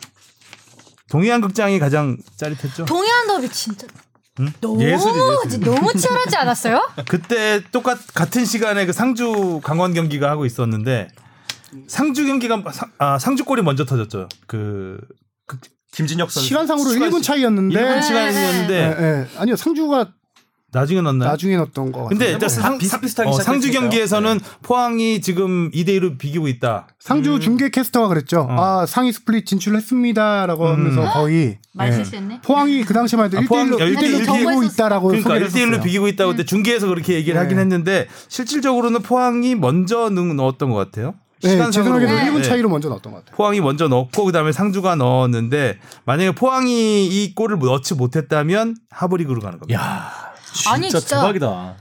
[1.10, 2.86] 동해안 극장이 가장 짜릿했죠.
[2.86, 3.88] 동해안 더비 진짜
[4.42, 4.52] 응?
[4.60, 5.14] 너무 예술이,
[5.46, 5.60] 예술.
[5.62, 6.90] 너무 치열하지 않았어요?
[7.08, 11.08] 그때 똑같 같은 시간에 그 상주 강원 경기가 하고 있었는데
[11.88, 14.28] 상주 경기가 상, 아, 상주 골이 먼저 터졌죠.
[14.48, 14.98] 그
[15.94, 18.02] 김진혁 선수 시간상으로 시간- 1분 차이였는데 일본 네.
[18.02, 19.28] 시간이었는데 예, 예.
[19.40, 20.12] 아니요 상주가
[20.76, 21.30] 나중에 넣었나요?
[21.32, 23.72] 나중에 넣었던 거 근데 일단 뭐 상, 다 비슷비슷하게 어, 상주.
[23.72, 26.88] 경기에서는 포항이 지금 2대 1로 비기고 있다.
[27.00, 28.42] 상주 중계 캐스터가 그랬죠.
[28.42, 28.56] 어.
[28.82, 31.94] 아 상위 스플릿 진출했습니다라고 하면서 거의 말 예.
[31.94, 32.42] 실수했네.
[32.44, 34.64] 포항이 그 당시만 해도 아, 포항 1대 1로 일대 일 1대1로 비기고.
[34.64, 35.82] 있다라고 그러니까 소개를 1대 1로 했었어요.
[35.84, 37.40] 비기고 있다고 그때 중계에서 그렇게 얘기를 네.
[37.42, 41.16] 하긴 했는데 실질적으로는 포항이 먼저 넣, 넣었던 것 같아요.
[41.42, 42.34] 네, 제 시간상으로 생각에도 보면.
[42.34, 42.50] 1분 네.
[42.50, 43.36] 차이로 먼저 넣었던 것 같아요.
[43.38, 49.80] 포항이 먼저 넣고 그다음에 상주가 넣었는데 만약에 포항이 이 골을 넣지 못했다면 하부리그로 가는 겁니다.
[49.80, 50.25] 야
[50.56, 51.76] 진짜, 아니, 진짜 대박이다.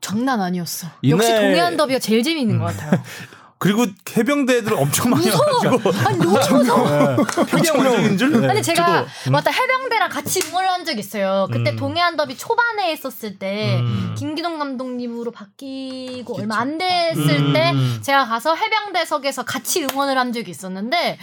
[0.00, 0.88] 장난 아니었어.
[1.08, 3.02] 역시 이날- 동해안 더비가 제일 재미있는 것 같아요.
[3.58, 7.16] 그리고 해병대 애들 엄청 많이 와가지고 아니 너무 무서워.
[7.46, 8.50] 그냥 원정인 줄.
[8.50, 9.32] 아니 제가 음.
[9.32, 11.48] 맞다 해병대랑 같이 응원을 한 적 있어요.
[11.50, 14.14] 그때 동해안 더비 초반에 했었을 때 음.
[14.18, 17.52] 김기동 감독님으로 바뀌고 얼마 안 됐을 음.
[17.54, 17.72] 때
[18.02, 21.18] 제가 가서 해병대석에서 같이 응원을 한 적이 있었는데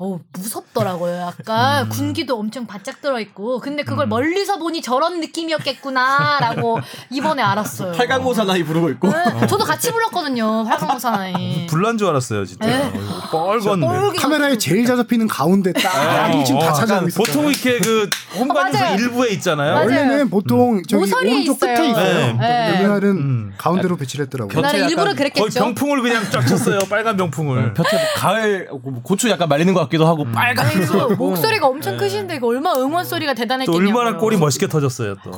[0.00, 1.16] 어 무섭더라고요.
[1.16, 1.88] 약간 음.
[1.88, 6.78] 군기도 엄청 바짝 들어 있고 근데 그걸 멀리서 보니 저런 느낌이었겠구나라고
[7.10, 7.92] 이번에 알았어요.
[7.94, 10.62] 팔강모 사나이 부르고 있고 네, 저도 같이 불렀거든요.
[10.64, 11.66] 팔강모 사나이.
[11.66, 12.64] 불난 줄 알았어요 진짜.
[12.64, 12.92] 네.
[13.32, 13.80] 뻘건.
[13.80, 17.24] 뻘게 카메라에 제일 잘 잡히는 가운데 딱 어, 지금 다 어, 찾아오고 있어요.
[17.24, 18.94] 보통 이렇게 그 홈관에서 맞아요.
[18.98, 19.72] 일부에 있잖아요.
[19.74, 19.84] 맞아요.
[19.84, 21.74] 원래는 보통 저기 모서리에 오른쪽 있어요.
[21.74, 22.36] 끝에 있어요.
[22.38, 22.80] 네.
[22.84, 23.54] 이날은 음.
[23.58, 24.60] 가운데로 배치를 했더라고요.
[24.60, 25.58] 나는 일부러 약간 거의 그랬겠죠.
[25.58, 26.78] 병풍을 그냥 쫙 쳤어요.
[26.88, 27.74] 빨간 병풍을.
[27.74, 31.72] 볕에 뭐 가을 뭐 고추 약간 말리는 것 같기도 하고 빨간 아니, 그 목소리가 네.
[31.72, 33.88] 엄청 크신데 그 얼마 나 응원 소리가 또 대단했겠냐고요.
[33.88, 35.32] 얼마나 골이 멋있게 터졌어요 또.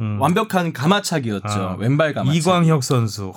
[0.00, 0.20] 음.
[0.20, 1.48] 완벽한 감아차기였죠.
[1.48, 1.76] 아.
[1.78, 2.38] 왼발 감아차기.
[2.38, 3.32] 이광혁 선수.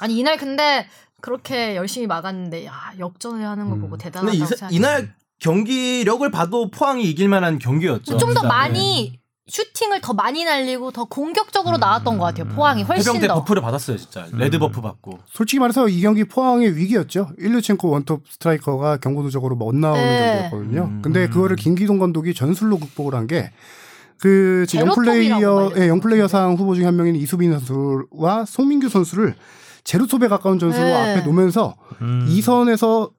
[0.00, 0.86] 아니 이날 근데
[1.20, 4.70] 그렇게 열심히 막았는데 야 역전을 하는 거 보고 근데 대단하다고 이, 생각했어요.
[4.70, 8.16] 이날 경기력을 봐도 포항이 이길 만한 경기였죠.
[8.18, 8.46] 좀 더.
[8.46, 9.17] 많이
[9.48, 12.46] 슈팅을 더 많이 날리고 더 공격적으로 나왔던 것 같아요.
[12.54, 13.34] 포항이 훨씬 해병대 더.
[13.36, 14.26] 버프를 받았어요, 진짜.
[14.32, 15.18] 레드 버프 받고.
[15.26, 17.30] 솔직히 말해서 이 경기 포항의 위기였죠.
[17.38, 20.48] 일류첸코 원톱 스트라이커가 경고누적으로 못 나오는 네.
[20.50, 20.82] 경기였거든요.
[20.84, 21.02] 음.
[21.02, 23.50] 근데 그거를 김기동 감독이 전술로 극복을 한 게
[24.20, 25.70] 그 영플레이어.
[25.76, 29.36] 예, 영플레이어상 후보 중에 한 명인 이수빈 선수와 송민규 선수를
[29.84, 31.12] 제로톱에 가까운 전술로 네.
[31.12, 32.26] 앞에 놓으면서 음.
[32.28, 33.12] 이선에서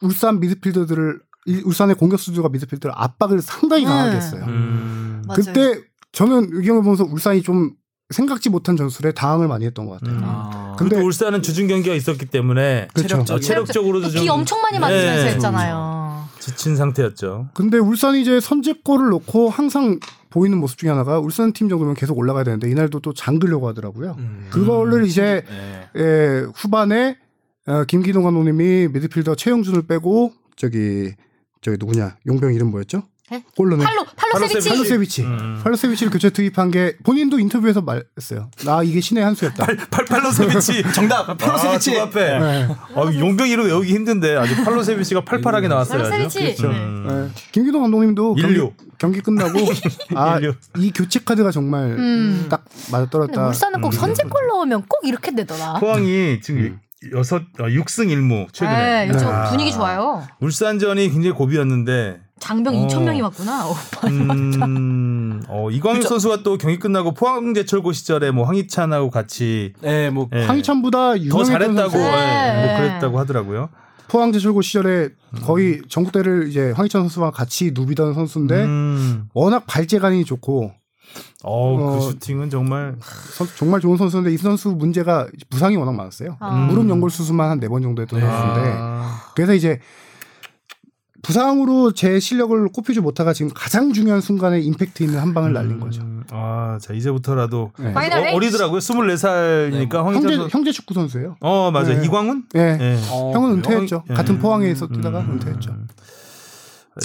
[0.00, 3.90] 울산 미드필더들을 이- 울산의 공격수들과 미드필더를 압박을 상당히 네.
[3.90, 4.44] 강하게 했어요.
[4.48, 4.97] 음.
[5.28, 5.36] 맞아요.
[5.44, 5.80] 그때
[6.12, 7.72] 저는 이 경기 보면서 울산이 좀
[8.10, 10.16] 생각지 못한 전술에 당황을 많이 했던 것 같아요.
[10.16, 10.22] 음.
[10.24, 10.74] 아.
[10.78, 13.18] 근데- 울산은 주중 경기가 있었기 때문에 그렇죠.
[13.34, 15.30] 어, 체력적 으로도 좀비 엄청 많이 맞으면서 네.
[15.34, 16.28] 했잖아요.
[16.38, 17.50] 지친 상태였죠.
[17.52, 19.98] 근데 울산이 이제 선제골을 넣고 항상
[20.30, 24.14] 보이는 모습 중에 하나가 울산 팀 정도면 계속 올라가야 되는데 이날도 또 잠그려고 하더라고요.
[24.18, 24.46] 음.
[24.50, 25.88] 그거를 이제 네.
[25.96, 27.18] 예, 후반에
[27.66, 31.12] 어, 김기동 감독님이 미드필더 최영준을 빼고 저기
[31.60, 33.02] 저기 누구냐 용병 이름 뭐였죠?
[33.30, 33.44] 네?
[33.56, 34.68] 골로는 팔로 팔로세비치.
[34.70, 35.22] 팔로세비치.
[35.22, 35.60] 음.
[35.62, 38.50] 팔로세비치를 교체 투입한 게 본인도 인터뷰에서 말했어요.
[38.64, 39.66] 나 이게 신의 한 수였다.
[39.90, 41.36] 팔팔로세비치 정답!
[41.36, 41.90] 팔로세비치!
[41.92, 42.38] 아, 그 앞에.
[42.38, 42.68] 네.
[42.94, 46.00] 어, 용병 이름 외우기 힘든데 아주 팔로세비치가 팔팔하게 나왔어요.
[46.02, 46.10] 아주.
[46.10, 46.62] 팔로세비치.
[46.62, 46.72] 그렇죠.
[46.72, 46.78] 네.
[46.78, 47.06] 음.
[47.34, 47.42] 네.
[47.52, 48.60] 김기동 감독님도 경기.
[48.98, 49.58] 경기 끝나고
[50.16, 50.40] 아.
[50.78, 52.46] 이 교체 카드가 정말 음.
[52.50, 53.48] 딱 맞아 근데 떨었다.
[53.48, 53.92] 울산은 꼭 음.
[53.92, 55.74] 선제골 넣으면 꼭 이렇게 되더라.
[55.74, 56.80] 포항이 지금
[57.14, 59.06] 여섯 어, 6승 1무 최근에.
[59.06, 59.44] 네, 요즘 아.
[59.50, 60.26] 분위기 좋아요.
[60.40, 62.86] 울산전이 굉장히 고비였는데 장병 어.
[62.86, 63.66] 2천 명이 왔구나.
[63.68, 63.74] 어,
[64.06, 70.44] 음, 어, 이광용 선수가 또 경기 끝나고 포항제철고 시절에 뭐 황희찬하고 같이 네, 뭐 예,
[70.44, 71.98] 황희찬보다 더 잘했다고 선수.
[71.98, 72.74] 예, 뭐 네.
[72.78, 73.68] 그랬다고 하더라고요.
[74.08, 75.38] 포항제철고 시절에 음.
[75.42, 80.72] 거의 전국대를 이제 황희찬 선수와 같이 누비던 선수인데 음, 워낙 발재간이 좋고
[81.44, 82.96] 어, 어, 그 슈팅은 정말
[83.34, 86.36] 선- 정말 좋은 선수인데 이 선수 문제가 부상이 워낙 많았어요.
[86.40, 86.66] 아.
[86.70, 89.78] 무릎 연골 수술만 한 네 번 정도 했던 선수인데 아, 그래서 이제
[91.22, 96.02] 부상으로 제 실력을 꽃피우지 못하다가 지금 가장 중요한 순간에 임팩트 있는 한 방을 날린 거죠.
[96.02, 97.92] 음, 아, 자 이제부터라도 네.
[97.94, 98.34] 어, 에이트.
[98.34, 98.78] 어리더라고요.
[98.78, 100.56] 24살이니까 황희찬 형제 선수.
[100.56, 101.36] 형제 축구 선수예요.
[101.40, 101.94] 어, 맞아.
[101.94, 102.04] 네.
[102.04, 102.44] 이광훈?
[102.56, 102.60] 예.
[102.80, 102.98] 예.
[103.10, 103.52] 어, 형은?
[103.58, 104.04] 은퇴했죠.
[104.10, 104.14] 예.
[104.14, 105.32] 같은 포항에서 뛰다가 음.
[105.32, 105.74] 은퇴했죠.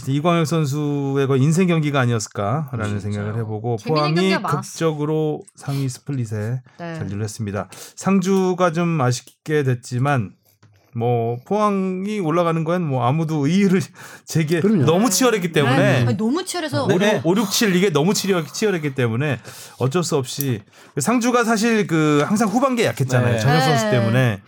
[0.08, 4.36] 이광용 선수의 그 인생 경기가 아니었을까라는 생각을 해보고 포항이.
[4.42, 6.96] 극적으로 상위 스플릿에 네.
[6.96, 7.70] 잔류를 했습니다.
[7.96, 10.32] 상주가 좀 아쉽게 됐지만
[10.96, 13.82] 뭐 포항이 올라가는 건 뭐 아무도 의의를
[14.26, 14.86] 제기해 그럼요.
[14.86, 16.06] 너무 치열했기 때문에 네.
[16.08, 17.22] 아니, 너무 치열해서 오 네.
[17.24, 19.40] 5, 6, 7 이게 너무 치열, 치열했기 때문에
[19.80, 20.62] 어쩔 수 없이
[21.00, 23.34] 상주가 사실 그 항상 후반기에 약했잖아요.
[23.34, 23.40] 네.
[23.40, 23.92] 전역 선수 네.
[23.92, 24.42] 때문에.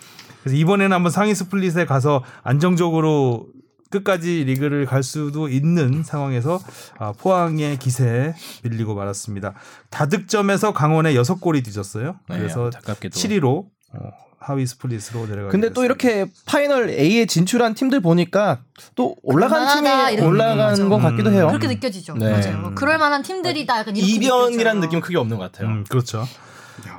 [0.44, 3.48] 그래서 이번에는 한번 상위 스플릿에 가서 안정적으로
[3.92, 6.60] 끝까지 리그를 갈 수도 있는 상황에서
[7.00, 9.54] 아, 포항의 기세에 밀리고 말았습니다.
[9.90, 12.16] 다득점에서 강원에 6골이 뒤졌어요.
[12.30, 13.18] 네, 그래서 안타깝게도.
[13.18, 14.10] 7위로 어,
[14.48, 15.86] 하위 스플릿으로 내려가게 근데 또 됐습니다.
[15.86, 18.60] 이렇게 파이널 A에 진출한 팀들 보니까
[18.94, 20.88] 또 올라간 팀이 올라간.
[20.90, 21.34] 것 같기도 음.
[21.34, 21.48] 해요.
[21.48, 22.14] 그렇게 느껴지죠.
[22.14, 22.30] 네.
[22.32, 22.58] 맞아요.
[22.60, 23.80] 뭐 그럴 만한 팀들이다.
[23.80, 24.82] 약간 이렇게 이변이라는.
[24.82, 25.70] 느낌 은 크게 없는 것 같아요.
[25.70, 26.28] 음, 그렇죠.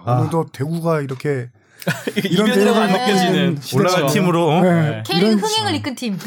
[0.04, 0.14] 아.
[0.14, 1.48] 오늘도 대구가 이렇게
[2.24, 3.58] 이런 이변이라고 안 느껴지는.
[3.74, 4.12] 올라간 그렇죠.
[4.14, 4.62] 팀으로 어?
[4.62, 5.02] 네.
[5.06, 6.18] K리그 이런- 흥행을 이끈 팀.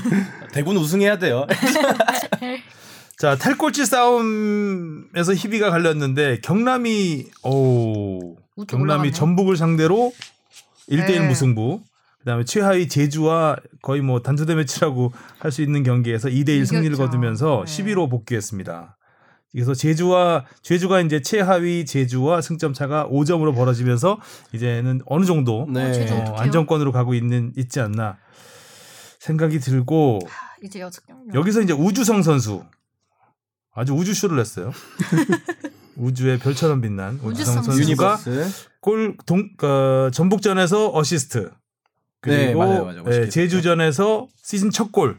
[0.54, 1.46] 대구는 우승해야 돼요.
[3.18, 8.36] 자 탈꼴찌 싸움에서 희비가 갈렸는데 경남이 오
[8.66, 9.10] 경남이 올라갔네.
[9.12, 10.12] 전북을 상대로
[10.92, 11.28] 1대1 네.
[11.28, 11.80] 무승부
[12.20, 16.96] 그다음에 최하위 제주와 거의 뭐 단두대 매치라고 할 수 있는 경기에서 2대1 승리를.
[16.96, 17.84] 거두면서 네.
[17.84, 18.96] 11위로 복귀했습니다.
[19.50, 24.18] 그래서 제주와 제주가 이제 최하위 제주와 승점 차가 5점으로 벌어지면서
[24.52, 25.92] 이제는 어느 정도 네.
[25.92, 26.36] 제주 어?
[26.38, 28.16] 안정권으로 가고 있는 있지 않나
[29.18, 30.20] 생각이 들고
[30.62, 30.80] 이제.
[31.34, 32.64] 여기서 이제 우주성 선수
[33.74, 34.72] 아주 우주쇼를 냈어요.
[35.96, 38.18] 우주의 별처럼 빛난 우주성 선수가.
[38.80, 41.50] 골 동, 어, 전북전에서 어시스트
[42.24, 43.04] 네, 그리고 맞아요, 맞아요.
[43.08, 45.18] 예, 제주전에서 시즌 첫 골,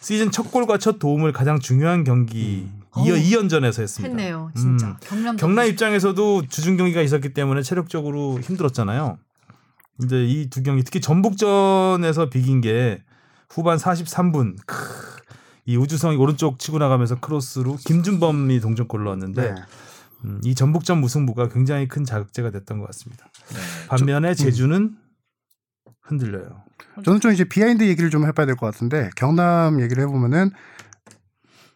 [0.00, 2.68] 시즌 첫 골과 첫 도움을 가장 중요한 경기
[2.98, 4.08] 이어 어우, 2연전에서 했습니다.
[4.16, 4.50] 했네요.
[4.54, 4.86] 진짜.
[4.88, 4.96] 음.
[5.00, 9.18] 경남 경남 입장에서도 주중 경기가 있었기 때문에 체력적으로 힘들었잖아요.
[9.98, 13.02] 근데 이 두 경기 특히 전북전에서 비긴 게
[13.48, 14.76] 후반 43분 크,
[15.64, 19.62] 이 우주성이 오른쪽 치고 나가면서 크로스로 김준범이 동점골을 넣었는데 네.
[20.24, 23.26] 음, 이 전북전 무승부가 굉장히 큰 자극제가 됐던 것 같습니다.
[23.50, 23.88] 네.
[23.88, 24.96] 반면에 제주는
[26.02, 26.62] 흔들려요.
[27.04, 30.50] 저는 좀 이제 비하인드 얘기를 좀 해봐야 될 것 같은데 경남 얘기를 해보면은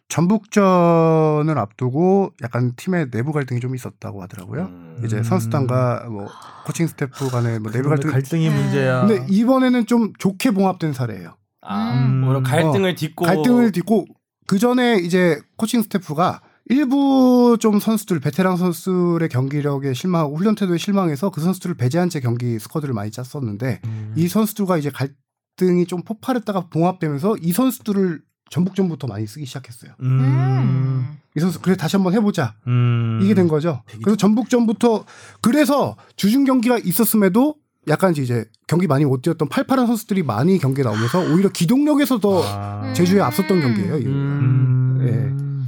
[0.09, 4.63] 전북전을 앞두고 약간 팀의 내부 갈등이 좀 있었다고 하더라고요.
[4.65, 5.01] 음.
[5.05, 6.27] 이제 선수단과 뭐
[6.65, 8.11] 코칭 스태프 간의 뭐 내부 갈등.
[8.11, 8.55] 갈등이 네.
[8.55, 9.05] 문제야.
[9.05, 11.35] 근데 이번에는 좀 좋게 봉합된 사례예요.
[11.61, 12.43] 아, 음.
[12.43, 14.05] 갈등을 딛고 갈등을 딛고
[14.47, 21.29] 그 전에 이제 코칭 스태프가 일부 좀 선수들 베테랑 선수들의 경기력에 실망하고 훈련 태도에 실망해서
[21.29, 24.13] 그 선수들을 배제한 채 경기 스쿼드를 많이 짰었는데 음.
[24.15, 29.91] 이 선수들과 이제 갈등이 좀 폭발했다가 봉합되면서 이 선수들을 전북전부터 많이 쓰기 시작했어요.
[30.01, 30.19] 음.
[30.19, 31.17] 음.
[31.35, 33.19] 이 선수 그래 다시 한번 해보자 음.
[33.21, 33.83] 이게 된 거죠.
[34.01, 35.05] 그래서 전북전부터
[35.41, 37.55] 그래서 주중 경기가 있었음에도
[37.87, 42.91] 약간 이제 경기 많이 못 뛰었던 팔팔한 선수들이 많이 경기에 나오면서 오히려 기동력에서 더 아.
[42.93, 43.93] 제주에 앞섰던 경기예요.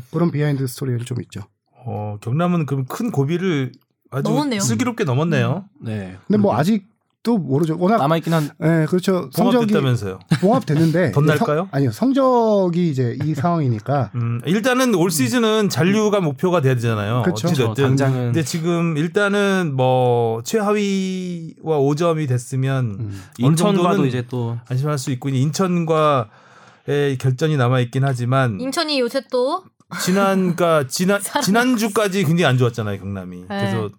[0.10, 0.12] 음.
[0.12, 0.14] 음.
[0.14, 1.42] 그런 비하인드 스토리가 좀 있죠.
[1.86, 3.72] 어, 경남은 그럼 큰 고비를
[4.12, 4.60] 아주 넘었네요.
[4.60, 5.66] 슬기롭게 넘었네요.
[5.82, 6.18] 네.
[6.28, 7.78] 근데 뭐 아직도 모르죠.
[7.80, 9.30] 워낙 남아 있긴 한 예, 그렇죠.
[9.32, 10.20] 성적이 봉합됐다면서요.
[10.42, 11.58] 봉합됐는데 더 이제 날까요?
[11.60, 11.92] 성- 아니요.
[11.92, 17.22] 성적이 이제 이 상황이니까 음, 일단은 올 시즌은 잔류가 목표가 돼야 되잖아요.
[17.22, 17.48] 그렇죠.
[17.48, 17.74] 어찌됐든.
[17.76, 17.82] 그렇죠.
[17.84, 23.22] 당장은 근데 지금 일단은 뭐 최하위와 5점이 됐으면 음.
[23.38, 29.64] 인천과도 이제 또 안심할 수 있고 인천과의 결전이 남아 있긴 하지만 인천이 요새 또
[30.04, 33.46] 지난 그러니까 지난 지난 주까지 굉장히 안 좋았잖아요 경남이.
[33.48, 33.90] 그래서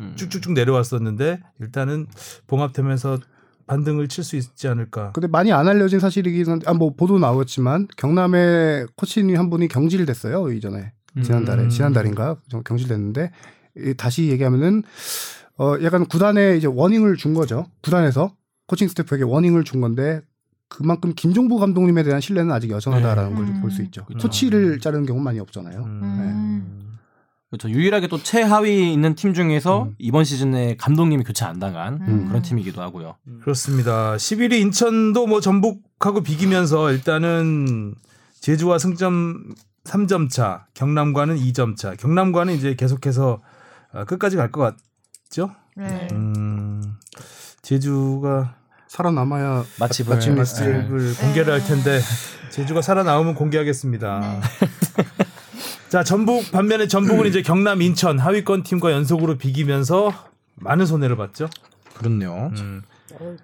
[0.00, 0.14] 음.
[0.16, 2.06] 쭉쭉쭉 내려왔었는데 일단은
[2.46, 3.18] 봉합되면서
[3.66, 5.12] 반등을 칠 수 있지 않을까.
[5.12, 10.50] 근데 많이 안 알려진 사실이긴 한데 아, 뭐 보도 나왔지만 경남의 코치님 한 분이 경질됐어요
[10.52, 10.92] 이전에
[11.22, 11.68] 지난달에 음.
[11.68, 13.30] 지난달인가 좀 경질됐는데
[13.76, 14.82] 이 다시 얘기하면은
[15.58, 18.32] 어 약간 구단에 이제 워닝을 준 거죠 구단에서
[18.68, 20.20] 코칭 스태프에게 워닝을 준 건데
[20.68, 23.60] 그만큼 김종부 감독님에 대한 신뢰는 아직 여전하다라는 걸 음.
[23.60, 24.28] 볼수 있죠 그렇죠.
[24.28, 26.98] 코치를 자르는 경우 는 많이 없잖아요 음.
[27.50, 27.70] 그렇죠.
[27.70, 29.94] 유일하게 또 최하위 있는 팀 중에서 음.
[29.98, 32.28] 이번 시즌에 감독님이 교체 안 당한 음.
[32.28, 33.16] 그런 팀이기도 하고요.
[33.40, 34.16] 그렇습니다.
[34.16, 37.94] 11위 인천도 뭐 전북하고 비기면서 일단은
[38.40, 39.54] 제주와 승점
[39.84, 41.94] 3점 차, 경남과는 2점 차.
[41.94, 43.40] 경남과는 이제 계속해서
[43.94, 44.76] 어, 끝까지 갈 것
[45.30, 45.50] 같죠?
[45.74, 46.08] 네.
[46.12, 46.82] 음,
[47.62, 48.56] 제주가
[48.88, 50.40] 살아남아야 마침을 마침 네.
[50.40, 52.00] 리스트를 을 공개를 할 텐데
[52.50, 54.40] 제주가 살아나오면 공개하겠습니다.
[55.88, 60.12] 자 전북 반면에 전북은 이제 경남 인천 하위권 팀과 연속으로 비기면서
[60.56, 61.48] 많은 손해를 봤죠.
[61.94, 62.50] 그렇네요.
[62.58, 62.82] 음,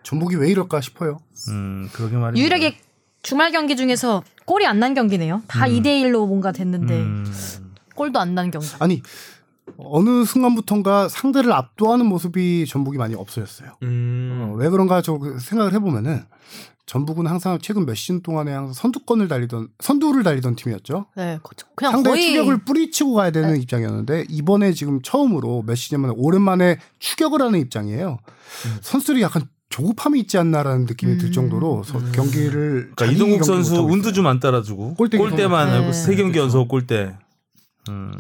[0.03, 1.19] 전북이 왜 이럴까 싶어요.
[1.49, 2.41] 음 그러게 말이죠.
[2.43, 2.79] 유일하게
[3.23, 5.43] 주말 경기 중에서 골이 안 난 경기네요.
[5.47, 7.33] 다 2대 1로 뭔가 됐는데 음,
[7.95, 8.69] 골도 안 난 경기.
[8.79, 9.03] 아니
[9.87, 13.71] 어느 순간부턴가 상대를 압도하는 모습이 전북이 많이 없어졌어요.
[13.83, 14.39] 음.
[14.53, 16.23] 어, 왜 그런가 저그 생각을 해보면은
[16.87, 21.07] 전북은 항상 최근 몇 시즌 동안에 항상 선두권을 달리던 선두를 달리던 팀이었죠.
[21.17, 26.01] 네, 거- 그냥 상대의 거의 추격을 뿌리치고 가야 되는 입장이었는데 이번에 지금 처음으로 몇 시즌
[26.01, 28.19] 만에 오랜만에 추격을 하는 입장이에요.
[28.83, 34.13] 선수들이 약간 조급함이 있지 않나라는 느낌이 들 정도로 서- 경기를 그러니까 이동국 선수 운도.
[34.13, 35.77] 좀 안 따라주고 골대기 골대만 네.
[35.79, 37.17] 하고 세 경기 연속 골대.
[37.89, 38.13] 음,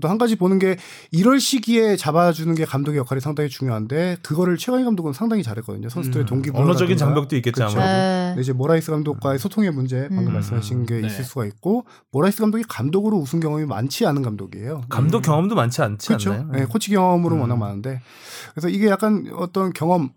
[0.00, 0.76] 또 한 가지 보는 게
[1.10, 5.88] 이럴 시기에 잡아주는 게 감독의 역할이 상당히 중요한데 그거를 최강희 감독은 상당히 잘했거든요.
[5.88, 6.26] 선수들의 음.
[6.26, 7.78] 동기 언어적인 장벽도 있겠죠 그렇죠.
[7.78, 8.36] 네.
[8.38, 10.32] 이제 모라이스 감독과의 소통의 문제 방금 음.
[10.34, 11.06] 말씀하신 게 네.
[11.06, 14.82] 있을 수가 있고 모라이스 감독이 감독으로 우승 경험이 많지 않은 감독이에요.
[14.88, 16.32] 감독 경험도 많지 않지 그렇죠.
[16.32, 16.52] 않나요?
[16.52, 17.40] 네, 코치 경험으로 음.
[17.42, 18.00] 워낙 많은데
[18.54, 20.10] 그래서 이게 약간 어떤 경험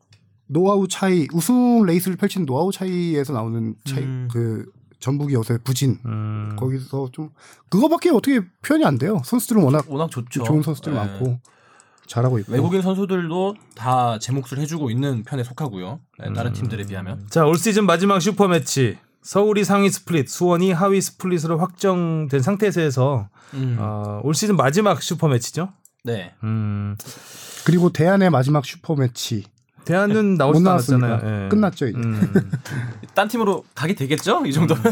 [0.47, 4.27] 노하우 차이 우승 레이스를 펼친 노하우 차이에서 나오는 차이 음.
[4.31, 4.65] 그
[4.99, 6.55] 전북이 요새 부진 음.
[6.57, 7.29] 거기서 좀
[7.69, 9.21] 그거밖에 어떻게 표현이 안 돼요.
[9.25, 10.43] 선수들은 워낙 워낙 좋죠.
[10.43, 10.99] 좋은 선수들 네.
[10.99, 11.39] 많고
[12.07, 15.99] 잘하고 있고 외국인 선수들도 다 제 몫을 해주고 있는 편에 속하고요.
[16.19, 17.27] 네, 다른 팀들에 비하면.
[17.29, 18.97] 자, 올 시즌 마지막 슈퍼 매치.
[19.21, 23.75] 서울이 상위 스플릿, 수원이 하위 스플릿으로 확정된 상태에서 해서 음.
[23.79, 25.69] 어, 올 시즌 마지막 슈퍼 매치죠.
[26.05, 26.33] 네.
[26.43, 26.95] 음,
[27.65, 29.43] 그리고 데얀의 마지막 슈퍼 매치
[29.89, 30.93] 데얀은 못 나오지.
[30.93, 31.45] 않았잖아요.
[31.45, 31.49] 예.
[31.49, 31.97] 끝났죠 이제.
[31.97, 32.31] 음.
[33.15, 34.43] 딴 팀으로 가게 되겠죠?
[34.45, 34.83] 이 정도면.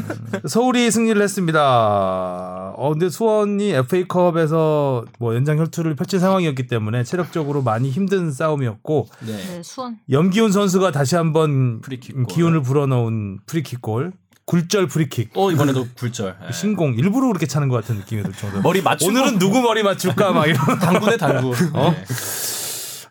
[0.48, 2.74] 서울이 승리를 했습니다.
[2.76, 9.34] 어, 근데 수원이 FA컵에서 뭐 연장 혈투를 펼친 상황이었기 때문에 체력적으로 많이 힘든 싸움이었고 네.
[9.38, 9.98] 네, 수원.
[10.10, 12.26] 염기훈 선수가 다시 한번 프리킥 골.
[12.26, 14.14] 기운을 불어넣은 프리킥골,
[14.46, 15.34] 굴절 프리킥.
[15.34, 16.38] 또 이번에도 굴절.
[16.42, 16.48] 네.
[16.54, 18.62] 신공 일부러 그렇게 차는 것 같은 느낌이 들 정도.
[18.62, 20.58] 머리 맞추고 오늘은 누구 머리 맞출까 막 이런.
[20.80, 21.54] 당구네 당구.
[21.74, 21.94] 어?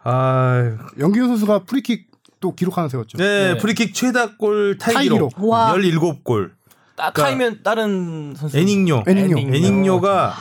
[0.08, 2.06] 아, 염기훈 선수가 프리킥
[2.38, 3.18] 또 기록 하나 세웠죠.
[3.18, 3.58] 네, 네.
[3.58, 5.48] 프리킥 최다골 타이 타이 기록 기록.
[5.50, 5.74] 와.
[5.74, 6.50] 17골.
[6.94, 8.56] 딱 타이면 다른 선수.
[8.56, 9.02] 에닝요.
[9.06, 9.38] 에닝요.
[9.54, 10.32] 에닝요가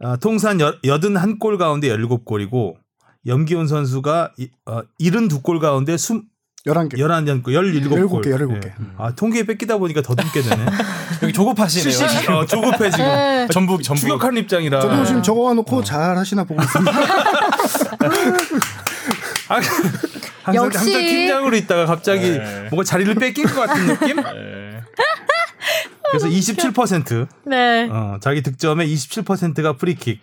[0.00, 2.74] 아, 통산 여, 81골 가운데 17골이고
[3.26, 6.22] 염기훈 선수가 이, 어, 72골 가운데 숨
[6.66, 6.94] 11개.
[6.94, 8.22] 11골, 17골.
[8.22, 8.72] 17개, 17개.
[8.96, 10.66] 아, 통계에 뺏기다 보니까 더듬게 되네.
[11.22, 12.36] 여기 조급하시네요.
[12.36, 13.04] 어, 조급해 지금.
[13.04, 13.48] 네.
[13.50, 14.00] 전북 전북.
[14.00, 14.80] 추격하는 입장이라.
[14.80, 16.92] 저도 지금 적어와 놓고 잘 하시나 보고 있습니다.
[19.54, 19.60] 아,
[20.44, 20.78] 항상, 역시.
[20.78, 22.68] 항상 팀장으로 있다가 갑자기 네.
[22.70, 24.16] 뭔가 자리를 뺏긴 것 같은 느낌?
[26.10, 27.88] 그래서 27% 네.
[27.90, 30.20] 어, 자기 득점의 27%가 프리킥.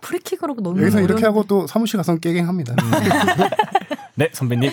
[0.00, 2.74] 프리킥으로 너무 여기서 이렇게 어려운- 하고 또 사무실 가서 깨갱합니다.
[4.16, 4.70] 네 선배님.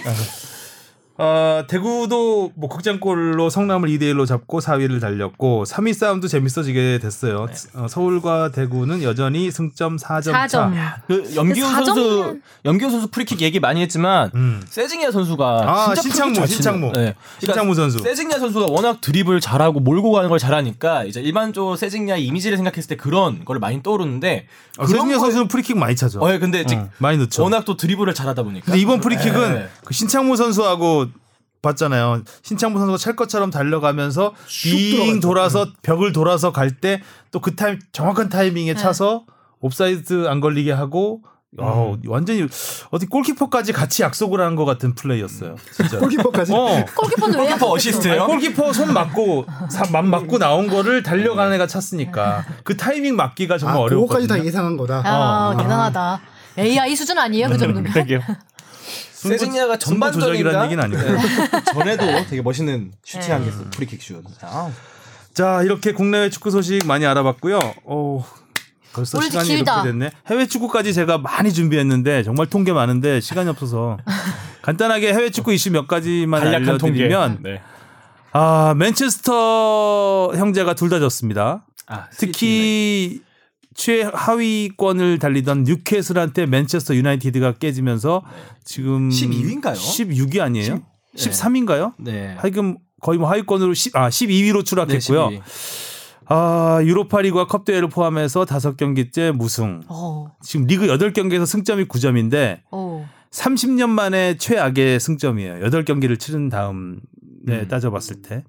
[1.23, 7.45] 어, 대구도 뭐 극장골로 성남을 2대 1로 잡고 4위를 달렸고 3위 싸움도 재밌어지게 됐어요.
[7.75, 10.49] 어, 서울과 대구는 여전히 승점 4점 4점.
[10.49, 11.01] 차.
[11.05, 14.63] 그 염기훈 그 선수 염기훈 선수 프리킥 얘기 많이 했지만 음.
[14.67, 16.87] 세징야 선수가 아, 치는- 신창무.
[16.87, 16.91] 네.
[16.91, 17.99] 그러니까 신창무 선수.
[17.99, 22.95] 세징야 선수가 워낙 드립을 잘하고 몰고 가는 걸 잘하니까 이제 일반적으로 세징야 이미지를 생각했을 때
[22.95, 24.47] 그런 걸 많이 떠오르는데
[24.79, 26.19] 어, 그런 세징야 거에- 선수는 프리킥 많이 차죠.
[26.19, 27.43] 어, 예, 근데 어, 많이 넣죠.
[27.43, 28.65] 워낙 또 드리블을 잘하다 보니까.
[28.65, 29.69] 근데 이번 프리킥은 네.
[29.85, 31.10] 그 신창무 선수하고
[31.61, 32.23] 봤잖아요.
[32.41, 34.33] 신창무 선수가 찰 것처럼 달려가면서
[34.63, 37.01] 빙 돌아서 벽을 돌아서 갈 때
[37.31, 39.25] 또 그 타임 정확한 타이밍에 차서
[39.59, 41.21] 옵사이드 안 걸리게 하고
[41.59, 42.47] 어, 완전히
[42.91, 45.55] 어디 골키퍼까지 같이 약속을 한 것 같은 플레이였어요.
[45.75, 45.99] 진짜.
[45.99, 46.53] 골키퍼까지.
[46.53, 46.85] 어.
[46.95, 48.23] 골키퍼는 왜 골키퍼 어시스트예요?
[48.23, 53.57] 아니, 골키퍼 손 맞고 사- 맘 맞고 나온 거를 달려가는 애가 찼으니까 그 타이밍 맞기가
[53.57, 54.07] 정말 아, 어려웠거든요.
[54.07, 55.01] 그거까지 다 예상한 거다.
[55.05, 55.57] 아, 어.
[55.57, 56.21] 대단하다.
[56.57, 57.91] AI 수준 아니에요, 그 정도면?
[59.29, 61.01] 세징야가 승부 조작이라는 얘기는 아니고.
[61.01, 61.17] 네.
[61.73, 63.63] 전에도 되게 멋있는 슈팅한 게 있어.
[63.71, 64.23] 프리킥 슛.
[64.41, 64.69] 아,
[65.33, 67.59] 자 이렇게 국내외 축구 소식 많이 알아봤고요.
[67.85, 68.25] 어,
[68.93, 69.75] 벌써 시간이 길다.
[69.83, 70.11] 이렇게 됐네.
[70.27, 73.97] 해외 축구까지 제가 많이 준비했는데 정말 통계 많은데 시간이 없어서
[74.63, 77.03] 간단하게 해외 축구 이슈 몇 가지만 간략한 통계.
[77.03, 77.61] 알려드리면 네.
[78.33, 81.65] 아 맨체스터 형제가 둘 다 졌습니다.
[81.87, 83.21] 아, 특히
[83.75, 88.23] 최하위권을 달리던 뉴캐슬한테 맨체스터 유나이티드가 깨지면서
[88.63, 89.75] 지금 12위 인가요?
[89.75, 90.81] 16위 아니에요?
[91.15, 91.93] 13인가요?
[91.97, 92.35] 네.
[92.37, 95.29] 하여금 거의 뭐 하위권으로 10, 아 12위로 네, 추락했고요.
[95.29, 95.41] 12위.
[96.33, 99.81] 아, 유로파리그와 컵 대회를 포함해서 다섯 경기째 무승.
[99.87, 103.09] 어, 지금 리그 8경기에서 승점이 9점인데 어.
[103.31, 105.55] 30년 만에 최악의 승점이에요.
[105.55, 106.99] 8경기를 치른 다음에
[107.49, 107.67] 음.
[107.67, 108.43] 따져봤을 때.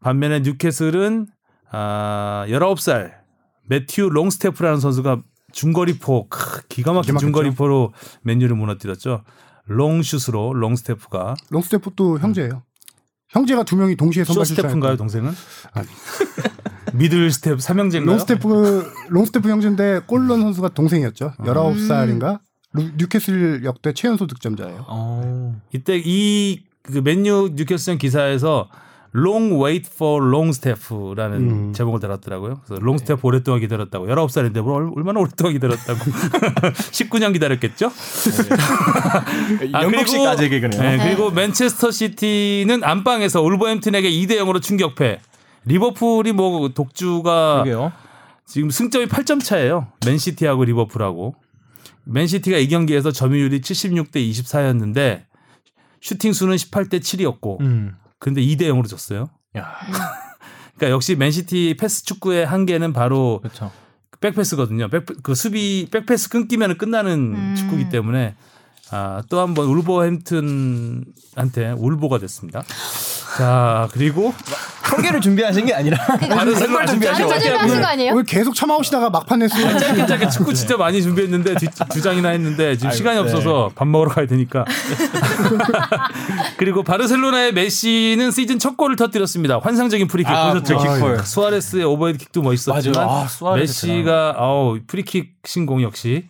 [0.00, 1.26] 반면에 뉴캐슬은
[1.72, 3.25] 아, 19살
[3.68, 5.22] 매튜 롱스테프라는 선수가
[5.52, 7.16] 중거리포 크, 기가 막힌.
[7.18, 9.22] 중거리포로 맨유를 무너뜨렸죠.
[9.66, 12.62] 롱슛으로 롱스테프가 롱스테프도 형제예요.
[13.28, 14.98] 형제가 두 명이 동시에 선발 쇼스테프인가요, 출전했고.
[14.98, 15.32] 동생은?
[16.94, 18.16] 미들 스텝 삼형제인가요?
[18.16, 21.32] 롱스테프 롱스테프 형제인데 골 넣은 선수가 동생이었죠.
[21.38, 22.40] 19살인가?
[22.74, 24.84] 뉴캐슬 역대 최연소 득점자예요.
[24.88, 25.60] 어.
[25.72, 28.68] 이때 이 그 맨유 뉴캐슬전 기사에서
[29.16, 31.72] Long Wait for Long Staff라는 음.
[31.72, 32.60] 제목을 달았더라고요.
[32.66, 34.06] 그래서 Long Staff 오랫동안 기다렸다고.
[34.06, 35.98] 19살인데 뭘 얼- 얼마나 오랫동안 기다렸다고.
[36.92, 37.90] 19년 기다렸겠죠?
[39.72, 40.80] 아, 영국식까지 개그네요.
[40.82, 45.20] 네, 그리고 맨체스터 시티는 안방에서 울버햄튼에게 2대 0으로 충격패.
[45.64, 47.92] 리버풀이 뭐 독주가 그러게요.
[48.46, 49.88] 지금 승점이 8점 차예요.
[50.06, 51.34] 맨시티하고 리버풀하고.
[52.04, 55.22] 맨시티가 이 경기에서 점유율이 76대 24였는데
[56.00, 57.96] 슈팅 수는 18대 7이었고 음.
[58.18, 59.28] 근데 2대 0으로 졌어요.
[59.56, 59.72] 야,
[60.76, 63.70] 그러니까 역시 맨시티 패스 축구의 한계는 바로 그렇죠.
[64.20, 64.88] 백패스거든요.
[64.88, 67.54] 백, 그 수비 백패스 끊기면 끝나는 음.
[67.56, 68.34] 축구기 때문에
[68.90, 72.62] 아, 또 한 번 울버햄튼한테 울보가 됐습니다.
[73.36, 74.32] 자 그리고
[74.88, 78.12] 통계를 준비하신 게 아니라 바르셀로나 준비하신 짜증 나신 거 아니에요?
[78.12, 79.78] 오늘 계속 참아오시다가 막판 냈어요.
[79.78, 83.22] 짧게 짧게 축구 진짜 많이 준비했는데 두, 두 장이나 했는데 지금 아이고, 시간이 네.
[83.22, 84.64] 없어서 밥 먹으러 가야 되니까.
[86.56, 89.58] 그리고 바르셀로나의 메시는 시즌 첫 골을 터뜨렸습니다.
[89.62, 90.78] 환상적인 프리킥 아, 보셨죠?
[90.78, 91.26] 프리킥.
[91.26, 93.08] 수아레스의 오버헤드 킥도 멋있었지만.
[93.08, 96.26] 아, 수아레스 메시가 아우 프리킥 신공 역시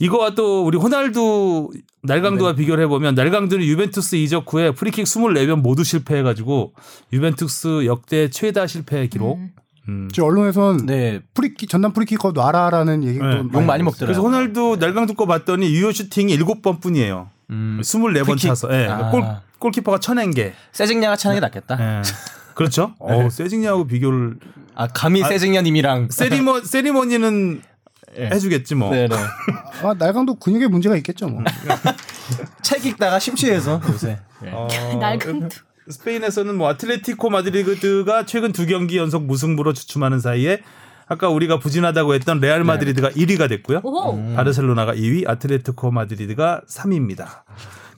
[0.00, 1.70] 이거와 또 우리 호날두
[2.02, 6.72] 날강도와 비교를 해보면 날강도는 유벤투스 이적 후에 프리킥 24번 모두 실패해가지고
[7.12, 9.38] 유벤투스 역대 최다 실패 기록.
[9.88, 10.08] 음.
[10.12, 11.20] 저 언론에선 네.
[11.34, 13.36] 프리킥 전담 프리킥 거 놔라라는 얘기도 네.
[13.38, 14.06] 욕 많이 먹더라고요.
[14.06, 17.30] 그래서 호날두 날강도 거 봤더니 유효 슈팅이 7번 뿐이에요.
[17.50, 17.80] 음.
[17.82, 18.48] 24번 프리킥.
[18.48, 18.68] 차서.
[18.72, 18.86] 예.
[18.86, 19.10] 아.
[19.10, 19.24] 골,
[19.58, 20.52] 골키퍼가 쳐낸 게.
[20.72, 21.78] 세징야가 차는 게 낫겠다.
[21.80, 22.02] 예.
[22.54, 22.94] 그렇죠?
[23.00, 24.36] 어, 세징야하고 비교를
[24.74, 27.62] 아 감히 세징야님이랑 세리머 세리머니는
[28.26, 28.90] 해주겠지 뭐.
[28.90, 29.14] 네네.
[29.82, 31.28] 아, 날강도 근육에 문제가 있겠죠.
[31.28, 31.42] 뭐.
[32.62, 34.18] 책 읽다가 심취해서 요새.
[34.52, 34.68] 어,
[35.00, 35.48] 날강도.
[35.88, 40.60] 스페인에서는 뭐 아틀레티코 마드리드가 최근 두 경기 연속 무승부로 주춤하는 사이에
[41.06, 43.80] 아까 우리가 부진하다고 했던 레알 마드리드가 1위가 됐고요.
[43.82, 44.34] 오호.
[44.36, 47.42] 바르셀로나가 2위, 아틀레티코 마드리드가 3위입니다.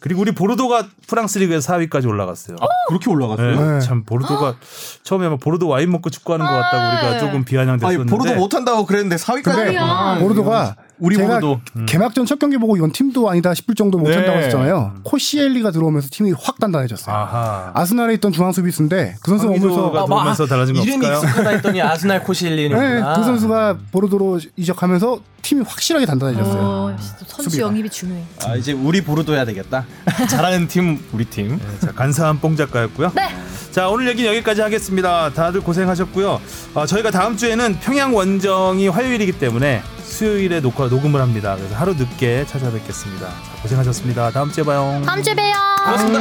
[0.00, 2.56] 그리고 우리 보르도가 프랑스 리그에서 4위까지 올라갔어요.
[2.88, 3.60] 그렇게 올라갔어요?
[3.60, 3.80] 네, 네.
[3.80, 4.56] 참 보르도가
[5.02, 9.16] 처음에 막 보르도 와인 먹고 축구하는 것 같다고 우리가 조금 아니 비아냥됐었는데 보르도 못한다고 그랬는데
[9.16, 9.42] 4위까지.
[9.42, 11.60] 근데 보르도가 우리 제가 보르도.
[11.86, 14.44] 개막전 첫 경기 보고 이건 팀도 아니다 싶을 정도 못한다고 네.
[14.44, 14.94] 했잖아요.
[15.02, 17.14] 코시엘리가 들어오면서 팀이 확 단단해졌어요.
[17.14, 17.70] 아하.
[17.74, 21.18] 아스날에 있던 중앙 수비수인데 그 선수 오면서 들어오면서 달라진 거 이름이 없을까요?
[21.18, 23.14] 익숙하다 했더니 아스날 코실리는구나.
[23.14, 26.60] 네, 그 선수가 보르도로 이적하면서 팀이 확실하게 단단해졌어요.
[26.62, 26.96] 어,
[27.26, 27.68] 선수 수비가.
[27.68, 28.22] 영입이 중요해.
[28.46, 29.86] 아 이제 우리 보르도 해야 되겠다.
[30.28, 31.58] 잘하는 팀 우리 팀.
[31.80, 33.12] 자, 간사한 뽕 작가였고요.
[33.14, 33.28] 네.
[33.70, 35.30] 자, 오늘 얘기는 여기까지 하겠습니다.
[35.32, 36.40] 다들 고생하셨고요.
[36.74, 39.80] 어, 저희가 다음 주에는 평양 원정이 화요일이기 때문에
[40.20, 41.56] 수요일에 녹화, 녹음을 합니다.
[41.56, 43.26] 그래서 하루 늦게 찾아뵙겠습니다.
[43.26, 44.30] 자, 고생하셨습니다.
[44.32, 45.00] 다음 주에 봐요.
[45.06, 45.54] 다음 주에 봬요.
[45.82, 46.20] 고맙습니다.